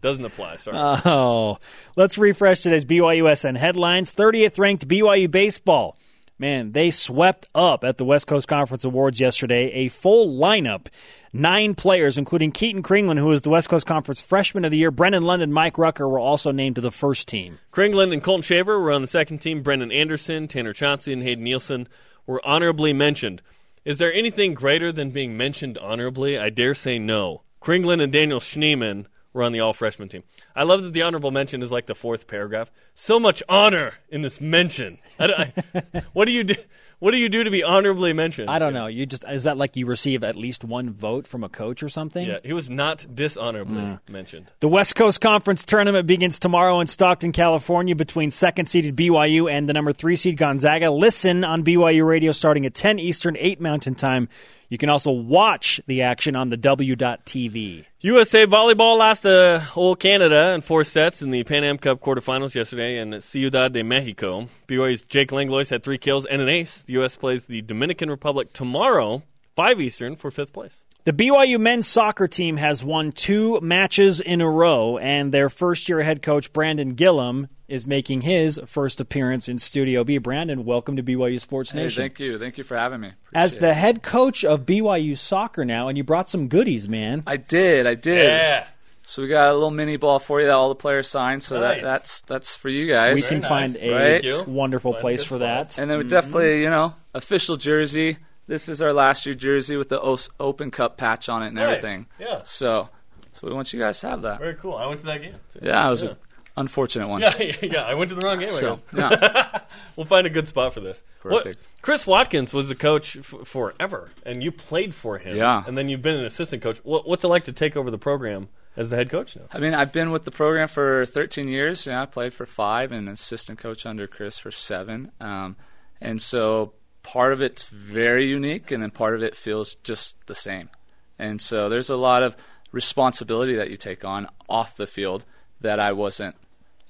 doesn't 0.00 0.24
apply. 0.24 0.56
Sorry. 0.56 0.76
Oh, 0.76 1.58
let's 1.96 2.18
refresh 2.18 2.62
today's 2.62 2.84
BYUSN 2.84 3.56
headlines. 3.56 4.14
30th 4.14 4.58
ranked 4.58 4.86
BYU 4.88 5.30
baseball. 5.30 5.96
Man, 6.36 6.72
they 6.72 6.90
swept 6.90 7.46
up 7.54 7.84
at 7.84 7.96
the 7.96 8.04
West 8.04 8.26
Coast 8.26 8.48
Conference 8.48 8.84
Awards 8.84 9.20
yesterday. 9.20 9.70
A 9.70 9.88
full 9.88 10.36
lineup. 10.36 10.88
Nine 11.32 11.74
players, 11.74 12.18
including 12.18 12.50
Keaton 12.50 12.82
Kringland, 12.82 13.18
who 13.18 13.26
was 13.26 13.42
the 13.42 13.50
West 13.50 13.68
Coast 13.68 13.86
Conference 13.86 14.20
Freshman 14.20 14.64
of 14.64 14.72
the 14.72 14.78
Year. 14.78 14.90
Brennan 14.90 15.22
London, 15.22 15.52
Mike 15.52 15.78
Rucker 15.78 16.08
were 16.08 16.18
also 16.18 16.50
named 16.50 16.74
to 16.74 16.80
the 16.80 16.90
first 16.90 17.28
team. 17.28 17.58
Kringland 17.72 18.12
and 18.12 18.22
Colton 18.22 18.42
Shaver 18.42 18.80
were 18.80 18.90
on 18.90 19.02
the 19.02 19.08
second 19.08 19.38
team. 19.38 19.62
Brendan 19.62 19.92
Anderson, 19.92 20.48
Tanner 20.48 20.72
Chauncey, 20.72 21.12
and 21.12 21.22
Hayden 21.22 21.44
Nielsen 21.44 21.88
were 22.26 22.44
honorably 22.44 22.92
mentioned. 22.92 23.40
Is 23.84 23.98
there 23.98 24.12
anything 24.12 24.54
greater 24.54 24.90
than 24.90 25.10
being 25.10 25.36
mentioned 25.36 25.78
honorably? 25.78 26.36
I 26.36 26.50
dare 26.50 26.74
say 26.74 26.98
no. 26.98 27.42
Kringland 27.62 28.02
and 28.02 28.12
Daniel 28.12 28.40
Schneemann 28.40 29.06
were 29.34 29.42
on 29.42 29.52
the 29.52 29.60
all 29.60 29.74
freshman 29.74 30.08
team. 30.08 30.22
I 30.56 30.62
love 30.62 30.82
that 30.82 30.94
the 30.94 31.02
honorable 31.02 31.30
mention 31.30 31.62
is 31.62 31.70
like 31.70 31.84
the 31.86 31.94
fourth 31.94 32.26
paragraph. 32.26 32.70
So 32.94 33.20
much 33.20 33.42
honor 33.48 33.94
in 34.08 34.22
this 34.22 34.40
mention. 34.40 34.98
I, 35.18 35.52
I- 35.74 36.02
what 36.14 36.24
do 36.24 36.32
you 36.32 36.44
do? 36.44 36.54
What 37.00 37.10
do 37.10 37.18
you 37.18 37.28
do 37.28 37.44
to 37.44 37.50
be 37.50 37.62
honorably 37.62 38.14
mentioned? 38.14 38.48
I 38.48 38.58
don't 38.58 38.72
know. 38.72 38.86
You 38.86 39.04
just 39.04 39.24
is 39.28 39.42
that 39.42 39.58
like 39.58 39.76
you 39.76 39.84
receive 39.84 40.24
at 40.24 40.36
least 40.36 40.64
one 40.64 40.90
vote 40.90 41.26
from 41.26 41.44
a 41.44 41.50
coach 41.50 41.82
or 41.82 41.88
something? 41.90 42.24
Yeah, 42.26 42.38
he 42.42 42.54
was 42.54 42.70
not 42.70 43.04
dishonorably 43.14 43.98
mentioned. 44.08 44.46
The 44.60 44.68
West 44.68 44.94
Coast 44.94 45.20
Conference 45.20 45.64
tournament 45.64 46.06
begins 46.06 46.38
tomorrow 46.38 46.80
in 46.80 46.86
Stockton, 46.86 47.32
California, 47.32 47.94
between 47.94 48.30
second 48.30 48.66
seeded 48.66 48.96
BYU 48.96 49.50
and 49.52 49.68
the 49.68 49.74
number 49.74 49.92
three 49.92 50.16
seed 50.16 50.38
Gonzaga. 50.38 50.90
Listen 50.90 51.44
on 51.44 51.62
BYU 51.62 52.06
Radio 52.06 52.32
starting 52.32 52.64
at 52.64 52.74
10 52.74 52.98
Eastern, 53.00 53.36
8 53.36 53.60
Mountain 53.60 53.96
Time. 53.96 54.28
You 54.74 54.78
can 54.78 54.90
also 54.90 55.12
watch 55.12 55.80
the 55.86 56.02
action 56.02 56.34
on 56.34 56.50
the 56.50 56.56
W.TV. 56.56 57.84
USA 58.00 58.44
volleyball 58.44 58.98
lost 58.98 59.22
to 59.22 59.64
Old 59.76 60.00
Canada 60.00 60.52
in 60.52 60.62
four 60.62 60.82
sets 60.82 61.22
in 61.22 61.30
the 61.30 61.44
Pan 61.44 61.62
Am 61.62 61.78
Cup 61.78 62.00
quarterfinals 62.00 62.56
yesterday 62.56 62.98
in 62.98 63.20
Ciudad 63.20 63.72
de 63.72 63.84
Mexico. 63.84 64.48
BYU's 64.66 65.02
Jake 65.02 65.30
Langlois 65.30 65.70
had 65.70 65.84
three 65.84 65.96
kills 65.96 66.26
and 66.26 66.42
an 66.42 66.48
ace. 66.48 66.82
The 66.82 66.94
U.S. 66.94 67.14
plays 67.14 67.44
the 67.44 67.62
Dominican 67.62 68.10
Republic 68.10 68.52
tomorrow, 68.52 69.22
5 69.54 69.80
Eastern, 69.80 70.16
for 70.16 70.32
fifth 70.32 70.52
place. 70.52 70.80
The 71.04 71.12
BYU 71.12 71.60
men's 71.60 71.86
soccer 71.86 72.26
team 72.26 72.56
has 72.56 72.82
won 72.82 73.12
two 73.12 73.60
matches 73.60 74.20
in 74.20 74.40
a 74.40 74.50
row, 74.50 74.98
and 74.98 75.30
their 75.30 75.50
first 75.50 75.88
year 75.88 76.02
head 76.02 76.20
coach, 76.20 76.52
Brandon 76.52 76.94
Gillum, 76.94 77.46
is 77.68 77.86
making 77.86 78.20
his 78.22 78.60
first 78.66 79.00
appearance 79.00 79.48
in 79.48 79.58
Studio 79.58 80.04
B. 80.04 80.18
Brandon, 80.18 80.64
welcome 80.64 80.96
to 80.96 81.02
BYU 81.02 81.40
Sports 81.40 81.70
Hey, 81.70 81.82
Nation. 81.84 82.02
thank 82.02 82.20
you. 82.20 82.38
Thank 82.38 82.58
you 82.58 82.64
for 82.64 82.76
having 82.76 83.00
me. 83.00 83.12
As 83.32 83.56
the 83.56 83.70
it. 83.70 83.74
head 83.74 84.02
coach 84.02 84.44
of 84.44 84.66
BYU 84.66 85.16
soccer 85.16 85.64
now, 85.64 85.88
and 85.88 85.96
you 85.96 86.04
brought 86.04 86.28
some 86.28 86.48
goodies, 86.48 86.88
man. 86.88 87.22
I 87.26 87.36
did. 87.38 87.86
I 87.86 87.94
did. 87.94 88.24
Yeah. 88.26 88.66
So 89.06 89.22
we 89.22 89.28
got 89.28 89.48
a 89.50 89.54
little 89.54 89.70
mini 89.70 89.96
ball 89.96 90.18
for 90.18 90.40
you 90.40 90.46
that 90.46 90.52
all 90.54 90.68
the 90.70 90.74
players 90.74 91.08
signed. 91.08 91.42
So 91.42 91.60
Nice. 91.60 91.76
that 91.76 91.82
that's 91.82 92.20
that's 92.22 92.56
for 92.56 92.68
you 92.70 92.90
guys. 92.90 93.16
We 93.16 93.22
can 93.22 93.40
nice. 93.40 93.48
find 93.48 93.76
a 93.78 93.92
Right? 93.92 94.22
Thank 94.32 94.46
wonderful 94.48 94.92
Find 94.92 95.00
place 95.02 95.20
good 95.22 95.28
for 95.28 95.38
spot. 95.38 95.68
that. 95.70 95.78
and 95.78 95.90
then 95.90 95.98
we 95.98 96.04
definitely, 96.04 96.44
mm-hmm. 96.54 96.62
you 96.62 96.70
know, 96.70 96.94
official 97.12 97.56
jersey. 97.56 98.16
This 98.46 98.68
is 98.68 98.80
our 98.82 98.92
last 98.94 99.24
year 99.26 99.34
jersey 99.34 99.76
with 99.76 99.88
the 99.90 100.00
O- 100.00 100.18
Open 100.40 100.70
Cup 100.70 100.96
patch 100.96 101.28
on 101.30 101.42
it 101.42 101.46
and 101.48 101.56
Nice. 101.56 101.78
everything. 101.78 102.06
Yeah. 102.18 102.40
So, 102.44 102.88
so 103.32 103.46
we 103.48 103.52
want 103.54 103.72
you 103.74 103.78
guys 103.80 104.00
to 104.00 104.08
have 104.08 104.22
that. 104.22 104.38
Very 104.38 104.54
cool. 104.54 104.74
I 104.74 104.86
went 104.86 105.00
to 105.00 105.06
that 105.06 105.20
game. 105.20 105.34
too. 105.52 105.60
Yeah, 105.62 105.86
it 105.86 105.90
was 105.90 106.02
Yeah. 106.04 106.10
an 106.10 106.16
unfortunate 106.56 107.08
one. 107.08 107.20
Yeah, 107.22 107.36
yeah, 107.40 107.56
yeah. 107.62 107.82
I 107.84 107.94
went 107.94 108.10
to 108.10 108.14
the 108.16 108.26
wrong 108.26 108.38
game. 108.38 108.48
So, 108.48 108.80
yeah. 108.96 109.60
We'll 109.96 110.06
find 110.06 110.26
a 110.26 110.30
good 110.30 110.46
spot 110.48 110.74
for 110.74 110.80
this. 110.80 111.02
What- 111.22 111.56
Chris 111.82 112.06
Watkins 112.06 112.52
was 112.54 112.68
the 112.68 112.74
coach 112.74 113.16
f- 113.16 113.34
forever, 113.44 114.10
and 114.24 114.42
you 114.42 114.50
played 114.52 114.94
for 114.94 115.18
him. 115.18 115.36
Yeah. 115.36 115.62
And 115.66 115.76
then 115.76 115.88
you've 115.88 116.02
been 116.02 116.16
an 116.16 116.24
assistant 116.24 116.62
coach. 116.62 116.78
What, 116.84 117.06
what's 117.08 117.24
it 117.24 117.28
like 117.28 117.44
to 117.44 117.52
take 117.52 117.76
over 117.76 117.90
the 117.90 117.98
program 117.98 118.48
as 118.76 118.90
the 118.90 118.96
head 118.96 119.10
coach 119.10 119.36
now? 119.36 119.42
I 119.52 119.58
mean, 119.58 119.74
I've 119.74 119.92
been 119.92 120.10
with 120.10 120.24
the 120.24 120.30
program 120.30 120.68
for 120.68 121.06
13 121.06 121.48
years. 121.48 121.86
Yeah, 121.86 122.02
I 122.02 122.06
played 122.06 122.34
for 122.34 122.46
five 122.46 122.92
and 122.92 123.08
assistant 123.08 123.58
coach 123.58 123.84
under 123.86 124.06
Chris 124.06 124.38
for 124.38 124.50
seven. 124.50 125.10
Um, 125.20 125.56
and 126.00 126.20
so 126.22 126.72
part 127.02 127.32
of 127.32 127.40
it's 127.42 127.64
very 127.66 128.28
unique, 128.28 128.70
and 128.70 128.82
then 128.82 128.90
part 128.90 129.14
of 129.14 129.22
it 129.22 129.36
feels 129.36 129.74
just 129.76 130.26
the 130.26 130.34
same. 130.34 130.70
And 131.18 131.40
so 131.40 131.68
there's 131.68 131.90
a 131.90 131.96
lot 131.96 132.22
of 132.22 132.36
responsibility 132.72 133.54
that 133.56 133.70
you 133.70 133.76
take 133.76 134.04
on 134.04 134.26
off 134.48 134.76
the 134.76 134.86
field 134.86 135.24
that 135.60 135.78
I 135.78 135.92
wasn't 135.92 136.34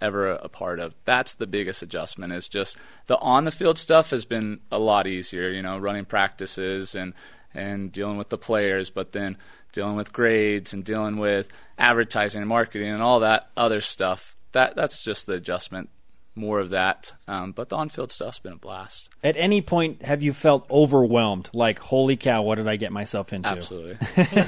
ever 0.05 0.29
a, 0.29 0.49
part 0.49 0.79
of. 0.79 0.95
That's 1.05 1.35
the 1.35 1.47
biggest 1.47 1.83
adjustment. 1.83 2.33
Is 2.33 2.49
just 2.49 2.77
the 3.07 3.19
on 3.19 3.45
the 3.45 3.51
field 3.51 3.79
stuff 3.79 4.11
has 4.11 4.25
been 4.25 4.61
a 4.71 4.79
lot 4.79 5.07
easier. 5.07 5.49
You 5.51 5.62
know, 5.62 5.79
running 5.79 6.05
practices 6.05 6.95
and 6.95 7.14
and 7.55 7.90
dealing 7.90 8.17
with 8.17 8.29
the 8.29 8.38
players, 8.38 8.90
but 8.90 9.12
then 9.12 9.37
dealing 9.73 9.97
with 9.97 10.12
grades 10.12 10.73
and 10.73 10.85
dealing 10.85 11.17
with 11.17 11.49
advertising 11.79 12.43
and 12.43 12.49
marketing 12.49 12.90
and 12.90 13.03
all 13.03 13.21
that 13.21 13.51
other 13.57 13.81
stuff. 13.81 14.37
That 14.53 14.77
that's 14.77 15.03
just 15.03 15.27
the 15.27 15.35
adjustment. 15.35 15.88
More 16.37 16.59
of 16.59 16.70
that, 16.70 17.14
um, 17.29 17.53
but 17.53 17.68
the 17.68 17.77
on-field 17.77 18.11
stuff's 18.11 18.40
been 18.40 18.55
a 18.55 18.57
blast. 18.57 19.09
At 19.23 19.37
any 19.37 19.61
point, 19.61 20.03
have 20.03 20.25
you 20.25 20.33
felt 20.33 20.68
overwhelmed? 20.68 21.49
Like, 21.55 21.79
holy 21.79 22.16
cow, 22.16 22.42
what 22.42 22.57
did 22.57 22.66
I 22.66 22.75
get 22.75 22.90
myself 22.90 23.33
into? 23.33 23.51
Absolutely, 23.51 23.99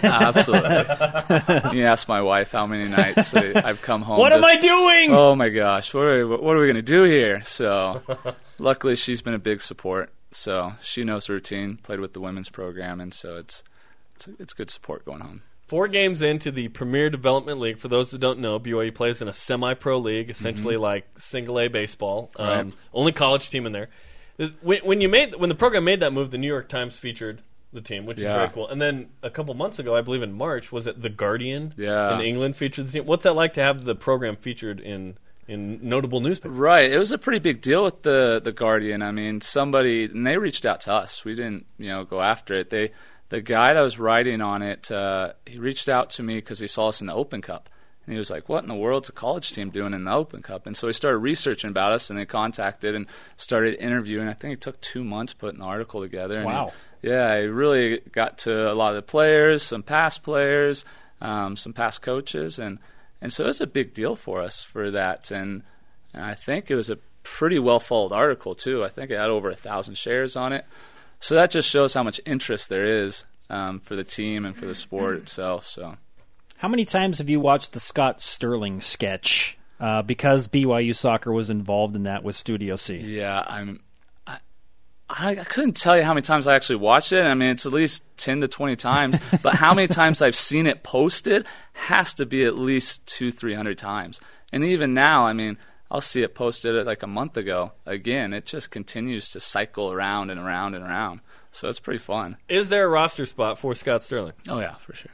absolutely. 0.03 1.71
you 1.79 1.85
ask 1.87 2.09
my 2.09 2.23
wife 2.23 2.51
how 2.51 2.67
many 2.67 2.89
nights 2.89 3.33
I've 3.35 3.83
come 3.83 4.03
home. 4.03 4.19
What 4.19 4.33
am 4.33 4.45
I 4.45 4.57
doing? 4.57 5.13
Oh 5.13 5.37
my 5.37 5.49
gosh, 5.49 5.95
what 5.95 6.01
are 6.03 6.27
we, 6.27 6.37
what 6.37 6.57
are 6.57 6.61
we 6.61 6.67
going 6.67 6.75
to 6.75 6.83
do 6.83 7.05
here? 7.05 7.43
So, 7.43 8.03
luckily, 8.59 8.97
she's 8.97 9.23
been 9.23 9.35
a 9.35 9.39
big 9.39 9.61
support. 9.61 10.13
So 10.33 10.75
she 10.83 11.03
knows 11.03 11.27
the 11.27 11.35
routine. 11.35 11.79
Played 11.79 12.01
with 12.01 12.13
the 12.13 12.21
women's 12.21 12.51
program, 12.51 13.01
and 13.01 13.15
so 13.15 13.37
it's 13.37 13.63
it's 14.17 14.29
it's 14.39 14.55
good 14.55 14.71
support 14.71 15.05
going 15.05 15.21
home. 15.21 15.43
Four 15.67 15.89
games 15.89 16.23
into 16.23 16.53
the 16.53 16.69
Premier 16.69 17.11
Development 17.11 17.59
League. 17.59 17.79
For 17.79 17.89
those 17.89 18.13
that 18.13 18.19
don't 18.19 18.39
know, 18.39 18.61
BYU 18.61 18.95
plays 18.95 19.21
in 19.21 19.29
a 19.29 19.33
semi-pro 19.33 19.99
league, 19.99 20.31
essentially 20.31 20.77
like 20.77 21.07
single 21.19 21.59
A 21.59 21.69
baseball. 21.69 22.31
Um, 22.37 22.47
Right. 22.49 22.73
Only 22.95 23.13
college 23.13 23.51
team 23.51 23.67
in 23.67 23.73
there. 23.73 23.89
When, 24.63 24.81
when 24.85 25.01
you 25.01 25.09
made 25.09 25.35
when 25.35 25.49
the 25.49 25.55
program 25.55 25.85
made 25.85 26.01
that 26.01 26.13
move, 26.13 26.31
the 26.31 26.39
New 26.39 26.47
York 26.47 26.69
Times 26.69 26.97
featured 26.99 27.43
the 27.73 27.81
team, 27.81 28.07
which 28.07 28.19
is 28.19 28.25
very 28.25 28.49
cool. 28.51 28.69
And 28.69 28.81
then 28.81 29.09
a 29.23 29.31
couple 29.31 29.53
months 29.55 29.79
ago, 29.79 29.97
I 29.97 30.03
believe 30.03 30.23
in 30.23 30.33
March, 30.33 30.71
was 30.71 30.87
it 30.87 31.03
the 31.03 31.09
Guardian? 31.11 31.75
Yeah. 31.77 32.15
in 32.15 32.21
England 32.25 32.57
featured 32.57 32.87
the 32.89 32.93
team. 32.93 33.07
What's 33.07 33.25
that 33.25 33.33
like 33.35 33.55
to 33.55 33.63
have 33.63 33.85
the 33.85 33.95
program 33.95 34.37
featured 34.37 34.79
in 34.81 35.17
in 35.49 35.81
notable 35.89 36.21
newspapers? 36.21 36.57
Right. 36.57 36.93
It 36.93 36.99
was 36.99 37.13
a 37.13 37.19
pretty 37.19 37.39
big 37.41 37.61
deal 37.61 37.83
with 37.83 38.03
the 38.03 38.41
the 38.43 38.53
Guardian. 38.53 39.03
I 39.03 39.11
mean, 39.11 39.41
somebody 39.41 40.05
and 40.05 40.27
they 40.27 40.37
reached 40.39 40.65
out 40.65 40.81
to 40.83 40.93
us. 40.93 41.25
We 41.25 41.35
didn't, 41.35 41.67
you 41.79 41.89
know, 41.89 42.05
go 42.05 42.21
after 42.23 42.55
it. 42.55 42.71
They 42.71 42.93
the 43.29 43.41
guy 43.41 43.75
that 43.75 43.81
was 43.81 43.99
writing 43.99 44.41
on 44.41 44.63
it, 44.63 44.91
uh, 44.91 45.33
he 45.47 45.59
reached 45.59 45.89
out 45.89 46.11
to 46.11 46.23
me 46.23 46.37
because 46.37 46.59
he 46.59 46.67
saw 46.67 46.89
us 46.89 47.01
in 47.01 47.07
the 47.07 47.15
Open 47.15 47.43
Cup. 47.43 47.69
And 48.07 48.13
he 48.13 48.19
was 48.21 48.31
like, 48.31 48.49
"What 48.49 48.63
in 48.63 48.69
the 48.69 48.75
world's 48.77 49.09
a 49.09 49.13
college 49.13 49.53
team 49.53 49.71
doing 49.71 49.93
in 49.93 50.05
the 50.05 50.13
Open 50.13 50.41
Cup?" 50.41 50.65
And 50.67 50.77
so 50.77 50.87
he 50.87 50.93
started 50.93 51.19
researching 51.19 51.71
about 51.71 51.91
us, 51.91 52.09
and 52.09 52.17
they 52.17 52.25
contacted 52.25 52.95
and 52.95 53.07
started 53.37 53.75
interviewing. 53.83 54.29
I 54.29 54.33
think 54.33 54.55
it 54.55 54.61
took 54.61 54.81
two 54.81 55.03
months 55.03 55.33
putting 55.33 55.59
the 55.59 55.65
article 55.67 56.01
together. 56.01 56.37
And 56.37 56.47
Wow. 56.47 56.73
he- 57.03 57.09
yeah, 57.09 57.41
he 57.41 57.47
really 57.49 57.99
got 58.13 58.39
to 58.39 58.71
a 58.71 58.75
lot 58.75 58.91
of 58.91 58.95
the 58.97 59.03
players, 59.03 59.65
some 59.65 59.83
past 59.83 60.23
players, 60.23 60.85
um, 61.21 61.57
some 61.57 61.73
past 61.73 62.01
coaches, 62.01 62.61
and 62.61 62.79
and 63.21 63.33
so 63.33 63.43
it 63.45 63.49
was 63.49 63.61
a 63.61 63.67
big 63.67 63.93
deal 63.93 64.15
for 64.15 64.41
us 64.41 64.63
for 64.63 64.91
that. 64.93 65.31
And, 65.33 65.63
and 66.15 66.23
I 66.23 66.35
think 66.35 66.71
it 66.71 66.77
was 66.77 66.91
a 66.91 66.99
pretty 67.25 67.59
well 67.59 67.81
followed 67.81 68.13
article 68.13 68.55
too. 68.55 68.85
I 68.85 68.89
think 68.89 69.11
it 69.11 69.19
had 69.19 69.31
over 69.31 69.51
a 69.51 69.57
thousand 69.57 69.97
shares 69.99 70.37
on 70.37 70.53
it. 70.53 70.65
So 71.21 71.35
that 71.35 71.51
just 71.51 71.69
shows 71.69 71.95
how 71.95 72.03
much 72.03 72.21
interest 72.27 72.69
there 72.69 73.03
is 73.05 73.25
um, 73.51 73.81
for 73.81 73.97
the 73.97 74.05
team 74.05 74.45
and 74.45 74.57
for 74.57 74.67
the 74.67 74.75
sport 74.75 75.17
itself. 75.17 75.67
So 75.67 75.97
How 76.59 76.69
many 76.69 76.85
times 76.85 77.19
have 77.19 77.29
you 77.29 77.41
watched 77.41 77.73
the 77.73 77.81
Scott 77.81 78.21
Sterling 78.21 78.81
sketch? 78.81 79.57
Uh, 79.79 80.01
because 80.03 80.49
BYU 80.49 80.97
soccer 80.97 81.31
was 81.33 81.51
involved 81.51 81.97
in 81.97 82.05
that 82.05 82.25
with 82.25 82.35
Studio 82.35 82.77
C. 82.77 82.97
yeah, 82.97 83.45
I'm. 83.47 83.81
I, 84.27 84.39
I 85.11 85.31
I 85.33 85.45
couldn't 85.45 85.77
tell 85.77 85.97
you 85.99 86.03
how 86.03 86.15
many 86.15 86.23
times 86.23 86.47
I 86.47 86.55
actually 86.55 86.77
watched 86.77 87.13
it. 87.13 87.23
I 87.23 87.35
mean, 87.35 87.51
it's 87.51 87.67
at 87.67 87.73
least 87.75 88.03
ten 88.17 88.41
to 88.41 88.49
twenty 88.49 88.77
times. 88.77 89.19
but 89.43 89.55
how 89.57 89.75
many 89.75 89.87
times 89.87 90.23
I've 90.23 90.35
seen 90.35 90.67
it 90.67 90.83
posted 90.83 91.45
has 91.75 92.15
to 92.15 92.25
be 92.25 92.47
at 92.47 92.57
least 92.57 93.05
two, 93.05 93.31
three 93.31 93.53
hundred 93.53 93.77
times. 93.77 94.19
And 94.51 94.65
even 94.65 94.95
now, 94.95 95.27
I 95.27 95.35
mean, 95.35 95.59
I'll 95.91 96.01
see 96.01 96.23
it 96.23 96.35
posted 96.35 96.77
uh, 96.77 96.85
like 96.85 97.03
a 97.03 97.07
month 97.07 97.37
ago. 97.37 97.73
Again, 97.85 98.33
it 98.33 98.45
just 98.45 98.71
continues 98.71 99.31
to 99.31 99.41
cycle 99.41 99.93
around 99.93 100.31
and 100.31 100.41
around 100.41 100.75
and 100.75 100.83
around. 100.85 101.21
So 101.53 101.69
it's 101.69 101.79
pretty 101.81 101.99
fun. 102.01 102.37
Is 102.49 102.69
there 102.69 102.85
a 102.85 102.89
roster 102.89 103.25
spot 103.25 103.59
for 103.59 103.75
Scott 103.75 104.03
Sterling? 104.03 104.35
Oh 104.49 104.61
yeah, 104.61 104.75
for 104.75 104.95
sure. 104.95 105.13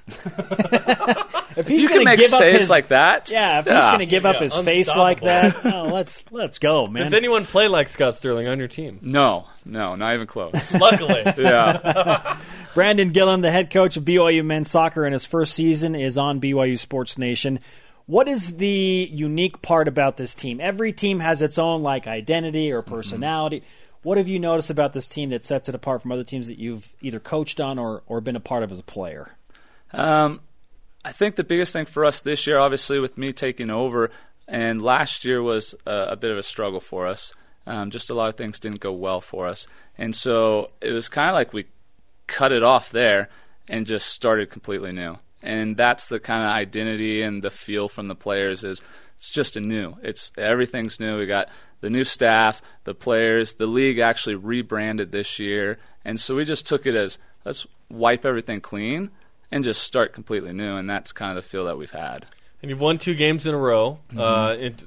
If 1.57 1.67
he's 1.67 1.83
you 1.83 1.89
can 1.89 1.99
gonna 1.99 2.11
make 2.11 2.19
give 2.19 2.33
up 2.33 2.39
saves 2.39 2.61
his, 2.61 2.71
like 2.71 2.89
that. 2.89 3.31
yeah, 3.31 3.59
if 3.61 3.67
he's 3.67 3.75
going 3.75 3.99
to 3.99 4.07
give 4.07 4.25
up 4.25 4.41
his 4.41 4.55
face 4.57 4.89
like 4.89 5.21
that, 5.21 5.65
oh, 5.67 5.85
let's 5.93 6.25
let's 6.31 6.59
go, 6.59 6.87
man. 6.89 7.05
Does 7.05 7.15
anyone 7.15 7.45
play 7.45 7.69
like 7.69 7.89
Scott 7.89 8.17
Sterling 8.17 8.49
on 8.49 8.59
your 8.59 8.69
team? 8.69 8.99
No, 9.03 9.47
no, 9.65 9.95
not 9.95 10.15
even 10.15 10.27
close. 10.27 10.73
Luckily. 10.81 11.23
yeah. 11.37 12.39
Brandon 12.75 13.11
Gillum, 13.13 13.43
the 13.43 13.51
head 13.51 13.71
coach 13.71 13.99
of 13.99 14.05
BYU 14.05 14.43
men's 14.45 14.71
soccer 14.71 15.07
in 15.07 15.13
his 15.13 15.27
first 15.27 15.53
season, 15.55 15.95
is 15.95 16.17
on 16.17 16.41
BYU 16.41 16.79
Sports 16.79 17.19
Nation. 17.19 17.59
What 18.07 18.29
is 18.29 18.57
the 18.57 19.09
unique 19.13 19.63
part 19.63 19.89
about 19.89 20.17
this 20.17 20.35
team? 20.35 20.61
Every 20.61 20.93
team 20.93 21.21
has 21.21 21.41
its 21.43 21.59
own 21.59 21.83
like 21.83 22.07
identity 22.07 22.73
or 22.73 22.83
personality. 22.83 23.63
What 24.03 24.19
have 24.19 24.29
you 24.29 24.41
noticed 24.41 24.71
about 24.71 24.93
this 24.93 25.07
team 25.07 25.31
that 25.31 25.45
sets 25.45 25.69
it 25.69 25.75
apart 25.75 26.03
from 26.03 26.11
other 26.11 26.25
teams 26.25 26.49
that 26.49 26.59
you've 26.59 26.93
either 27.01 27.21
coached 27.21 27.61
on 27.61 27.79
or, 27.79 28.03
or 28.07 28.21
been 28.21 28.35
a 28.35 28.41
part 28.41 28.65
of 28.65 28.73
as 28.73 28.81
a 28.81 28.85
player? 28.85 29.31
Um, 29.93 30.41
I 31.05 31.13
think 31.13 31.37
the 31.37 31.45
biggest 31.45 31.73
thing 31.73 31.87
for 31.87 32.05
us 32.05 32.21
this 32.21 32.47
year, 32.47 32.59
obviously, 32.59 32.99
with 32.99 33.17
me 33.17 33.33
taking 33.33 33.71
over, 33.71 34.11
and 34.49 34.83
last 34.83 35.25
year 35.25 35.43
was 35.43 35.75
a, 35.87 36.09
a 36.11 36.17
bit 36.17 36.31
of 36.31 36.39
a 36.39 36.43
struggle 36.43 36.81
for 36.81 37.07
us. 37.07 37.33
Um, 37.67 37.91
just 37.91 38.11
a 38.11 38.15
lot 38.15 38.29
of 38.29 38.37
things 38.37 38.59
didn't 38.59 38.81
go 38.81 38.93
well 38.93 39.21
for 39.21 39.47
us, 39.47 39.69
and 39.97 40.17
so 40.17 40.71
it 40.81 40.91
was 40.91 41.09
kind 41.09 41.29
of 41.29 41.35
like 41.35 41.53
we 41.53 41.67
cut 42.27 42.51
it 42.51 42.65
off 42.65 42.91
there 42.91 43.29
and 43.69 43.87
just 43.87 44.09
started 44.09 44.51
completely 44.51 44.91
new. 44.91 45.19
And 45.43 45.77
that's 45.77 46.07
the 46.07 46.21
kind 46.21 46.45
of 46.45 46.51
identity 46.51 47.23
and 47.23 47.43
the 47.43 47.51
feel 47.51 47.89
from 47.89 48.09
the 48.09 48.15
players 48.15 48.63
is 48.63 48.81
it's 49.17 49.31
just 49.31 49.57
a 49.57 49.61
new. 49.61 49.97
It's 50.03 50.31
everything's 50.37 51.01
new. 51.01 51.19
We 51.19 51.27
got 51.27 51.49
the 51.81 51.91
new 51.91 52.05
staff, 52.05 52.63
the 52.85 52.95
players, 52.95 53.55
the 53.55 53.67
league 53.67 53.99
actually 53.99 54.37
rebranded 54.37 55.13
this 55.13 55.39
year, 55.39 55.79
and 56.05 56.19
so 56.19 56.37
we 56.37 56.45
just 56.45 56.67
took 56.67 56.87
it 56.87 56.95
as 56.95 57.19
let's 57.45 57.67
wipe 57.91 58.25
everything 58.25 58.61
clean 58.61 59.11
and 59.51 59.65
just 59.65 59.83
start 59.83 60.13
completely 60.13 60.53
new. 60.53 60.77
And 60.77 60.89
that's 60.89 61.13
kind 61.13 61.37
of 61.37 61.45
the 61.45 61.49
feel 61.49 61.65
that 61.67 61.77
we've 61.77 61.91
had. 61.91 62.27
And 62.63 62.71
you've 62.71 62.81
won 62.81 62.99
two 62.99 63.15
games 63.15 63.47
in 63.47 63.55
a 63.55 63.59
row. 63.59 63.99
Uh, 64.17 64.55
it, 64.59 64.85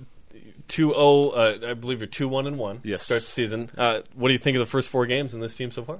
2 0.67 0.89
0, 0.89 1.29
uh, 1.29 1.57
I 1.67 1.73
believe 1.73 1.99
you're 1.99 2.07
2 2.07 2.27
1 2.27 2.47
and 2.47 2.57
1. 2.57 2.81
Yes. 2.83 3.03
Start 3.03 3.21
the 3.21 3.27
season. 3.27 3.69
Uh, 3.77 4.01
what 4.15 4.29
do 4.29 4.33
you 4.33 4.39
think 4.39 4.55
of 4.55 4.59
the 4.59 4.65
first 4.65 4.89
four 4.89 5.05
games 5.05 5.33
in 5.33 5.39
this 5.39 5.55
team 5.55 5.71
so 5.71 5.83
far? 5.83 5.99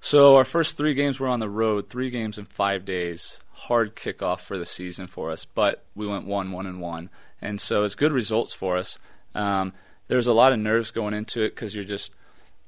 So 0.00 0.36
our 0.36 0.44
first 0.44 0.76
three 0.76 0.94
games 0.94 1.18
were 1.18 1.28
on 1.28 1.40
the 1.40 1.48
road, 1.48 1.88
three 1.88 2.10
games 2.10 2.38
in 2.38 2.44
five 2.44 2.84
days. 2.84 3.40
Hard 3.60 3.96
kickoff 3.96 4.40
for 4.40 4.58
the 4.58 4.66
season 4.66 5.06
for 5.06 5.30
us, 5.30 5.46
but 5.46 5.84
we 5.94 6.06
went 6.06 6.26
one, 6.26 6.52
one, 6.52 6.66
and 6.66 6.78
one, 6.78 7.08
and 7.40 7.58
so 7.58 7.84
it's 7.84 7.94
good 7.94 8.12
results 8.12 8.52
for 8.52 8.76
us. 8.76 8.98
Um, 9.34 9.72
there's 10.08 10.26
a 10.26 10.34
lot 10.34 10.52
of 10.52 10.58
nerves 10.58 10.90
going 10.90 11.14
into 11.14 11.42
it 11.42 11.50
because 11.50 11.74
you're 11.74 11.84
just. 11.84 12.12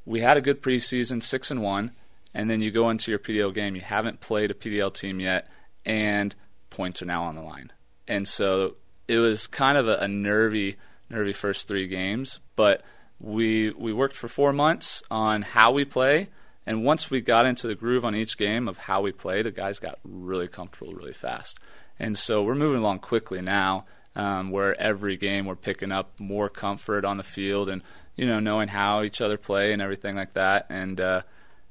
We 0.06 0.20
had 0.20 0.38
a 0.38 0.40
good 0.40 0.62
preseason, 0.62 1.22
six 1.22 1.50
and 1.50 1.62
one, 1.62 1.90
and 2.32 2.48
then 2.48 2.62
you 2.62 2.70
go 2.70 2.88
into 2.88 3.10
your 3.10 3.18
PDL 3.18 3.52
game. 3.52 3.74
You 3.76 3.82
haven't 3.82 4.20
played 4.20 4.50
a 4.50 4.54
PDL 4.54 4.92
team 4.92 5.20
yet, 5.20 5.50
and 5.84 6.34
points 6.70 7.02
are 7.02 7.06
now 7.06 7.24
on 7.24 7.34
the 7.34 7.42
line, 7.42 7.70
and 8.06 8.26
so 8.26 8.76
it 9.06 9.18
was 9.18 9.46
kind 9.46 9.76
of 9.76 9.86
a, 9.88 9.96
a 9.96 10.08
nervy, 10.08 10.76
nervy 11.10 11.34
first 11.34 11.68
three 11.68 11.86
games. 11.86 12.40
But 12.56 12.82
we 13.20 13.70
we 13.72 13.92
worked 13.92 14.16
for 14.16 14.28
four 14.28 14.54
months 14.54 15.02
on 15.10 15.42
how 15.42 15.70
we 15.70 15.84
play 15.84 16.28
And 16.68 16.84
once 16.84 17.10
we 17.10 17.22
got 17.22 17.46
into 17.46 17.66
the 17.66 17.74
groove 17.74 18.04
on 18.04 18.14
each 18.14 18.36
game 18.36 18.68
of 18.68 18.76
how 18.76 19.00
we 19.00 19.10
play, 19.10 19.40
the 19.40 19.50
guys 19.50 19.78
got 19.78 19.98
really 20.04 20.48
comfortable 20.48 20.92
really 20.92 21.14
fast. 21.14 21.58
And 21.98 22.16
so 22.18 22.42
we're 22.42 22.54
moving 22.54 22.80
along 22.80 22.98
quickly 22.98 23.40
now, 23.40 23.86
um, 24.14 24.50
where 24.50 24.78
every 24.78 25.16
game 25.16 25.46
we're 25.46 25.56
picking 25.56 25.90
up 25.90 26.20
more 26.20 26.50
comfort 26.50 27.06
on 27.06 27.16
the 27.16 27.22
field 27.22 27.70
and 27.70 27.82
you 28.16 28.26
know 28.26 28.38
knowing 28.38 28.68
how 28.68 29.02
each 29.02 29.22
other 29.22 29.38
play 29.38 29.72
and 29.72 29.80
everything 29.80 30.14
like 30.14 30.34
that. 30.34 30.66
And 30.68 31.00
uh, 31.00 31.22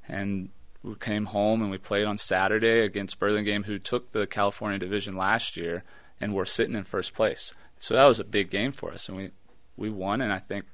and 0.08 0.48
we 0.82 0.96
came 0.96 1.26
home 1.26 1.62
and 1.62 1.70
we 1.70 1.78
played 1.78 2.06
on 2.06 2.18
Saturday 2.18 2.80
against 2.80 3.20
Burlingame, 3.20 3.66
who 3.66 3.78
took 3.78 4.10
the 4.10 4.26
California 4.26 4.80
division 4.80 5.16
last 5.16 5.56
year, 5.56 5.84
and 6.20 6.34
were 6.34 6.44
sitting 6.44 6.74
in 6.74 6.82
first 6.82 7.14
place. 7.14 7.54
So 7.78 7.94
that 7.94 8.06
was 8.06 8.18
a 8.18 8.24
big 8.24 8.50
game 8.50 8.72
for 8.72 8.90
us, 8.90 9.08
and 9.08 9.16
we 9.16 9.30
we 9.76 9.90
won. 9.90 10.20
And 10.20 10.32
I 10.32 10.40
think 10.40 10.64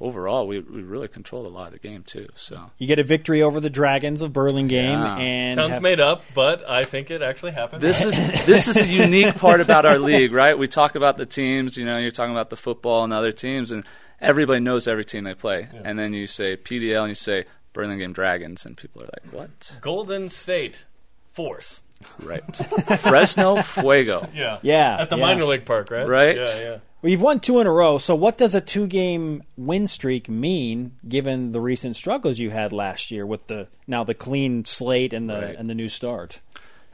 overall, 0.00 0.46
we, 0.46 0.60
we 0.60 0.82
really 0.82 1.08
controlled 1.08 1.46
a 1.46 1.50
lot 1.50 1.68
of 1.68 1.72
the 1.74 1.78
game 1.78 2.02
too. 2.02 2.28
So 2.34 2.70
You 2.78 2.86
get 2.86 2.98
a 2.98 3.04
victory 3.04 3.42
over 3.42 3.60
the 3.60 3.70
Dragons 3.70 4.22
of 4.22 4.32
Burlingame, 4.32 4.98
Yeah. 4.98 5.16
and 5.18 5.56
Sounds 5.56 5.72
have- 5.74 5.82
made 5.82 6.00
up, 6.00 6.22
but 6.34 6.68
I 6.68 6.84
think 6.84 7.10
it 7.10 7.22
actually 7.22 7.52
happened. 7.52 7.82
this 7.82 8.04
is 8.04 8.16
this 8.46 8.66
is 8.68 8.74
the 8.74 8.86
unique 8.86 9.36
part 9.36 9.60
about 9.60 9.84
our 9.86 9.98
league, 9.98 10.32
right? 10.32 10.56
We 10.58 10.68
talk 10.68 10.94
about 10.94 11.16
the 11.16 11.26
teams, 11.26 11.76
you 11.76 11.84
know, 11.84 11.98
you're 11.98 12.10
talking 12.10 12.32
about 12.32 12.50
the 12.50 12.56
football 12.56 13.04
and 13.04 13.12
other 13.12 13.32
teams, 13.32 13.70
and 13.72 13.84
everybody 14.20 14.60
knows 14.60 14.88
every 14.88 15.04
team 15.04 15.24
they 15.24 15.34
play. 15.34 15.68
And 15.84 15.98
then 15.98 16.12
you 16.14 16.26
say 16.26 16.56
PDL 16.56 17.00
and 17.02 17.08
you 17.10 17.14
say 17.14 17.44
Burlingame 17.72 18.12
Dragons, 18.12 18.64
and 18.66 18.76
people 18.76 19.02
are 19.02 19.06
like, 19.06 19.32
"What?" 19.32 19.76
Golden 19.80 20.28
State 20.28 20.84
Force. 21.32 21.82
Right? 22.22 22.56
Fresno 22.98 23.60
Fuego. 23.60 24.26
Yeah. 24.34 24.58
Yeah, 24.62 24.96
At 25.00 25.10
the 25.10 25.16
yeah. 25.16 25.22
minor 25.26 25.44
league 25.44 25.66
park, 25.66 25.90
right? 25.90 26.08
Right. 26.08 26.36
Yeah, 26.36 26.60
yeah. 26.60 26.76
Well, 27.02 27.10
you've 27.10 27.22
won 27.22 27.40
two 27.40 27.60
in 27.60 27.66
a 27.66 27.72
row. 27.72 27.96
So, 27.98 28.14
what 28.14 28.36
does 28.36 28.54
a 28.54 28.60
two-game 28.60 29.42
win 29.56 29.86
streak 29.86 30.28
mean, 30.28 30.96
given 31.08 31.52
the 31.52 31.60
recent 31.60 31.96
struggles 31.96 32.38
you 32.38 32.50
had 32.50 32.72
last 32.72 33.10
year 33.10 33.24
with 33.24 33.46
the 33.46 33.68
now 33.86 34.04
the 34.04 34.14
clean 34.14 34.64
slate 34.66 35.12
and 35.14 35.28
the 35.28 35.40
Right. 35.40 35.56
and 35.56 35.70
the 35.70 35.74
new 35.74 35.88
start? 35.88 36.40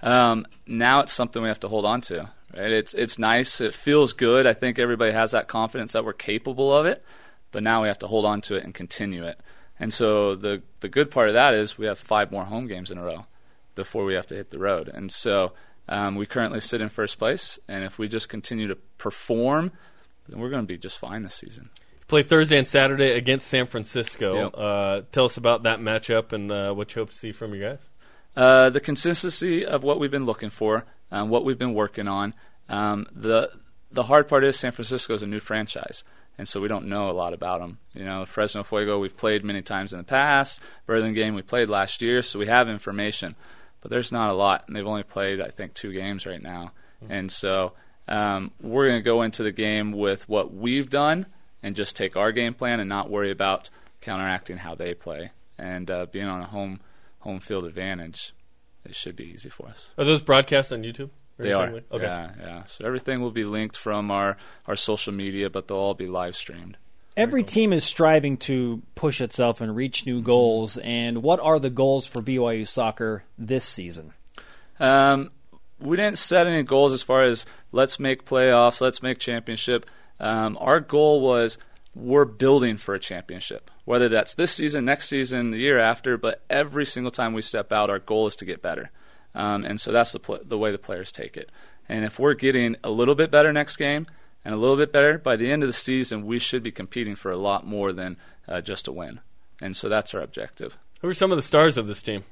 Um, 0.02 0.46
now 0.66 1.00
it's 1.00 1.12
something 1.12 1.42
we 1.42 1.48
have 1.48 1.60
to 1.60 1.68
hold 1.68 1.84
on 1.84 2.00
to. 2.02 2.30
Right? 2.56 2.70
It's 2.70 2.94
it's 2.94 3.18
nice. 3.18 3.60
It 3.60 3.74
feels 3.74 4.12
good. 4.12 4.46
I 4.46 4.52
think 4.52 4.78
everybody 4.78 5.10
has 5.12 5.32
that 5.32 5.48
confidence 5.48 5.92
that 5.94 6.04
we're 6.04 6.12
capable 6.12 6.74
of 6.76 6.86
it. 6.86 7.04
But 7.50 7.62
now 7.62 7.82
we 7.82 7.88
have 7.88 7.98
to 8.00 8.06
hold 8.06 8.24
on 8.24 8.40
to 8.42 8.54
it 8.56 8.64
and 8.64 8.74
continue 8.74 9.24
it. 9.24 9.40
And 9.80 9.92
so 9.92 10.36
the 10.36 10.62
the 10.80 10.88
good 10.88 11.10
part 11.10 11.28
of 11.28 11.34
that 11.34 11.52
is 11.54 11.76
we 11.78 11.86
have 11.86 11.98
five 11.98 12.30
more 12.30 12.44
home 12.44 12.68
games 12.68 12.90
in 12.92 12.98
a 12.98 13.02
row 13.04 13.26
before 13.74 14.04
we 14.04 14.14
have 14.14 14.26
to 14.28 14.34
hit 14.36 14.50
the 14.50 14.58
road. 14.58 14.88
And 14.88 15.10
so 15.10 15.52
um, 15.88 16.14
we 16.16 16.26
currently 16.26 16.60
sit 16.60 16.80
in 16.80 16.88
first 16.88 17.18
place. 17.18 17.58
And 17.66 17.84
if 17.84 17.98
we 17.98 18.08
just 18.08 18.28
continue 18.28 18.68
to 18.68 18.76
perform, 18.98 19.72
then 20.28 20.40
we're 20.40 20.50
going 20.50 20.62
to 20.62 20.66
be 20.66 20.78
just 20.78 20.98
fine 20.98 21.22
this 21.22 21.34
season. 21.34 21.70
Play 22.08 22.22
Thursday 22.22 22.56
and 22.56 22.68
Saturday 22.68 23.12
against 23.12 23.48
San 23.48 23.66
Francisco. 23.66 24.44
Yep. 24.44 24.54
Uh, 24.56 25.00
tell 25.10 25.24
us 25.24 25.36
about 25.36 25.64
that 25.64 25.80
matchup 25.80 26.32
and 26.32 26.52
uh, 26.52 26.72
what 26.72 26.94
you 26.94 27.02
hope 27.02 27.10
to 27.10 27.16
see 27.16 27.32
from 27.32 27.52
you 27.52 27.62
guys. 27.62 27.80
Uh, 28.36 28.70
the 28.70 28.80
consistency 28.80 29.64
of 29.64 29.82
what 29.82 29.98
we've 29.98 30.10
been 30.10 30.26
looking 30.26 30.50
for, 30.50 30.84
um, 31.10 31.30
what 31.30 31.44
we've 31.44 31.58
been 31.58 31.74
working 31.74 32.06
on. 32.06 32.34
Um, 32.68 33.06
the 33.12 33.50
the 33.90 34.04
hard 34.04 34.28
part 34.28 34.44
is 34.44 34.58
San 34.58 34.72
Francisco 34.72 35.14
is 35.14 35.22
a 35.22 35.26
new 35.26 35.40
franchise, 35.40 36.04
and 36.36 36.46
so 36.46 36.60
we 36.60 36.68
don't 36.68 36.86
know 36.86 37.08
a 37.08 37.12
lot 37.12 37.32
about 37.32 37.60
them. 37.60 37.78
You 37.94 38.04
know, 38.04 38.26
Fresno 38.26 38.62
Fuego 38.62 38.98
we've 38.98 39.16
played 39.16 39.42
many 39.42 39.62
times 39.62 39.92
in 39.92 39.98
the 39.98 40.04
past. 40.04 40.60
Burlingame 40.86 41.34
we 41.34 41.42
played 41.42 41.68
last 41.68 42.02
year, 42.02 42.22
so 42.22 42.38
we 42.38 42.46
have 42.46 42.68
information, 42.68 43.36
but 43.80 43.90
there's 43.90 44.12
not 44.12 44.30
a 44.30 44.34
lot, 44.34 44.64
and 44.66 44.76
they've 44.76 44.86
only 44.86 45.02
played 45.02 45.40
I 45.40 45.48
think 45.48 45.74
two 45.74 45.92
games 45.92 46.26
right 46.26 46.42
now, 46.42 46.72
and 47.08 47.32
so 47.32 47.72
um, 48.08 48.52
we're 48.60 48.88
going 48.88 49.00
to 49.00 49.04
go 49.04 49.22
into 49.22 49.42
the 49.42 49.52
game 49.52 49.92
with 49.92 50.28
what 50.28 50.54
we've 50.54 50.88
done 50.88 51.26
and 51.62 51.74
just 51.74 51.96
take 51.96 52.16
our 52.16 52.32
game 52.32 52.54
plan 52.54 52.80
and 52.80 52.88
not 52.88 53.10
worry 53.10 53.30
about 53.30 53.70
counteracting 54.00 54.58
how 54.58 54.74
they 54.74 54.94
play 54.94 55.32
and 55.58 55.90
uh, 55.90 56.06
being 56.06 56.26
on 56.26 56.40
a 56.40 56.46
home 56.46 56.80
home 57.20 57.40
field 57.40 57.64
advantage. 57.64 58.32
It 58.84 58.94
should 58.94 59.16
be 59.16 59.24
easy 59.24 59.48
for 59.48 59.68
us. 59.68 59.86
Are 59.98 60.04
those 60.04 60.22
broadcast 60.22 60.72
on 60.72 60.82
YouTube? 60.82 61.10
They 61.38 61.52
are. 61.52 61.66
anything 61.66 61.84
Okay. 61.90 62.04
Yeah, 62.04 62.30
yeah. 62.38 62.64
So 62.64 62.84
everything 62.86 63.20
will 63.20 63.30
be 63.30 63.42
linked 63.42 63.76
from 63.76 64.10
our, 64.10 64.36
our 64.66 64.76
social 64.76 65.12
media, 65.12 65.50
but 65.50 65.68
they'll 65.68 65.76
all 65.76 65.94
be 65.94 66.06
live 66.06 66.36
streamed. 66.36 66.76
Every 67.16 67.42
team 67.42 67.72
is 67.72 67.82
striving 67.82 68.36
to 68.38 68.82
push 68.94 69.20
itself 69.20 69.60
and 69.60 69.74
reach 69.74 70.04
new 70.06 70.22
goals. 70.22 70.76
And 70.78 71.22
what 71.22 71.40
are 71.40 71.58
the 71.58 71.70
goals 71.70 72.06
for 72.06 72.22
BYU 72.22 72.68
soccer 72.68 73.24
this 73.38 73.64
season? 73.64 74.12
Um, 74.78 75.30
we 75.78 75.96
didn't 75.96 76.18
set 76.18 76.46
any 76.46 76.62
goals 76.62 76.92
as 76.92 77.02
far 77.02 77.24
as 77.24 77.46
let's 77.72 78.00
make 78.00 78.24
playoffs, 78.24 78.80
let's 78.80 79.02
make 79.02 79.18
championship. 79.18 79.86
Um, 80.18 80.56
our 80.60 80.80
goal 80.80 81.20
was 81.20 81.58
we're 81.94 82.24
building 82.24 82.76
for 82.76 82.94
a 82.94 83.00
championship, 83.00 83.70
whether 83.84 84.08
that's 84.08 84.34
this 84.34 84.52
season, 84.52 84.84
next 84.84 85.08
season, 85.08 85.50
the 85.50 85.58
year 85.58 85.78
after. 85.78 86.16
But 86.16 86.42
every 86.48 86.86
single 86.86 87.10
time 87.10 87.32
we 87.32 87.42
step 87.42 87.72
out, 87.72 87.90
our 87.90 87.98
goal 87.98 88.26
is 88.26 88.36
to 88.36 88.44
get 88.44 88.62
better, 88.62 88.90
um, 89.34 89.64
and 89.64 89.80
so 89.80 89.92
that's 89.92 90.12
the 90.12 90.20
pl- 90.20 90.40
the 90.44 90.58
way 90.58 90.70
the 90.70 90.78
players 90.78 91.12
take 91.12 91.36
it. 91.36 91.50
And 91.88 92.04
if 92.04 92.18
we're 92.18 92.34
getting 92.34 92.76
a 92.82 92.90
little 92.90 93.14
bit 93.14 93.30
better 93.30 93.52
next 93.52 93.76
game 93.76 94.06
and 94.44 94.54
a 94.54 94.58
little 94.58 94.76
bit 94.76 94.92
better 94.92 95.18
by 95.18 95.36
the 95.36 95.50
end 95.50 95.62
of 95.62 95.68
the 95.68 95.72
season, 95.72 96.26
we 96.26 96.38
should 96.38 96.62
be 96.62 96.72
competing 96.72 97.14
for 97.14 97.30
a 97.30 97.36
lot 97.36 97.66
more 97.66 97.92
than 97.92 98.16
uh, 98.48 98.60
just 98.60 98.88
a 98.88 98.92
win. 98.92 99.20
And 99.60 99.76
so 99.76 99.88
that's 99.88 100.14
our 100.14 100.20
objective 100.20 100.78
Who 101.00 101.08
are 101.08 101.14
some 101.14 101.32
of 101.32 101.36
the 101.36 101.42
stars 101.42 101.78
of 101.78 101.86
this 101.86 102.02
team? 102.02 102.24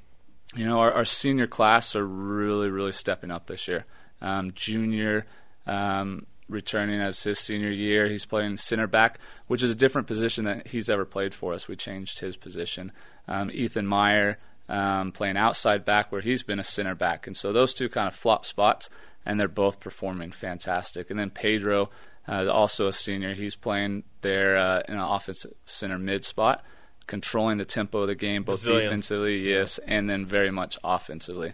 You 0.55 0.65
know, 0.65 0.81
our, 0.81 0.93
our 0.93 1.05
senior 1.05 1.47
class 1.47 1.97
are 1.97 2.07
really, 2.07 2.71
really 2.71 2.93
stepping 2.93 3.31
up 3.31 3.47
this 3.47 3.67
year. 3.69 3.85
Um, 4.21 4.53
junior 4.55 5.27
um, 5.67 6.27
returning 6.49 7.01
as 7.01 7.23
his 7.23 7.39
senior 7.39 7.71
year. 7.71 8.07
He's 8.07 8.27
playing 8.27 8.57
center 8.59 8.87
back, 8.87 9.19
which 9.47 9.63
is 9.63 9.71
a 9.71 9.75
different 9.75 10.07
position 10.07 10.45
that 10.45 10.69
he's 10.69 10.89
ever 10.89 11.05
played 11.05 11.35
for 11.35 11.55
us. 11.55 11.69
We 11.69 11.77
changed 11.77 12.21
his 12.21 12.37
position. 12.37 12.93
Um, 13.27 13.51
Ethan 13.53 13.87
Meyer 13.87 14.39
um, 14.69 15.13
playing 15.13 15.37
outside 15.37 15.85
back, 15.85 16.13
where 16.13 16.21
he's 16.21 16.43
been 16.43 16.59
a 16.59 16.65
center 16.65 16.95
back. 16.95 17.27
And 17.27 17.37
so 17.37 17.53
those 17.53 17.75
two 17.75 17.89
kind 17.89 18.09
of 18.09 18.15
flop 18.15 18.47
spots, 18.47 18.89
and 19.27 19.39
they're 19.39 19.49
both 19.49 19.81
performing 19.81 20.31
fantastic. 20.31 21.11
And 21.11 21.19
then 21.19 21.31
Pedro, 21.31 21.91
uh, 22.29 22.49
also 22.51 22.89
a 22.89 22.93
senior, 22.93 23.35
he's 23.35 23.57
playing 23.57 24.05
there 24.21 24.57
uh, 24.57 24.83
in 24.89 24.95
an 24.95 25.01
offensive 25.01 25.53
center 25.67 25.99
mid 25.99 26.25
spot 26.25 26.65
controlling 27.07 27.59
the 27.59 27.65
tempo 27.65 28.01
of 28.01 28.09
the 28.09 28.15
game, 28.15 28.43
both 28.43 28.61
Brazilian. 28.61 28.85
defensively, 28.85 29.39
yes, 29.39 29.79
and 29.87 30.09
then 30.09 30.25
very 30.25 30.51
much 30.51 30.79
offensively. 30.83 31.53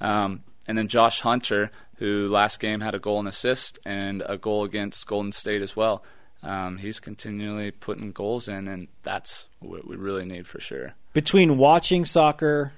Um, 0.00 0.42
and 0.66 0.76
then 0.76 0.88
Josh 0.88 1.20
Hunter, 1.20 1.70
who 1.96 2.28
last 2.28 2.60
game 2.60 2.80
had 2.80 2.94
a 2.94 2.98
goal 2.98 3.18
and 3.18 3.28
assist 3.28 3.78
and 3.84 4.22
a 4.26 4.36
goal 4.36 4.64
against 4.64 5.06
Golden 5.06 5.32
State 5.32 5.62
as 5.62 5.74
well. 5.74 6.02
Um, 6.42 6.76
he's 6.76 7.00
continually 7.00 7.70
putting 7.70 8.12
goals 8.12 8.48
in, 8.48 8.68
and 8.68 8.88
that's 9.02 9.46
what 9.58 9.88
we 9.88 9.96
really 9.96 10.24
need 10.24 10.46
for 10.46 10.60
sure. 10.60 10.94
Between 11.12 11.58
watching 11.58 12.04
soccer 12.04 12.72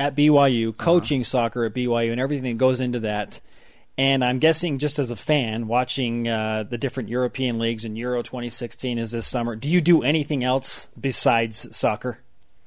at 0.00 0.16
BYU, 0.16 0.74
coaching 0.76 1.24
soccer 1.24 1.64
at 1.64 1.74
BYU, 1.74 2.10
and 2.10 2.20
everything 2.20 2.44
that 2.44 2.58
goes 2.58 2.80
into 2.80 3.00
that, 3.00 3.40
and 3.98 4.24
I'm 4.24 4.38
guessing 4.38 4.78
just 4.78 4.98
as 4.98 5.10
a 5.10 5.16
fan 5.16 5.68
watching 5.68 6.26
uh, 6.26 6.64
the 6.68 6.78
different 6.78 7.08
European 7.08 7.58
leagues 7.58 7.84
and 7.84 7.96
Euro 7.98 8.22
2016 8.22 8.98
is 8.98 9.10
this 9.12 9.26
summer, 9.26 9.54
do 9.54 9.68
you 9.68 9.80
do 9.80 10.02
anything 10.02 10.42
else 10.44 10.88
besides 10.98 11.76
soccer? 11.76 12.18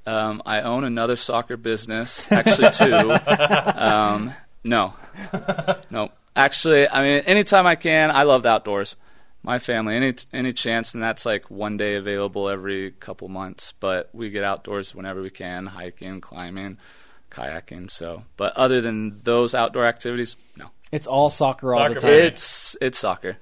Um, 0.06 0.44
I 0.46 0.62
own 0.62 0.84
another 0.84 1.16
soccer 1.16 1.58
business, 1.58 2.32
actually 2.32 2.70
two. 2.72 3.12
um, 3.76 4.34
no, 4.64 4.94
no. 5.90 6.12
Actually, 6.36 6.88
I 6.88 7.02
mean, 7.02 7.24
anytime 7.26 7.66
I 7.66 7.76
can, 7.76 8.12
I 8.12 8.24
love 8.24 8.44
the 8.44 8.50
outdoors. 8.50 8.96
My 9.42 9.60
family, 9.60 9.96
any 9.96 10.14
any 10.34 10.54
chance, 10.54 10.94
and 10.94 11.04
that's 11.04 11.26
like 11.26 11.52
one 11.52 11.78
day 11.78 11.96
available 11.96 12.50
every 12.50 12.92
couple 12.92 13.28
months. 13.30 13.74
But 13.80 14.10
we 14.14 14.32
get 14.32 14.44
outdoors 14.44 14.94
whenever 14.94 15.22
we 15.22 15.30
can, 15.30 15.68
hiking, 15.68 16.20
climbing, 16.20 16.78
kayaking. 17.30 17.90
So, 17.92 18.24
but 18.38 18.54
other 18.58 18.82
than 18.82 19.12
those 19.24 19.54
outdoor 19.54 19.86
activities, 19.86 20.36
no. 20.58 20.72
It's 20.96 21.08
all 21.08 21.30
soccer 21.30 21.74
all 21.76 21.82
Soccer, 21.82 21.94
the 21.96 22.00
time. 22.02 22.10
man. 22.12 22.26
It's 22.26 22.78
it's 22.82 22.98
soccer. 23.00 23.38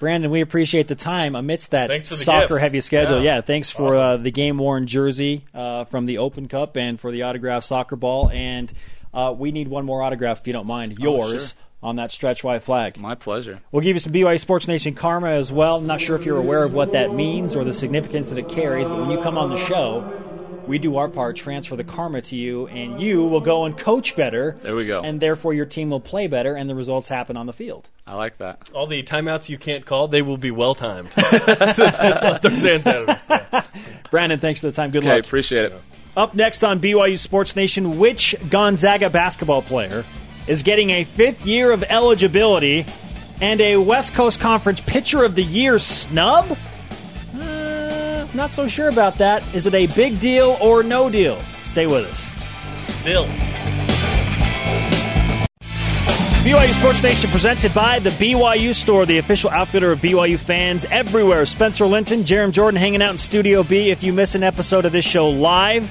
Brandon, 0.00 0.30
we 0.30 0.40
appreciate 0.40 0.88
the 0.88 0.94
time 0.96 1.34
amidst 1.34 1.70
that 1.70 1.88
Thanks 1.88 2.08
for 2.08 2.14
the 2.16 2.24
soccer 2.24 2.54
gift. 2.54 2.60
heavy 2.60 2.80
schedule. 2.80 3.22
Yeah. 3.22 3.36
Yeah, 3.36 3.40
thanks 3.42 3.70
for 3.70 3.94
uh, 3.94 4.16
the 4.16 4.30
game 4.30 4.58
worn 4.58 4.86
jersey 4.86 5.44
uh, 5.54 5.84
from 5.84 6.06
the 6.06 6.18
Open 6.18 6.48
Cup 6.48 6.76
and 6.76 7.00
for 7.00 7.10
the 7.10 7.22
autographed 7.22 7.66
soccer 7.66 7.96
ball. 7.96 8.28
And 8.28 8.72
uh, 9.14 9.34
we 9.36 9.50
need 9.52 9.68
one 9.68 9.86
more 9.86 10.02
autograph, 10.02 10.40
if 10.40 10.46
you 10.46 10.52
don't 10.52 10.66
mind, 10.66 10.98
yours 10.98 11.50
sure. 11.50 11.58
on 11.82 11.96
that 11.96 12.10
stretch 12.12 12.42
white 12.44 12.62
flag. 12.64 12.98
My 12.98 13.14
pleasure. 13.14 13.60
We'll 13.72 13.82
give 13.82 13.94
you 13.96 14.00
some 14.00 14.12
BYU 14.12 14.38
Sports 14.40 14.66
Nation 14.68 14.94
karma 14.94 15.28
as 15.30 15.50
well. 15.52 15.76
I'm 15.76 15.86
not 15.86 16.00
sure 16.00 16.16
if 16.16 16.26
you're 16.26 16.38
aware 16.38 16.64
of 16.64 16.74
what 16.74 16.92
that 16.92 17.14
means 17.14 17.54
or 17.56 17.64
the 17.64 17.72
significance 17.72 18.28
that 18.28 18.36
it 18.38 18.48
carries, 18.48 18.88
but 18.88 18.98
when 19.00 19.10
you 19.10 19.22
come 19.22 19.38
on 19.38 19.50
the 19.50 19.56
show, 19.58 20.02
we 20.66 20.78
do 20.78 20.96
our 20.96 21.08
part, 21.08 21.36
transfer 21.36 21.76
the 21.76 21.84
karma 21.84 22.20
to 22.22 22.36
you, 22.36 22.66
and 22.68 23.00
you 23.00 23.24
will 23.26 23.40
go 23.40 23.64
and 23.64 23.76
coach 23.76 24.16
better. 24.16 24.56
There 24.62 24.74
we 24.76 24.86
go. 24.86 25.00
And 25.02 25.20
therefore, 25.20 25.54
your 25.54 25.66
team 25.66 25.90
will 25.90 26.00
play 26.00 26.26
better, 26.26 26.54
and 26.54 26.68
the 26.68 26.74
results 26.74 27.08
happen 27.08 27.36
on 27.36 27.46
the 27.46 27.52
field. 27.52 27.88
I 28.06 28.14
like 28.14 28.38
that. 28.38 28.70
All 28.74 28.86
the 28.86 29.02
timeouts 29.02 29.48
you 29.48 29.58
can't 29.58 29.84
call, 29.86 30.08
they 30.08 30.22
will 30.22 30.36
be 30.36 30.50
well 30.50 30.74
timed. 30.74 31.10
Thursday 31.10 32.74
and 32.74 32.82
Saturday. 32.82 33.18
Yeah. 33.30 33.62
Brandon, 34.10 34.38
thanks 34.40 34.60
for 34.60 34.66
the 34.66 34.72
time. 34.72 34.90
Good 34.90 35.02
Okay, 35.04 35.16
luck. 35.16 35.24
appreciate 35.24 35.64
it. 35.66 35.72
Up 36.16 36.34
next 36.34 36.62
on 36.62 36.80
BYU 36.80 37.18
Sports 37.18 37.56
Nation, 37.56 37.98
which 37.98 38.34
Gonzaga 38.48 39.10
basketball 39.10 39.62
player 39.62 40.04
is 40.46 40.62
getting 40.62 40.90
a 40.90 41.04
fifth 41.04 41.44
year 41.46 41.72
of 41.72 41.82
eligibility 41.82 42.86
and 43.40 43.60
a 43.60 43.76
West 43.78 44.14
Coast 44.14 44.38
Conference 44.40 44.80
Pitcher 44.80 45.24
of 45.24 45.34
the 45.34 45.42
Year 45.42 45.78
snub? 45.80 46.56
Not 48.34 48.50
so 48.50 48.66
sure 48.66 48.88
about 48.88 49.18
that. 49.18 49.42
Is 49.54 49.66
it 49.66 49.74
a 49.74 49.86
big 49.86 50.18
deal 50.18 50.56
or 50.60 50.82
no 50.82 51.08
deal? 51.08 51.36
Stay 51.36 51.86
with 51.86 52.04
us. 52.10 53.04
Bill. 53.04 53.26
BYU 56.44 56.72
Sports 56.78 57.02
Nation 57.02 57.30
presented 57.30 57.72
by 57.72 58.00
the 58.00 58.10
BYU 58.10 58.74
Store, 58.74 59.06
the 59.06 59.16
official 59.16 59.48
outfitter 59.48 59.92
of 59.92 60.00
BYU 60.00 60.38
fans 60.38 60.84
everywhere. 60.86 61.46
Spencer 61.46 61.86
Linton, 61.86 62.24
Jarom 62.24 62.52
Jordan 62.52 62.78
hanging 62.78 63.00
out 63.00 63.12
in 63.12 63.18
Studio 63.18 63.62
B. 63.62 63.90
If 63.90 64.02
you 64.02 64.12
miss 64.12 64.34
an 64.34 64.42
episode 64.42 64.84
of 64.84 64.92
this 64.92 65.06
show 65.06 65.30
live, 65.30 65.90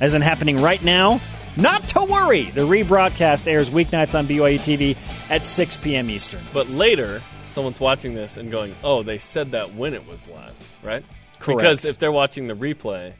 as 0.00 0.12
in 0.12 0.20
happening 0.20 0.60
right 0.60 0.84
now, 0.84 1.20
not 1.56 1.82
to 1.88 2.04
worry. 2.04 2.44
The 2.44 2.66
rebroadcast 2.66 3.48
airs 3.48 3.70
weeknights 3.70 4.18
on 4.18 4.26
BYU 4.26 4.58
TV 4.58 4.96
at 5.30 5.46
6 5.46 5.78
p.m. 5.78 6.10
Eastern. 6.10 6.40
But 6.52 6.68
later, 6.68 7.22
someone's 7.54 7.80
watching 7.80 8.14
this 8.14 8.36
and 8.36 8.50
going, 8.50 8.74
"Oh, 8.84 9.02
they 9.02 9.16
said 9.16 9.52
that 9.52 9.74
when 9.74 9.94
it 9.94 10.06
was 10.06 10.26
live, 10.28 10.52
right?" 10.82 11.04
Correct. 11.38 11.58
Because 11.58 11.84
if 11.84 11.98
they're 11.98 12.12
watching 12.12 12.46
the 12.46 12.54
replay, 12.54 13.12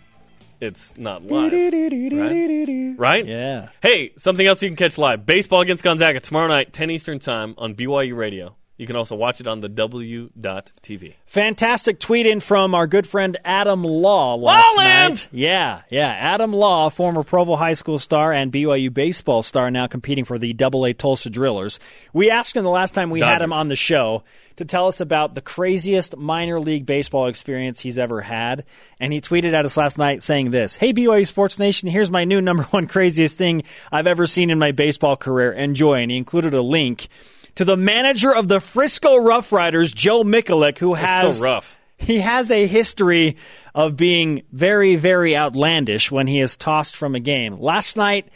it's 0.61 0.97
not 0.97 1.23
live, 1.25 1.53
right? 1.53 2.95
Right? 2.99 3.27
Yeah. 3.27 3.69
Hey, 3.83 4.13
something 4.17 4.47
else 4.47 4.63
you 4.63 4.69
can 4.69 4.77
catch 4.77 4.97
live: 4.99 5.27
baseball 5.27 5.61
against 5.61 5.85
Gonzaga 5.85 6.21
tomorrow 6.21 6.49
night, 6.49 6.73
10 6.73 6.91
Eastern 6.91 7.19
time 7.19 7.55
on 7.59 7.75
BYU 7.75 8.17
Radio. 8.17 8.57
You 8.79 8.87
can 8.87 8.97
also 8.97 9.17
watch 9.17 9.41
it 9.41 9.47
on 9.47 9.61
the 9.61 9.71
W.TV. 9.71 11.15
Fantastic 11.25 11.99
tweet 11.99 12.27
in 12.27 12.41
from 12.41 12.75
our 12.75 12.87
good 12.87 13.07
friend 13.07 13.39
Adam 13.43 13.83
Law 13.83 14.35
last 14.35 14.67
Lawland! 14.77 15.15
night. 15.15 15.29
Yeah, 15.33 15.81
yeah. 15.89 16.09
Adam 16.11 16.53
Law, 16.53 16.91
former 16.91 17.23
Provo 17.23 17.57
High 17.57 17.73
School 17.73 17.99
star 17.99 18.35
and 18.35 18.53
BYU 18.53 18.93
baseball 18.93 19.43
star, 19.43 19.71
now 19.71 19.87
competing 19.87 20.27
for 20.27 20.39
the 20.39 20.53
Double 20.53 20.85
A 20.85 20.93
Tulsa 20.93 21.31
Drillers. 21.31 21.81
We 22.13 22.31
asked 22.31 22.55
him 22.55 22.65
the 22.65 22.71
last 22.71 22.95
time 22.95 23.09
we 23.09 23.21
had 23.21 23.41
him 23.41 23.53
on 23.53 23.69
the 23.69 23.77
show 23.77 24.25
to 24.57 24.65
tell 24.67 24.89
us 24.89 25.01
about 25.01 25.35
the 25.35 25.41
craziest 25.41 26.17
minor 26.17 26.61
league 26.61 26.85
baseball 26.87 27.29
experience 27.29 27.81
he's 27.81 27.99
ever 27.99 28.21
had, 28.21 28.65
and 29.01 29.13
he 29.13 29.21
tweeted 29.23 29.53
at 29.55 29.65
us 29.65 29.77
last 29.79 29.97
night 29.97 30.23
saying 30.23 30.51
this: 30.51 30.77
"Hey 30.77 30.93
BYU 30.93 31.27
Sports 31.27 31.59
Nation, 31.59 31.89
here's 31.89 32.11
my 32.11 32.25
new 32.25 32.43
number 32.43 32.65
one 32.65 32.87
craziest 32.87 33.39
thing 33.39 33.63
I've 33.91 34.07
ever 34.07 34.27
seen 34.27 34.51
in 34.51 34.59
my 34.59 34.73
baseball 34.73 35.17
career. 35.17 35.53
Enjoy." 35.53 35.95
And 36.03 36.11
he 36.11 36.19
included 36.19 36.53
a 36.53 36.63
link. 36.63 37.09
To 37.57 37.65
the 37.65 37.77
manager 37.77 38.35
of 38.35 38.49
the 38.49 38.61
Frisco 38.61 39.17
Rough 39.17 39.51
Riders, 39.53 39.93
Joe 39.93 40.23
Mikulik, 40.25 40.79
who 40.79 40.95
has 40.95 41.39
so 41.39 41.61
he 41.99 42.19
has 42.21 42.51
a 42.51 42.67
history 42.67 43.37
of 43.75 43.97
being 43.97 44.43
very, 44.53 44.97
very 44.97 45.35
outlandish 45.37 46.11
when 46.11 46.27
he 46.27 46.41
is 46.41 46.57
tossed 46.57 46.95
from 46.95 47.15
a 47.15 47.21
game. 47.21 47.59
Last 47.59 47.97
night, 47.97 48.29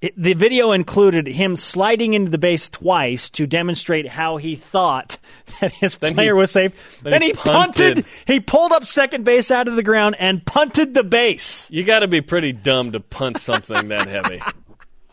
it, 0.00 0.14
the 0.16 0.32
video 0.32 0.72
included 0.72 1.26
him 1.26 1.56
sliding 1.56 2.14
into 2.14 2.30
the 2.30 2.38
base 2.38 2.70
twice 2.70 3.28
to 3.30 3.46
demonstrate 3.46 4.06
how 4.08 4.38
he 4.38 4.56
thought 4.56 5.18
that 5.60 5.72
his 5.72 5.94
Then 5.96 6.14
player 6.14 6.34
he- 6.34 6.38
was 6.40 6.50
safe. 6.50 6.72
then 7.02 7.10
Then, 7.12 7.20
he 7.22 7.28
he 7.28 7.32
punted. 7.34 7.94
punted. 7.96 8.04
He 8.26 8.40
pulled 8.40 8.72
up 8.72 8.86
second 8.86 9.24
base 9.24 9.50
out 9.50 9.68
of 9.68 9.76
the 9.76 9.82
ground 9.82 10.16
and 10.18 10.44
punted 10.44 10.94
the 10.94 11.04
base. 11.04 11.68
You 11.70 11.84
got 11.84 11.98
to 12.00 12.08
be 12.08 12.22
pretty 12.22 12.52
dumb 12.52 12.92
to 12.92 13.00
punt 13.00 13.36
something 13.38 13.88
that 13.88 14.06
heavy. 14.06 14.40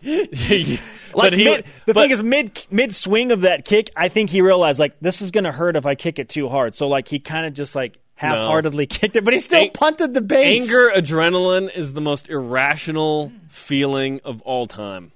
Like 1.13 1.31
but 1.31 1.33
he, 1.33 1.43
mid, 1.43 1.65
the 1.85 1.93
but- 1.93 2.01
thing 2.03 2.11
is, 2.11 2.23
mid 2.23 2.67
mid 2.71 2.95
swing 2.95 3.31
of 3.33 3.41
that 3.41 3.65
kick, 3.65 3.89
I 3.97 4.07
think 4.07 4.29
he 4.29 4.41
realized 4.41 4.79
like 4.79 4.97
this 5.01 5.21
is 5.21 5.31
going 5.31 5.43
to 5.43 5.51
hurt 5.51 5.75
if 5.75 5.85
I 5.85 5.95
kick 5.95 6.19
it 6.19 6.29
too 6.29 6.47
hard. 6.47 6.73
So 6.73 6.87
like 6.87 7.09
he 7.09 7.19
kind 7.19 7.45
of 7.45 7.53
just 7.53 7.75
like 7.75 7.99
half 8.15 8.37
heartedly 8.37 8.85
kicked 8.87 9.17
it, 9.17 9.25
but 9.25 9.33
he 9.33 9.39
still 9.39 9.69
punted 9.71 10.13
the 10.13 10.21
base. 10.21 10.63
Anger, 10.63 10.89
adrenaline 10.95 11.69
is 11.75 11.93
the 11.93 11.99
most 11.99 12.29
irrational 12.29 13.31
feeling 13.49 14.21
of 14.23 14.41
all 14.43 14.67
time. 14.67 15.11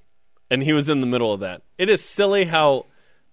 And 0.52 0.62
he 0.62 0.74
was 0.74 0.90
in 0.90 1.00
the 1.00 1.08
middle 1.08 1.32
of 1.32 1.40
that. 1.40 1.62
It 1.78 1.90
is 1.90 2.04
silly 2.04 2.44
how 2.44 2.88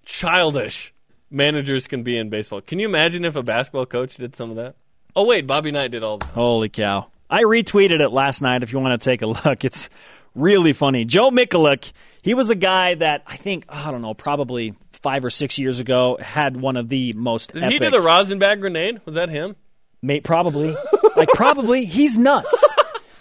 childish 0.05 0.93
managers 1.31 1.87
can 1.87 2.03
be 2.03 2.17
in 2.17 2.31
baseball. 2.31 2.61
Can 2.61 2.79
you 2.79 2.87
imagine 2.89 3.25
if 3.25 3.37
a 3.37 3.43
basketball 3.43 3.87
coach 3.87 4.17
did 4.17 4.37
some 4.37 4.51
of 4.51 4.57
that? 4.57 4.77
Oh, 5.15 5.25
wait, 5.27 5.47
Bobby 5.47 5.71
Knight 5.73 5.91
did 5.91 6.03
all 6.03 6.19
the 6.19 6.27
time. 6.27 6.35
Holy 6.35 6.69
cow. 6.69 7.09
I 7.29 7.43
retweeted 7.43 8.01
it 8.01 8.11
last 8.11 8.43
night 8.43 8.63
if 8.63 8.73
you 8.73 8.79
want 8.79 9.01
to 9.01 9.05
take 9.05 9.23
a 9.23 9.27
look. 9.27 9.65
It's 9.65 9.89
really 10.35 10.73
funny. 10.73 11.05
Joe 11.05 11.31
Mikulik, 11.31 11.93
he 12.23 12.35
was 12.35 12.51
a 12.51 12.55
guy 12.55 12.95
that 12.95 13.23
I 13.27 13.37
think, 13.37 13.65
I 13.69 13.91
don't 13.91 14.03
know, 14.03 14.15
probably 14.15 14.75
five 14.93 15.25
or 15.25 15.31
six 15.31 15.59
years 15.59 15.81
ago 15.81 16.17
had 16.21 16.57
one 16.57 16.77
of 16.77 16.89
the 16.89 17.13
most 17.15 17.53
Did 17.53 17.65
epic. 17.65 17.73
he 17.73 17.79
do 17.81 17.91
the 17.91 18.01
rosin 18.01 18.39
bag 18.39 18.61
grenade? 18.61 19.01
Was 19.05 19.17
that 19.17 19.29
him? 19.29 19.57
Mate, 20.03 20.25
probably. 20.25 20.77
like, 21.17 21.29
probably. 21.35 21.85
He's 21.85 22.17
nuts. 22.19 22.65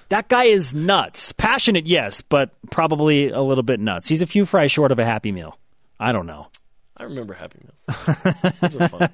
that 0.10 0.28
guy 0.30 0.46
is 0.46 0.74
nuts. 0.74 1.32
Passionate, 1.34 1.86
yes, 1.88 2.22
but 2.22 2.52
probably 2.72 3.30
a 3.30 3.42
little 3.42 3.64
bit 3.64 3.80
nuts. 3.80 4.08
He's 4.08 4.22
a 4.22 4.28
few 4.28 4.46
fries 4.46 4.72
short 4.72 4.92
of 4.92 5.00
a 5.00 5.06
Happy 5.06 5.32
Meal. 5.32 5.58
I 6.00 6.12
don't 6.12 6.26
know. 6.26 6.48
I 6.98 7.04
remember 7.04 7.34
Happy 7.34 7.60
Meals. 7.64 8.06
Those 8.62 8.76
were 8.76 8.88
fun. 8.88 9.10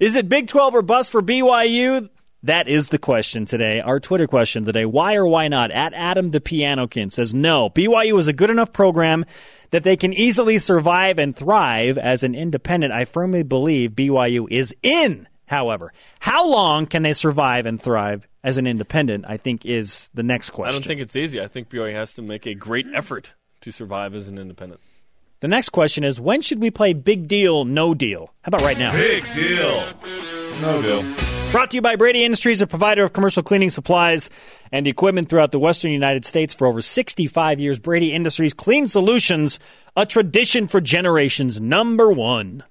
Is 0.00 0.16
it 0.16 0.28
Big 0.28 0.48
12 0.48 0.74
or 0.76 0.82
bust 0.82 1.12
for 1.12 1.22
BYU? 1.22 2.08
That 2.44 2.68
is 2.68 2.90
the 2.90 2.98
question 2.98 3.46
today. 3.46 3.80
Our 3.80 3.98
Twitter 3.98 4.28
question 4.28 4.64
today. 4.64 4.84
Why 4.84 5.16
or 5.16 5.26
why 5.26 5.48
not? 5.48 5.72
At 5.72 5.92
Adam 5.92 6.30
the 6.30 6.40
Pianokin 6.40 7.10
says 7.10 7.34
no. 7.34 7.68
BYU 7.70 8.18
is 8.18 8.28
a 8.28 8.32
good 8.32 8.50
enough 8.50 8.72
program 8.72 9.24
that 9.70 9.82
they 9.82 9.96
can 9.96 10.12
easily 10.12 10.58
survive 10.58 11.18
and 11.18 11.34
thrive 11.34 11.98
as 11.98 12.22
an 12.22 12.36
independent. 12.36 12.92
I 12.92 13.06
firmly 13.06 13.42
believe 13.42 13.92
BYU 13.92 14.46
is 14.50 14.74
in. 14.82 15.26
However, 15.46 15.92
how 16.20 16.48
long 16.48 16.86
can 16.86 17.02
they 17.02 17.14
survive 17.14 17.66
and 17.66 17.82
thrive 17.82 18.28
as 18.44 18.56
an 18.56 18.66
independent? 18.66 19.24
I 19.26 19.36
think 19.36 19.66
is 19.66 20.10
the 20.14 20.22
next 20.22 20.50
question. 20.50 20.68
I 20.68 20.78
don't 20.78 20.86
think 20.86 21.00
it's 21.00 21.16
easy. 21.16 21.40
I 21.40 21.48
think 21.48 21.70
BYU 21.70 21.94
has 21.94 22.14
to 22.14 22.22
make 22.22 22.46
a 22.46 22.54
great 22.54 22.86
effort 22.94 23.32
to 23.62 23.72
survive 23.72 24.14
as 24.14 24.28
an 24.28 24.38
independent. 24.38 24.80
the 25.40 25.48
next 25.48 25.70
question 25.70 26.04
is 26.04 26.20
when 26.20 26.40
should 26.40 26.60
we 26.60 26.70
play 26.70 26.92
big 26.92 27.26
deal, 27.26 27.64
no 27.64 27.94
deal? 27.94 28.32
How 28.42 28.50
about 28.50 28.62
right 28.62 28.78
now? 28.78 28.92
Big 28.92 29.24
deal. 29.34 29.84
No 30.60 30.82
deal. 30.82 31.37
Brought 31.50 31.70
to 31.70 31.76
you 31.76 31.80
by 31.80 31.96
Brady 31.96 32.24
Industries, 32.24 32.60
a 32.60 32.66
provider 32.66 33.04
of 33.04 33.14
commercial 33.14 33.42
cleaning 33.42 33.70
supplies 33.70 34.28
and 34.70 34.86
equipment 34.86 35.30
throughout 35.30 35.50
the 35.50 35.58
western 35.58 35.92
United 35.92 36.26
States 36.26 36.52
for 36.52 36.66
over 36.66 36.82
65 36.82 37.58
years. 37.58 37.78
Brady 37.78 38.12
Industries 38.12 38.52
Clean 38.52 38.86
Solutions, 38.86 39.58
a 39.96 40.04
tradition 40.04 40.68
for 40.68 40.82
generations. 40.82 41.58
Number 41.58 42.12
one. 42.12 42.64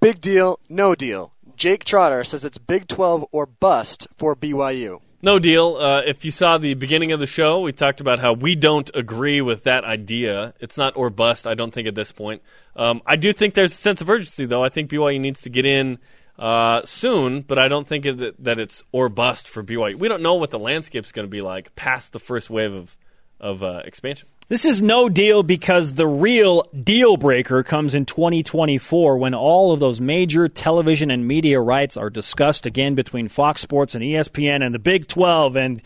Big 0.00 0.22
deal, 0.22 0.58
no 0.70 0.94
deal. 0.94 1.34
Jake 1.56 1.84
Trotter 1.84 2.24
says 2.24 2.42
it's 2.42 2.56
Big 2.56 2.88
12 2.88 3.26
or 3.32 3.44
bust 3.44 4.08
for 4.16 4.34
BYU. 4.34 5.00
No 5.20 5.38
deal. 5.38 5.76
Uh, 5.76 6.00
if 6.00 6.24
you 6.24 6.30
saw 6.30 6.56
the 6.56 6.72
beginning 6.72 7.12
of 7.12 7.20
the 7.20 7.26
show, 7.26 7.60
we 7.60 7.72
talked 7.72 8.00
about 8.00 8.18
how 8.18 8.32
we 8.32 8.56
don't 8.56 8.90
agree 8.94 9.42
with 9.42 9.64
that 9.64 9.84
idea. 9.84 10.54
It's 10.58 10.78
not 10.78 10.96
or 10.96 11.10
bust, 11.10 11.46
I 11.46 11.54
don't 11.54 11.72
think, 11.72 11.86
at 11.86 11.94
this 11.94 12.10
point. 12.10 12.40
Um, 12.76 13.02
I 13.06 13.16
do 13.16 13.32
think 13.32 13.52
there's 13.52 13.72
a 13.72 13.76
sense 13.76 14.00
of 14.00 14.08
urgency, 14.08 14.46
though. 14.46 14.64
I 14.64 14.70
think 14.70 14.90
BYU 14.90 15.20
needs 15.20 15.42
to 15.42 15.50
get 15.50 15.66
in 15.66 15.98
uh, 16.38 16.82
soon, 16.84 17.42
but 17.42 17.58
I 17.58 17.68
don't 17.68 17.86
think 17.86 18.04
that 18.04 18.58
it's 18.58 18.82
or 18.92 19.08
bust 19.08 19.48
for 19.48 19.62
BYU. 19.62 19.98
We 19.98 20.08
don't 20.08 20.22
know 20.22 20.34
what 20.34 20.50
the 20.50 20.58
landscape's 20.58 21.12
going 21.12 21.26
to 21.26 21.30
be 21.30 21.40
like 21.40 21.74
past 21.76 22.12
the 22.12 22.18
first 22.18 22.50
wave 22.50 22.74
of, 22.74 22.96
of 23.40 23.62
uh, 23.62 23.82
expansion. 23.84 24.28
This 24.48 24.64
is 24.64 24.82
no 24.82 25.08
deal 25.08 25.42
because 25.42 25.94
the 25.94 26.06
real 26.06 26.62
deal 26.64 27.16
breaker 27.16 27.62
comes 27.62 27.94
in 27.94 28.04
2024 28.04 29.16
when 29.16 29.34
all 29.34 29.72
of 29.72 29.80
those 29.80 30.00
major 30.00 30.48
television 30.48 31.10
and 31.10 31.26
media 31.26 31.60
rights 31.60 31.96
are 31.96 32.10
discussed 32.10 32.66
again 32.66 32.94
between 32.94 33.28
Fox 33.28 33.62
Sports 33.62 33.94
and 33.94 34.04
ESPN 34.04 34.64
and 34.64 34.74
the 34.74 34.78
Big 34.78 35.06
12 35.08 35.56
and 35.56 35.82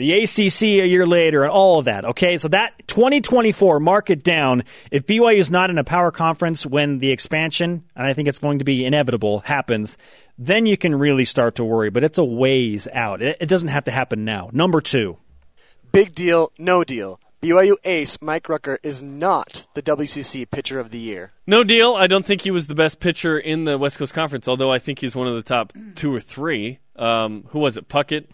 the 0.00 0.22
ACC 0.22 0.62
a 0.62 0.86
year 0.86 1.06
later 1.06 1.42
and 1.42 1.52
all 1.52 1.78
of 1.78 1.84
that. 1.84 2.04
Okay, 2.04 2.38
so 2.38 2.48
that 2.48 2.72
2024, 2.86 3.80
mark 3.80 4.10
it 4.10 4.22
down. 4.22 4.64
If 4.90 5.06
BYU 5.06 5.36
is 5.36 5.50
not 5.50 5.68
in 5.70 5.76
a 5.76 5.84
power 5.84 6.10
conference 6.10 6.64
when 6.66 6.98
the 6.98 7.10
expansion, 7.10 7.84
and 7.94 8.06
I 8.06 8.14
think 8.14 8.26
it's 8.26 8.38
going 8.38 8.60
to 8.60 8.64
be 8.64 8.84
inevitable, 8.84 9.40
happens, 9.40 9.98
then 10.38 10.64
you 10.64 10.76
can 10.76 10.94
really 10.94 11.26
start 11.26 11.56
to 11.56 11.64
worry. 11.64 11.90
But 11.90 12.02
it's 12.02 12.18
a 12.18 12.24
ways 12.24 12.88
out. 12.92 13.20
It, 13.20 13.36
it 13.40 13.46
doesn't 13.46 13.68
have 13.68 13.84
to 13.84 13.90
happen 13.90 14.24
now. 14.24 14.48
Number 14.52 14.80
two. 14.80 15.18
Big 15.92 16.14
deal, 16.14 16.52
no 16.58 16.82
deal. 16.82 17.20
BYU 17.42 17.76
ace 17.84 18.20
Mike 18.20 18.48
Rucker 18.48 18.78
is 18.82 19.00
not 19.00 19.66
the 19.74 19.82
WCC 19.82 20.50
Pitcher 20.50 20.78
of 20.78 20.90
the 20.90 20.98
Year. 20.98 21.32
No 21.46 21.64
deal. 21.64 21.94
I 21.94 22.06
don't 22.06 22.24
think 22.24 22.42
he 22.42 22.50
was 22.50 22.66
the 22.66 22.74
best 22.74 23.00
pitcher 23.00 23.38
in 23.38 23.64
the 23.64 23.78
West 23.78 23.98
Coast 23.98 24.12
Conference, 24.14 24.46
although 24.46 24.70
I 24.70 24.78
think 24.78 24.98
he's 24.98 25.16
one 25.16 25.26
of 25.26 25.34
the 25.34 25.42
top 25.42 25.72
two 25.94 26.14
or 26.14 26.20
three. 26.20 26.78
Um, 26.96 27.44
who 27.48 27.58
was 27.58 27.76
it? 27.76 27.88
Puckett? 27.88 28.26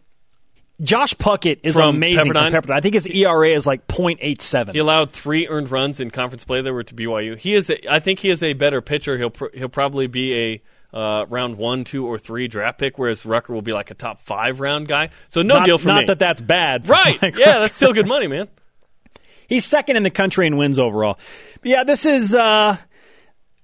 Josh 0.81 1.15
Puckett 1.15 1.61
is 1.63 1.75
From 1.75 1.97
amazing 1.97 2.33
Pepperdine? 2.33 2.51
from 2.51 2.63
Pepperdine. 2.63 2.77
I 2.77 2.81
think 2.81 2.95
his 2.95 3.07
ERA 3.07 3.49
is 3.49 3.67
like 3.67 3.87
.87. 3.87 4.73
He 4.73 4.79
allowed 4.79 5.11
three 5.11 5.49
earned 5.49 5.71
runs 5.71 6.01
in 6.01 6.11
conference 6.11 6.45
play 6.45 6.61
that 6.61 6.73
were 6.73 6.83
to 6.83 6.95
BYU. 6.95 7.39
He 7.39 7.55
is, 7.55 7.71
a, 7.71 7.93
I 7.93 7.99
think, 8.01 8.19
he 8.19 8.29
is 8.29 8.43
a 8.43 8.53
better 8.53 8.83
pitcher. 8.83 9.17
He'll 9.17 9.31
pr- 9.31 9.55
he'll 9.55 9.71
probably 9.71 10.07
be 10.07 10.61
a 10.93 10.97
uh, 10.97 11.25
round 11.27 11.57
one, 11.57 11.85
two, 11.85 12.07
or 12.07 12.19
three 12.19 12.47
draft 12.47 12.79
pick, 12.79 12.99
whereas 12.99 13.25
Rucker 13.25 13.55
will 13.55 13.63
be 13.63 13.73
like 13.73 13.91
a 13.91 13.95
top 13.95 14.21
five 14.21 14.61
round 14.61 14.87
guy. 14.87 15.11
So 15.29 15.41
no 15.43 15.57
not, 15.59 15.67
deal 15.67 15.79
for 15.79 15.89
not 15.89 16.01
me. 16.01 16.07
that 16.07 16.19
that's 16.19 16.43
bad. 16.43 16.89
right? 16.89 17.21
Mike 17.23 17.39
yeah, 17.39 17.47
Rucker. 17.47 17.61
that's 17.61 17.75
still 17.75 17.93
good 17.95 18.07
money, 18.07 18.27
man. 18.27 18.49
He's 19.49 19.65
second 19.65 19.97
in 19.97 20.03
the 20.03 20.11
country 20.11 20.47
in 20.47 20.57
wins 20.57 20.79
overall. 20.79 21.19
But 21.63 21.71
yeah, 21.71 21.85
this 21.85 22.05
is. 22.05 22.35
Uh, 22.35 22.77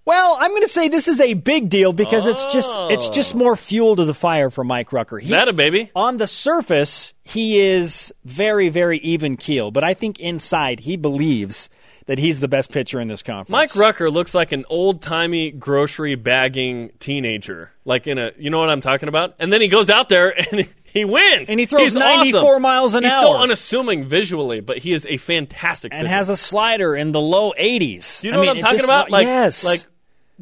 well, 0.05 0.36
I'm 0.40 0.50
going 0.50 0.62
to 0.62 0.68
say 0.68 0.88
this 0.88 1.09
is 1.09 1.20
a 1.20 1.34
big 1.34 1.68
deal 1.68 1.92
because 1.92 2.26
it's 2.26 2.44
just 2.53 2.70
it's 2.90 3.09
just 3.09 3.34
oh. 3.34 3.38
more 3.38 3.57
fuel 3.57 3.96
to 3.96 4.05
the 4.05 4.14
fire 4.14 4.50
for 4.50 4.64
Mike 4.64 4.92
Rucker. 4.92 5.18
He, 5.18 5.30
That 5.30 5.48
a 5.48 5.53
baby. 5.53 5.90
on 5.94 6.16
the 6.16 6.26
surface, 6.26 7.14
he 7.22 7.61
is 7.61 8.12
very, 8.24 8.68
very 8.68 8.98
even 8.98 9.36
keel, 9.36 9.70
but 9.70 9.84
I 9.84 9.94
think 9.94 10.18
inside 10.18 10.80
he 10.80 10.96
believes 10.96 11.68
that 12.07 12.18
he's 12.18 12.40
the 12.40 12.48
best 12.48 12.72
pitcher 12.72 13.00
in 13.00 13.07
this 13.07 13.22
conference. 13.22 13.50
Mike 13.50 13.76
Rucker 13.76 14.11
looks 14.11 14.34
like 14.34 14.50
an 14.50 14.64
old 14.68 15.03
timey 15.03 15.53
grocery 15.53 16.16
bagging 16.16 16.90
teenager, 16.98 17.70
like 17.84 18.09
in 18.09 18.18
a, 18.18 18.32
you 18.36 18.50
know 18.50 18.59
what 18.59 18.70
I'm 18.70 18.80
talking 18.80 19.09
about? 19.09 19.36
And 19.38 19.53
then 19.53 19.61
he 19.61 19.68
goes 19.68 19.88
out 19.88 20.09
there 20.09 20.34
and 20.50 20.68
he 20.84 21.05
wins. 21.05 21.48
And 21.48 21.61
he 21.61 21.66
throws 21.66 21.92
He's 21.92 21.94
94 21.94 22.40
awesome. 22.40 22.62
miles 22.62 22.94
an 22.94 23.05
He's 23.05 23.12
hour. 23.12 23.20
He's 23.20 23.28
so 23.28 23.36
unassuming 23.36 24.05
visually, 24.05 24.61
but 24.61 24.78
he 24.78 24.92
is 24.92 25.07
a 25.07 25.16
fantastic 25.16 25.92
pitcher. 25.92 25.98
and 26.00 26.07
pitcher. 26.09 26.16
has 26.16 26.28
a 26.28 26.36
slider 26.36 26.96
in 26.96 27.12
the 27.12 27.20
low 27.20 27.53
80s. 27.53 28.20
Do 28.22 28.26
you 28.26 28.32
know 28.32 28.38
I 28.38 28.40
mean, 28.40 28.48
what 28.48 28.57
I'm 28.57 28.62
talking 28.62 28.78
just- 28.78 28.88
about? 28.88 29.11
Like, 29.11 29.26
yes. 29.26 29.64
like 29.64 29.84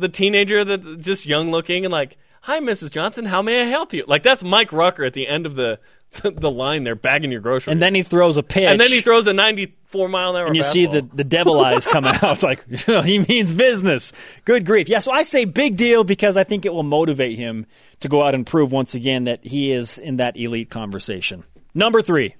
the 0.01 0.09
teenager 0.09 0.64
that 0.64 1.01
just 1.01 1.26
young 1.26 1.51
looking 1.51 1.84
and 1.84 1.92
like, 1.92 2.16
"Hi, 2.42 2.61
Mrs. 2.61 2.90
Johnson, 2.90 3.24
how 3.26 3.42
may 3.42 3.61
I 3.62 3.64
help 3.64 3.92
you?" 3.92 4.05
Like 4.07 4.22
that's 4.22 4.42
Mike 4.42 4.72
Rucker 4.72 5.05
at 5.05 5.12
the 5.14 5.26
end 5.28 5.46
of 5.46 5.55
the 5.55 5.78
the 6.22 6.51
line 6.51 6.82
there, 6.84 6.96
bagging 6.96 7.30
your 7.30 7.40
groceries. 7.40 7.72
and 7.72 7.80
then 7.80 7.94
he 7.94 8.03
throws 8.03 8.36
a 8.36 8.42
pitch. 8.42 8.64
and 8.64 8.80
then 8.80 8.88
he 8.90 9.01
throws 9.01 9.28
a 9.28 9.32
94 9.32 10.09
mile 10.09 10.30
an 10.30 10.36
hour. 10.42 10.46
and 10.48 10.57
you 10.57 10.64
see 10.64 10.86
the, 10.86 11.03
the 11.12 11.22
devil 11.22 11.61
eyes 11.61 11.86
come 11.86 12.05
out 12.05 12.42
like 12.42 12.66
he 13.05 13.18
means 13.20 13.53
business. 13.53 14.12
Good 14.44 14.66
grief. 14.66 14.88
Yeah, 14.88 14.98
so 14.98 15.12
I 15.12 15.22
say 15.22 15.44
big 15.44 15.76
deal 15.76 16.03
because 16.03 16.36
I 16.36 16.42
think 16.42 16.64
it 16.66 16.74
will 16.74 16.82
motivate 16.82 17.38
him 17.38 17.64
to 18.01 18.09
go 18.09 18.26
out 18.26 18.34
and 18.34 18.44
prove 18.44 18.72
once 18.72 18.94
again 18.96 19.24
that 19.24 19.44
he 19.46 19.70
is 19.70 19.98
in 19.98 20.16
that 20.16 20.36
elite 20.36 20.68
conversation. 20.70 21.44
Number 21.74 22.03
three. 22.03 22.34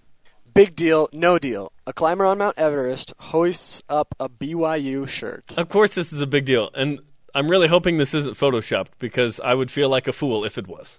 Big 0.53 0.75
deal, 0.75 1.09
no 1.13 1.39
deal. 1.39 1.71
A 1.87 1.93
climber 1.93 2.25
on 2.25 2.39
Mount 2.39 2.59
Everest 2.59 3.15
hoists 3.21 3.85
up 3.89 4.17
a 4.19 4.29
BYU 4.29 5.07
shirt. 5.07 5.45
Of 5.57 5.69
course, 5.69 5.95
this 5.95 6.13
is 6.13 6.21
a 6.21 6.27
big 6.27 6.45
deal, 6.45 6.71
and 6.75 6.99
I'm 7.35 7.51
really 7.51 7.69
hoping 7.69 7.99
this 7.99 8.15
isn't 8.15 8.37
photoshopped 8.37 8.89
because 8.99 9.41
I 9.41 9.55
would 9.55 9.71
feel 9.71 9.89
like 9.89 10.09
a 10.09 10.13
fool 10.13 10.45
if 10.45 10.59
it 10.59 10.67
was. 10.67 10.99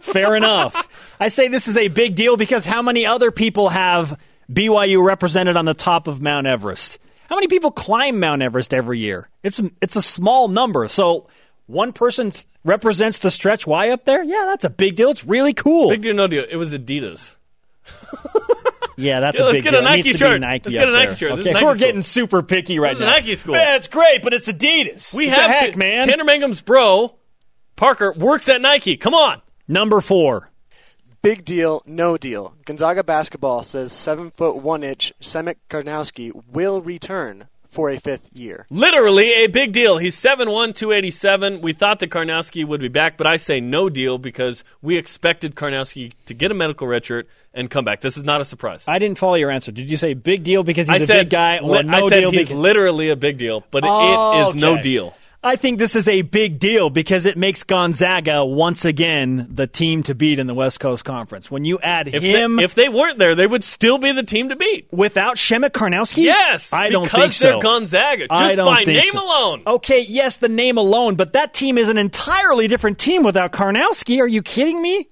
Fair 0.00 0.34
enough. 0.36 0.88
I 1.20 1.28
say 1.28 1.48
this 1.48 1.68
is 1.68 1.76
a 1.76 1.88
big 1.88 2.14
deal 2.14 2.36
because 2.36 2.64
how 2.64 2.82
many 2.82 3.06
other 3.06 3.30
people 3.30 3.70
have 3.70 4.20
BYU 4.52 5.04
represented 5.04 5.56
on 5.56 5.64
the 5.64 5.74
top 5.74 6.06
of 6.06 6.20
Mount 6.20 6.46
Everest? 6.46 6.98
How 7.28 7.36
many 7.36 7.48
people 7.48 7.70
climb 7.70 8.20
Mount 8.20 8.42
Everest 8.42 8.74
every 8.74 8.98
year? 8.98 9.28
It's 9.42 9.60
it's 9.80 9.96
a 9.96 10.02
small 10.02 10.48
number. 10.48 10.86
So 10.88 11.28
one 11.66 11.92
person 11.92 12.32
represents 12.64 13.20
the 13.20 13.30
stretch 13.30 13.66
Y 13.66 13.90
up 13.90 14.04
there. 14.04 14.22
Yeah, 14.22 14.44
that's 14.46 14.64
a 14.64 14.70
big 14.70 14.96
deal. 14.96 15.10
It's 15.10 15.24
really 15.24 15.54
cool. 15.54 15.88
Big 15.88 16.02
deal, 16.02 16.14
no 16.14 16.26
deal. 16.26 16.44
It 16.48 16.56
was 16.56 16.72
Adidas. 16.72 17.34
yeah, 18.96 19.20
that's 19.20 19.38
Yeah, 19.38 19.44
a 19.44 19.46
let's 19.46 19.54
big 19.56 19.64
get 19.64 19.74
a 19.74 19.76
deal. 19.78 19.80
It 19.80 19.90
Nike 19.90 20.02
needs 20.02 20.18
to 20.18 20.24
shirt. 20.24 20.40
Nike 20.40 20.62
Let's 20.70 20.74
get 20.74 20.88
a 20.88 20.92
Nike 20.92 21.06
there. 21.08 21.16
shirt. 21.16 21.30
This 21.30 21.40
is 21.40 21.46
Okay, 21.46 21.52
Nike 21.54 21.64
we're 21.64 21.70
school. 21.72 21.86
getting 21.86 22.02
super 22.02 22.42
picky 22.42 22.78
right 22.78 22.90
This 22.92 23.00
is 23.00 23.06
now. 23.06 23.12
Nike 23.12 23.34
school. 23.34 23.54
Man, 23.54 23.76
it's 23.76 23.88
great, 23.88 24.22
but 24.22 24.34
it's 24.34 24.48
Adidas. 24.48 25.14
We 25.14 25.26
What 25.28 25.36
have 25.38 25.48
the 25.48 25.52
heck, 25.54 25.72
to- 25.72 25.78
man. 25.78 26.08
Tanner 26.08 26.24
Mangum's 26.24 26.60
bro, 26.62 27.14
Parker, 27.76 28.12
works 28.12 28.48
at 28.48 28.60
Nike. 28.60 28.96
Come 28.96 29.14
on. 29.14 29.42
Number 29.68 30.00
four. 30.00 30.50
Big 31.22 31.44
deal, 31.44 31.82
no 31.86 32.18
deal. 32.18 32.54
Gonzaga 32.66 33.02
basketball 33.02 33.62
says 33.62 33.92
seven 33.92 34.30
foot 34.30 34.56
one 34.56 34.84
inch 34.84 35.12
Przemek 35.22 35.56
Karnowski 35.70 36.30
will 36.52 36.82
return 36.82 37.48
for 37.74 37.90
a 37.90 37.98
fifth 37.98 38.26
year. 38.34 38.66
Literally 38.70 39.44
a 39.44 39.48
big 39.48 39.72
deal. 39.72 39.98
He's 39.98 40.16
7'1", 40.16 40.74
287. 40.74 41.60
We 41.60 41.72
thought 41.72 41.98
that 42.00 42.10
Karnowski 42.10 42.64
would 42.64 42.80
be 42.80 42.88
back, 42.88 43.16
but 43.16 43.26
I 43.26 43.36
say 43.36 43.60
no 43.60 43.88
deal 43.88 44.16
because 44.18 44.64
we 44.80 44.96
expected 44.96 45.54
Karnowski 45.54 46.12
to 46.26 46.34
get 46.34 46.50
a 46.50 46.54
medical 46.54 46.86
red 46.86 47.04
shirt 47.04 47.28
and 47.52 47.70
come 47.70 47.84
back. 47.84 48.00
This 48.00 48.16
is 48.16 48.24
not 48.24 48.40
a 48.40 48.44
surprise. 48.44 48.84
I 48.86 48.98
didn't 48.98 49.18
follow 49.18 49.34
your 49.34 49.50
answer. 49.50 49.72
Did 49.72 49.90
you 49.90 49.96
say 49.96 50.14
big 50.14 50.42
deal 50.44 50.62
because 50.64 50.88
he's 50.88 51.00
I 51.02 51.04
a 51.04 51.06
said 51.06 51.22
big 51.24 51.30
guy, 51.30 51.58
or 51.58 51.76
li- 51.76 51.82
no 51.82 52.06
I 52.06 52.08
said 52.08 52.20
deal 52.20 52.30
he's 52.30 52.48
because 52.48 52.56
literally 52.56 53.10
a 53.10 53.16
big 53.16 53.36
deal, 53.38 53.64
but 53.70 53.84
it- 53.84 53.90
Oh, 53.90 54.40
it 54.40 54.48
is 54.48 54.54
no 54.56 54.80
deal. 54.80 55.14
I 55.46 55.56
think 55.56 55.78
this 55.78 55.94
is 55.94 56.08
a 56.08 56.22
big 56.22 56.58
deal 56.58 56.88
because 56.88 57.26
it 57.26 57.36
makes 57.36 57.64
Gonzaga 57.64 58.44
once 58.46 58.86
again 58.86 59.46
the 59.50 59.66
team 59.66 60.02
to 60.04 60.14
beat 60.14 60.38
in 60.38 60.46
the 60.46 60.54
West 60.54 60.80
Coast 60.80 61.04
Conference. 61.04 61.50
When 61.50 61.66
you 61.66 61.78
add 61.80 62.08
If 62.08 62.22
him 62.22 62.56
they, 62.56 62.64
if 62.64 62.74
they 62.74 62.88
weren't 62.88 63.18
there, 63.18 63.34
they 63.34 63.46
would 63.46 63.62
still 63.62 63.98
be 63.98 64.10
the 64.12 64.22
team 64.22 64.48
to 64.48 64.56
beat. 64.56 64.88
without 64.90 65.36
Przemek 65.36 65.70
Karnowski, 65.72 66.24
Yes, 66.24 66.72
I 66.72 66.88
don't 66.88 67.10
think 67.10 67.34
so. 67.34 67.50
they're 67.50 67.60
Gonzaga. 67.60 68.26
Just 68.28 68.56
by 68.56 68.84
name 68.84 69.02
so. 69.02 69.22
alone. 69.22 69.62
Okay, 69.66 70.00
yes, 70.00 70.38
the 70.38 70.48
name 70.48 70.78
alone, 70.78 71.16
but 71.16 71.34
that 71.34 71.52
team 71.52 71.76
is 71.76 71.90
an 71.90 71.98
entirely 71.98 72.66
different 72.66 72.98
team 72.98 73.22
without 73.22 73.52
Karnowski. 73.52 74.20
Are 74.20 74.26
you 74.26 74.40
kidding 74.40 74.80
me? 74.80 75.08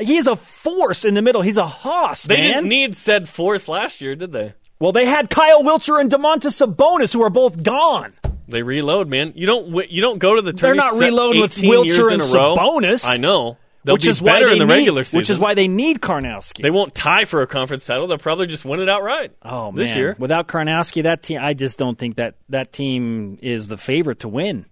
He's 0.00 0.26
a 0.26 0.34
force 0.34 1.04
in 1.04 1.14
the 1.14 1.22
middle. 1.22 1.42
He's 1.42 1.56
a 1.56 1.66
hoss, 1.66 2.24
They 2.24 2.36
man. 2.38 2.48
didn't 2.48 2.68
need 2.68 2.96
said 2.96 3.28
force 3.28 3.68
last 3.68 4.00
year, 4.00 4.16
did 4.16 4.32
they? 4.32 4.54
well, 4.80 4.90
they 4.92 5.06
had 5.06 5.30
Kyle 5.30 5.62
Wiltjer 5.62 6.00
and 6.00 6.10
Domantas 6.10 6.64
Sabonis, 6.66 7.12
who 7.12 7.22
are 7.22 7.30
both 7.30 7.62
gone. 7.62 8.12
They 8.48 8.62
reload, 8.62 9.08
man. 9.08 9.34
You 9.36 9.46
don't 9.46 9.90
you 9.90 10.00
don't 10.00 10.18
go 10.18 10.34
to 10.36 10.42
the 10.42 10.52
They're 10.52 10.74
not 10.74 10.98
reloading 10.98 11.42
with 11.42 11.56
18 11.58 11.84
years 11.84 11.98
Wiltjer 11.98 12.08
in 12.12 12.20
and 12.20 12.22
a 12.22 12.34
row. 12.34 12.56
Sabonis. 12.56 13.04
I 13.04 13.18
know. 13.18 13.58
They'll 13.84 13.94
which 13.94 14.04
be 14.04 14.08
is 14.10 14.20
why 14.20 14.32
better 14.34 14.46
they 14.48 14.52
in 14.54 14.58
the 14.58 14.64
need, 14.66 14.72
regular 14.72 15.04
season. 15.04 15.18
Which 15.18 15.30
is 15.30 15.38
why 15.38 15.54
they 15.54 15.68
need 15.68 16.00
Karnowski. 16.00 16.62
they 16.62 16.70
won't 16.70 16.94
tie 16.94 17.24
for 17.26 17.42
a 17.42 17.46
conference 17.46 17.86
title. 17.86 18.06
They'll 18.08 18.18
probably 18.18 18.46
just 18.46 18.64
win 18.64 18.80
it 18.80 18.88
outright. 18.88 19.32
Oh 19.42 19.70
this 19.72 19.88
man! 19.88 19.96
year. 19.96 20.16
without 20.18 20.48
Karnowski, 20.48 21.04
that 21.04 21.22
team, 21.22 21.38
I 21.40 21.54
just 21.54 21.78
don't 21.78 21.96
think 21.98 22.16
that 22.16 22.34
that 22.48 22.72
team 22.72 23.38
is 23.40 23.68
the 23.68 23.78
favorite 23.78 24.20
to 24.20 24.28
win. 24.28 24.66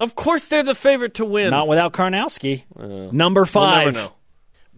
Of 0.00 0.14
course, 0.14 0.48
they're 0.48 0.62
the 0.62 0.74
favorite 0.74 1.14
to 1.14 1.24
win. 1.26 1.50
Not 1.50 1.68
without 1.68 1.92
Karnowski. 1.92 2.64
Uh, 2.78 3.10
Number 3.12 3.42
We'll 3.42 3.46
five. 3.46 3.86
never 3.94 3.98
know. 4.06 4.12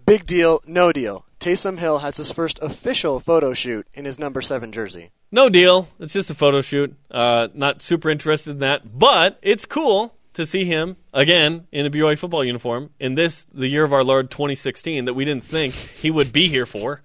Big 0.06 0.26
deal, 0.26 0.60
no 0.66 0.90
deal. 0.92 1.24
Taysom 1.42 1.78
Hill 1.78 1.98
has 1.98 2.18
his 2.18 2.30
first 2.30 2.60
official 2.62 3.18
photo 3.18 3.52
shoot 3.52 3.84
in 3.94 4.04
his 4.04 4.16
number 4.16 4.40
seven 4.40 4.70
jersey. 4.70 5.10
No 5.32 5.48
deal. 5.48 5.88
It's 5.98 6.12
just 6.12 6.30
a 6.30 6.36
photo 6.36 6.60
shoot. 6.60 6.94
Uh, 7.10 7.48
not 7.52 7.82
super 7.82 8.10
interested 8.10 8.52
in 8.52 8.58
that, 8.60 8.96
but 8.96 9.40
it's 9.42 9.66
cool 9.66 10.14
to 10.34 10.46
see 10.46 10.64
him 10.64 10.96
again 11.12 11.66
in 11.72 11.84
a 11.84 11.90
BYU 11.90 12.16
football 12.16 12.44
uniform 12.44 12.90
in 13.00 13.16
this 13.16 13.44
the 13.52 13.66
year 13.66 13.82
of 13.82 13.92
our 13.92 14.04
Lord 14.04 14.30
2016 14.30 15.06
that 15.06 15.14
we 15.14 15.24
didn't 15.24 15.42
think 15.42 15.74
he 15.74 16.12
would 16.12 16.32
be 16.32 16.46
here 16.46 16.64
for. 16.64 17.02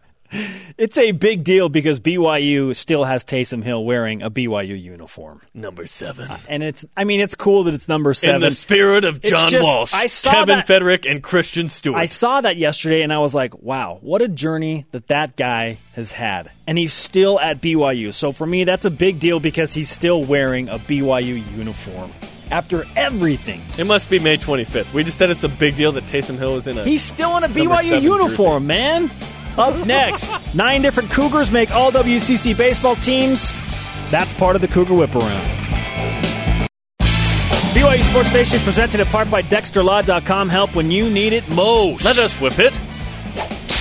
It's 0.78 0.98
a 0.98 1.12
big 1.12 1.44
deal 1.44 1.70
because 1.70 2.00
BYU 2.00 2.76
still 2.76 3.04
has 3.06 3.24
Taysom 3.26 3.64
Hill 3.64 3.84
wearing 3.84 4.22
a 4.22 4.30
BYU 4.30 4.80
uniform, 4.82 5.42
Number 5.54 5.88
seven. 5.88 6.30
Uh, 6.30 6.38
and 6.48 6.64
it's. 6.64 6.86
I 6.96 7.04
mean, 7.04 7.20
it's 7.20 7.36
cool 7.36 7.64
that 7.66 7.74
it's 7.74 7.88
number 7.90 8.14
seven. 8.14 8.36
in 8.44 8.50
the 8.50 8.52
spirit 8.52 9.06
of 9.06 9.22
John 9.22 9.50
just- 9.50 9.64
Walsh, 9.64 9.94
I 9.94 10.08
saw 10.08 10.32
Kevin 10.32 10.58
that- 10.58 10.68
Federick, 10.68 11.06
and 11.06 11.24
Christian 11.24 11.70
Stewart. 11.70 11.98
I 11.98 12.06
saw 12.06 12.42
that 12.42 12.58
yesterday, 12.58 13.02
and 13.02 13.12
I 13.14 13.20
was 13.20 13.34
like, 13.34 13.62
"Wow, 13.62 14.00
what 14.02 14.22
a 14.22 14.28
journey 14.28 14.86
that 14.92 15.08
that 15.08 15.36
guy 15.36 15.78
has 15.96 16.12
had!" 16.12 16.52
And 16.68 16.78
he's 16.78 16.94
still 16.94 17.40
at 17.40 17.62
BYU. 17.62 18.12
So 18.14 18.32
for 18.32 18.46
me, 18.46 18.64
that's 18.66 18.86
a 18.86 18.92
big 18.92 19.20
deal 19.20 19.40
because 19.40 19.74
he's 19.74 19.90
still 19.90 20.24
wearing 20.24 20.70
a 20.70 20.78
BYU 20.78 21.42
uniform 21.58 22.12
after 22.52 22.84
everything. 22.96 23.62
it 23.78 23.86
must 23.86 24.10
be 24.10 24.20
May 24.20 24.38
25th. 24.38 24.94
We 24.94 25.04
just 25.04 25.18
said 25.18 25.30
it's 25.30 25.44
a 25.44 25.50
big 25.50 25.76
deal 25.76 25.92
that 25.94 26.06
Taysom 26.06 26.38
Hill 26.38 26.58
is 26.58 26.68
in 26.68 26.78
a. 26.78 26.84
He's 26.84 27.02
still 27.02 27.36
in 27.38 27.44
a 27.44 27.50
BYU 27.50 28.02
uniform, 28.02 28.68
man. 28.68 29.10
Up 29.58 29.88
next, 29.88 30.54
nine 30.54 30.82
different 30.84 31.10
Cougars 31.10 31.52
make 31.52 31.72
all 31.72 31.92
WCC 31.92 32.56
baseball 32.56 32.96
teams. 32.96 33.52
That's 34.12 34.32
part 34.34 34.56
of 34.56 34.62
the 34.62 34.68
Cougar 34.68 34.94
Whip 34.94 35.16
Around. 35.16 35.68
BYU 37.74 38.04
Sports 38.04 38.34
Nation 38.34 38.58
is 38.58 38.64
presented 38.64 39.00
in 39.00 39.08
part 39.08 39.30
by 39.30 39.42
DexterLaw.com. 39.42 40.50
Help 40.50 40.76
when 40.76 40.92
you 40.92 41.10
need 41.10 41.34
it 41.34 41.48
most. 41.50 42.06
Let 42.06 42.18
us 42.18 42.40
whip 42.40 42.60
it. 42.60 42.74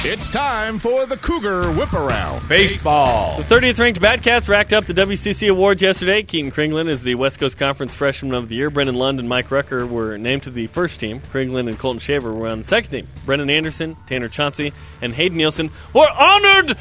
It's 0.09 0.31
time 0.31 0.79
for 0.79 1.05
the 1.05 1.17
Cougar 1.17 1.73
Whip 1.73 1.93
Around 1.93 2.49
Baseball. 2.49 3.39
The 3.39 3.43
30th 3.43 3.81
ranked 3.81 4.01
Batcats 4.01 4.49
racked 4.49 4.73
up 4.73 4.87
the 4.87 4.95
WCC 4.95 5.51
awards 5.51 5.83
yesterday. 5.83 6.23
Keaton 6.23 6.53
Kringlen 6.53 6.89
is 6.89 7.03
the 7.03 7.17
West 7.17 7.41
Coast 7.41 7.59
Conference 7.59 7.93
Freshman 7.93 8.33
of 8.33 8.49
the 8.49 8.55
Year. 8.55 8.71
Brennon 8.71 8.95
Lund 8.95 9.19
and 9.19 9.29
Mike 9.29 9.51
Rucker 9.51 9.85
were 9.85 10.17
named 10.17 10.45
to 10.45 10.51
the 10.51 10.69
first 10.69 11.01
team. 11.01 11.21
Kringlen 11.33 11.67
and 11.67 11.77
Colton 11.77 11.99
Shaver 11.99 12.33
were 12.33 12.47
on 12.47 12.59
the 12.59 12.65
second 12.65 12.93
team. 12.93 13.09
Brendan 13.25 13.51
Anderson, 13.51 13.97
Tanner 14.07 14.29
Chauncey, 14.29 14.73
and 15.03 15.13
Hayden 15.13 15.39
Nielsen 15.39 15.73
were 15.93 16.09
honored, 16.09 16.77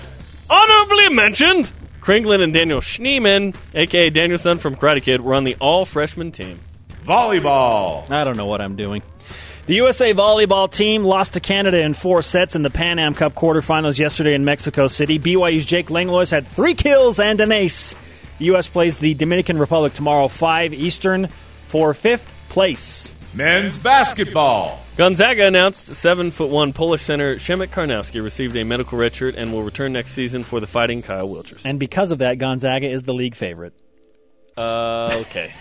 honorably 0.48 1.10
mentioned. 1.10 1.72
Kringlen 2.02 2.44
and 2.44 2.54
Daniel 2.54 2.80
Schneemann, 2.80 3.56
aka 3.74 4.12
Danielson 4.12 4.60
from 4.60 4.76
Karate 4.76 5.02
Kid, 5.02 5.22
were 5.22 5.34
on 5.34 5.46
the 5.46 5.56
all 5.60 5.84
freshman 5.84 6.32
team. 6.32 6.60
Volleyball. 7.04 8.08
I 8.12 8.24
don't 8.24 8.38
know 8.38 8.46
what 8.46 8.62
I'm 8.62 8.76
doing. 8.76 9.02
The 9.68 9.74
USA 9.74 10.14
volleyball 10.14 10.72
team 10.72 11.04
lost 11.04 11.34
to 11.34 11.40
Canada 11.40 11.82
in 11.82 11.96
four 11.96 12.22
sets 12.22 12.56
in 12.56 12.62
the 12.62 12.70
Pan 12.70 13.00
Am 13.00 13.16
Cup 13.16 13.34
quarterfinals 13.34 13.98
yesterday 13.98 14.36
in 14.36 14.46
Mexico 14.46 14.88
City. 14.88 15.18
BYU's 15.18 15.66
Jake 15.66 15.90
Langlois 15.90 16.30
had 16.30 16.48
three 16.48 16.76
kills 16.76 17.20
and 17.20 17.42
an 17.42 17.52
ace. 17.52 17.96
The 18.38 18.46
U.S. 18.46 18.68
plays 18.68 19.00
the 19.00 19.16
Dominican 19.16 19.58
Republic 19.58 19.94
tomorrow, 19.94 20.28
5 20.28 20.72
Eastern, 20.72 21.30
for 21.66 21.96
fifth 21.96 22.32
place. 22.50 23.12
Men's 23.34 23.80
basketball. 23.80 24.82
Gonzaga 24.98 25.48
announced 25.48 25.96
seven 25.96 26.30
foot 26.30 26.50
one 26.50 26.72
Polish 26.72 27.02
center 27.02 27.38
Przemek 27.38 27.70
Karnowski 27.70 28.24
received 28.24 28.56
a 28.56 28.64
medical 28.64 29.00
red 29.00 29.16
shirt 29.16 29.34
and 29.34 29.52
will 29.52 29.64
return 29.64 29.94
next 29.94 30.12
season 30.12 30.44
for 30.44 30.60
the 30.60 30.68
Fighting 30.68 31.02
Kyle 31.02 31.28
Wiltjers. 31.28 31.66
And 31.66 31.80
because 31.80 32.12
of 32.12 32.20
that, 32.20 32.38
Gonzaga 32.38 32.88
is 32.88 33.02
the 33.02 33.16
league 33.16 33.36
favorite. 33.36 33.74
Uh, 34.58 35.18
okay. 35.28 35.52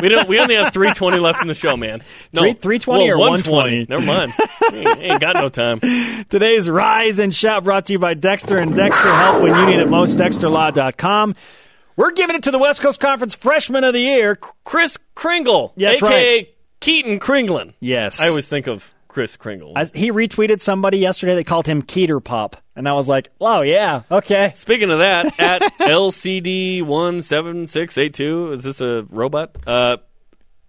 we 0.00 0.08
don't. 0.08 0.28
We 0.28 0.38
only 0.38 0.54
have 0.54 0.72
three 0.72 0.92
twenty 0.94 1.18
left 1.18 1.42
in 1.42 1.48
the 1.48 1.54
show, 1.54 1.76
man. 1.76 2.02
No, 2.32 2.42
Three- 2.42 2.52
320 2.52 3.10
or 3.10 3.18
120? 3.18 3.86
Never 3.88 4.04
mind. 4.06 4.32
ain't, 4.72 4.98
ain't 4.98 5.20
got 5.20 5.34
no 5.34 5.48
time. 5.48 5.80
Today's 6.30 6.70
Rise 6.70 7.18
and 7.18 7.34
Shout 7.34 7.64
brought 7.64 7.86
to 7.86 7.92
you 7.94 7.98
by 7.98 8.14
Dexter 8.14 8.58
and 8.58 8.76
Dexter 8.76 9.12
Help 9.12 9.42
when 9.42 9.54
you 9.54 9.66
need 9.66 9.80
it 9.80 9.88
most. 9.88 10.18
DexterLaw.com. 10.18 11.34
We're 11.96 12.12
giving 12.12 12.36
it 12.36 12.44
to 12.44 12.50
the 12.52 12.58
West 12.58 12.80
Coast 12.80 13.00
Conference 13.00 13.34
Freshman 13.34 13.84
of 13.84 13.92
the 13.92 14.00
Year. 14.00 14.36
Chris 14.64 14.96
Kringle, 15.14 15.72
Yes, 15.76 15.96
aka 16.02 16.36
right. 16.38 16.48
Keaton 16.80 17.18
Kringlen. 17.20 17.74
Yes. 17.80 18.20
I 18.20 18.28
always 18.28 18.48
think 18.48 18.66
of 18.66 18.94
Chris 19.12 19.36
Kringle. 19.36 19.74
I, 19.76 19.84
he 19.84 20.10
retweeted 20.10 20.60
somebody 20.60 20.96
yesterday 20.96 21.34
that 21.34 21.44
called 21.44 21.66
him 21.66 21.82
Keter 21.82 22.22
Pop. 22.22 22.56
And 22.74 22.88
I 22.88 22.94
was 22.94 23.06
like, 23.06 23.28
oh, 23.42 23.60
yeah, 23.60 24.04
okay. 24.10 24.52
Speaking 24.56 24.90
of 24.90 25.00
that, 25.00 25.38
at 25.38 25.60
LCD 25.80 26.82
one 26.82 27.20
seven 27.20 27.66
six 27.66 27.98
eight 27.98 28.14
two, 28.14 28.52
is 28.52 28.64
this 28.64 28.80
a 28.80 29.02
robot? 29.10 29.56
Uh, 29.66 29.98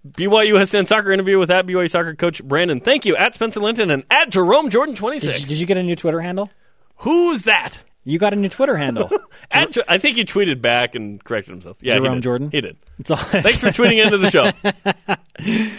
BYUSN 0.05 0.85
soccer 0.87 1.13
interview 1.13 1.39
with 1.39 1.49
at 1.51 1.65
BYU 1.65 1.89
soccer 1.89 2.15
coach 2.15 2.43
Brandon. 2.43 2.81
Thank 2.81 3.05
you 3.05 3.15
at 3.15 3.33
Spencer 3.33 3.61
Linton 3.61 3.89
and 3.89 4.03
at 4.11 4.29
Jerome 4.29 4.69
Jordan 4.69 4.95
twenty 4.95 5.21
six. 5.21 5.39
Did 5.39 5.47
did 5.47 5.59
you 5.59 5.65
get 5.65 5.77
a 5.77 5.83
new 5.83 5.95
Twitter 5.95 6.19
handle? 6.19 6.51
Who's 6.97 7.43
that? 7.43 7.81
You 8.05 8.19
got 8.19 8.33
a 8.33 8.35
new 8.35 8.49
Twitter 8.49 8.75
handle. 8.75 9.09
At, 9.51 9.77
I 9.87 9.97
think 9.97 10.17
he 10.17 10.25
tweeted 10.25 10.61
back 10.61 10.93
and 10.95 11.23
corrected 11.23 11.51
himself. 11.51 11.77
Yeah, 11.79 11.93
he 11.93 11.99
Jerome 11.99 12.15
did. 12.15 12.23
Jordan? 12.23 12.51
He 12.51 12.59
did. 12.61 12.77
It's 12.99 13.11
all, 13.11 13.17
Thanks 13.17 13.57
for 13.57 13.67
tweeting 13.67 14.03
into 14.03 14.17
the 14.17 14.29
show. 14.29 14.51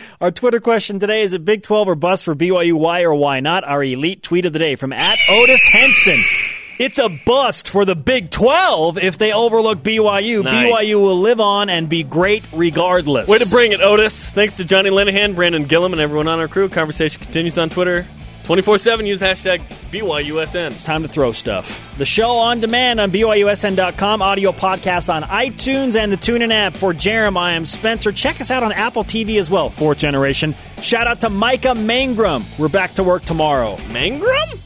Our 0.21 0.31
Twitter 0.31 0.61
question 0.61 0.99
today 1.01 1.23
is 1.23 1.35
it 1.35 1.45
Big 1.45 1.63
12 1.63 1.89
or 1.89 1.95
bust 1.95 2.25
for 2.25 2.35
BYU? 2.35 2.75
Why 2.75 3.03
or 3.03 3.15
why 3.15 3.41
not? 3.41 3.65
Our 3.65 3.85
elite 3.85 4.23
tweet 4.23 4.47
of 4.47 4.53
the 4.55 4.59
day 4.59 4.75
from 4.77 4.93
at 4.93 5.19
Otis 5.29 5.69
Henson. 5.71 6.23
It's 6.79 6.99
a 6.99 7.09
bust 7.09 7.69
for 7.69 7.85
the 7.85 7.95
Big 7.95 8.31
12 8.31 8.99
if 8.99 9.19
they 9.19 9.33
overlook 9.33 9.81
BYU. 9.83 10.43
Nice. 10.43 10.67
BYU 10.67 11.01
will 11.01 11.19
live 11.19 11.41
on 11.41 11.69
and 11.69 11.89
be 11.89 12.03
great 12.03 12.43
regardless. 12.53 13.29
Way 13.29 13.39
to 13.39 13.49
bring 13.49 13.73
it, 13.73 13.81
Otis. 13.81 14.25
Thanks 14.25 14.57
to 14.57 14.65
Johnny 14.65 14.91
Linehan, 14.91 15.35
Brandon 15.37 15.67
Gillum, 15.67 15.93
and 15.93 16.01
everyone 16.01 16.27
on 16.27 16.41
our 16.41 16.49
crew. 16.49 16.69
Conversation 16.69 17.23
continues 17.23 17.59
on 17.59 17.69
Twitter. 17.71 18.07
24 18.45 18.79
7. 18.79 19.07
Use 19.07 19.21
hashtag 19.21 19.61
BYUSN. 19.91 20.73
It's 20.73 20.85
time 20.85 21.03
to 21.03 21.09
throw 21.09 21.33
stuff. 21.33 21.97
The 21.99 22.05
show 22.05 22.33
on 22.33 22.61
demand 22.61 23.01
on 23.01 23.11
BYUSN.com, 23.11 24.23
audio 24.23 24.53
podcast 24.53 25.13
on 25.13 25.23
iTunes 25.23 25.97
and 25.97 26.13
the 26.13 26.17
TuneIn 26.17 26.53
app. 26.53 26.77
For 26.77 26.93
Jarom, 26.93 27.37
I 27.37 27.53
am 27.53 27.65
Spencer. 27.65 28.13
Check 28.13 28.41
us 28.41 28.51
out 28.51 28.63
on 28.63 28.73
Apple 28.73 29.05
TV 29.05 29.39
as 29.39 29.49
well, 29.49 29.71
fourth 29.71 29.99
generation. 29.99 30.55
Shout 30.83 31.07
out 31.07 31.21
to 31.21 31.31
Micah 31.31 31.75
Mangrum. 31.75 32.45
We're 32.59 32.69
back 32.69 32.95
to 32.95 33.03
work 33.05 33.25
tomorrow. 33.25 33.77
Mangrum? 33.89 34.64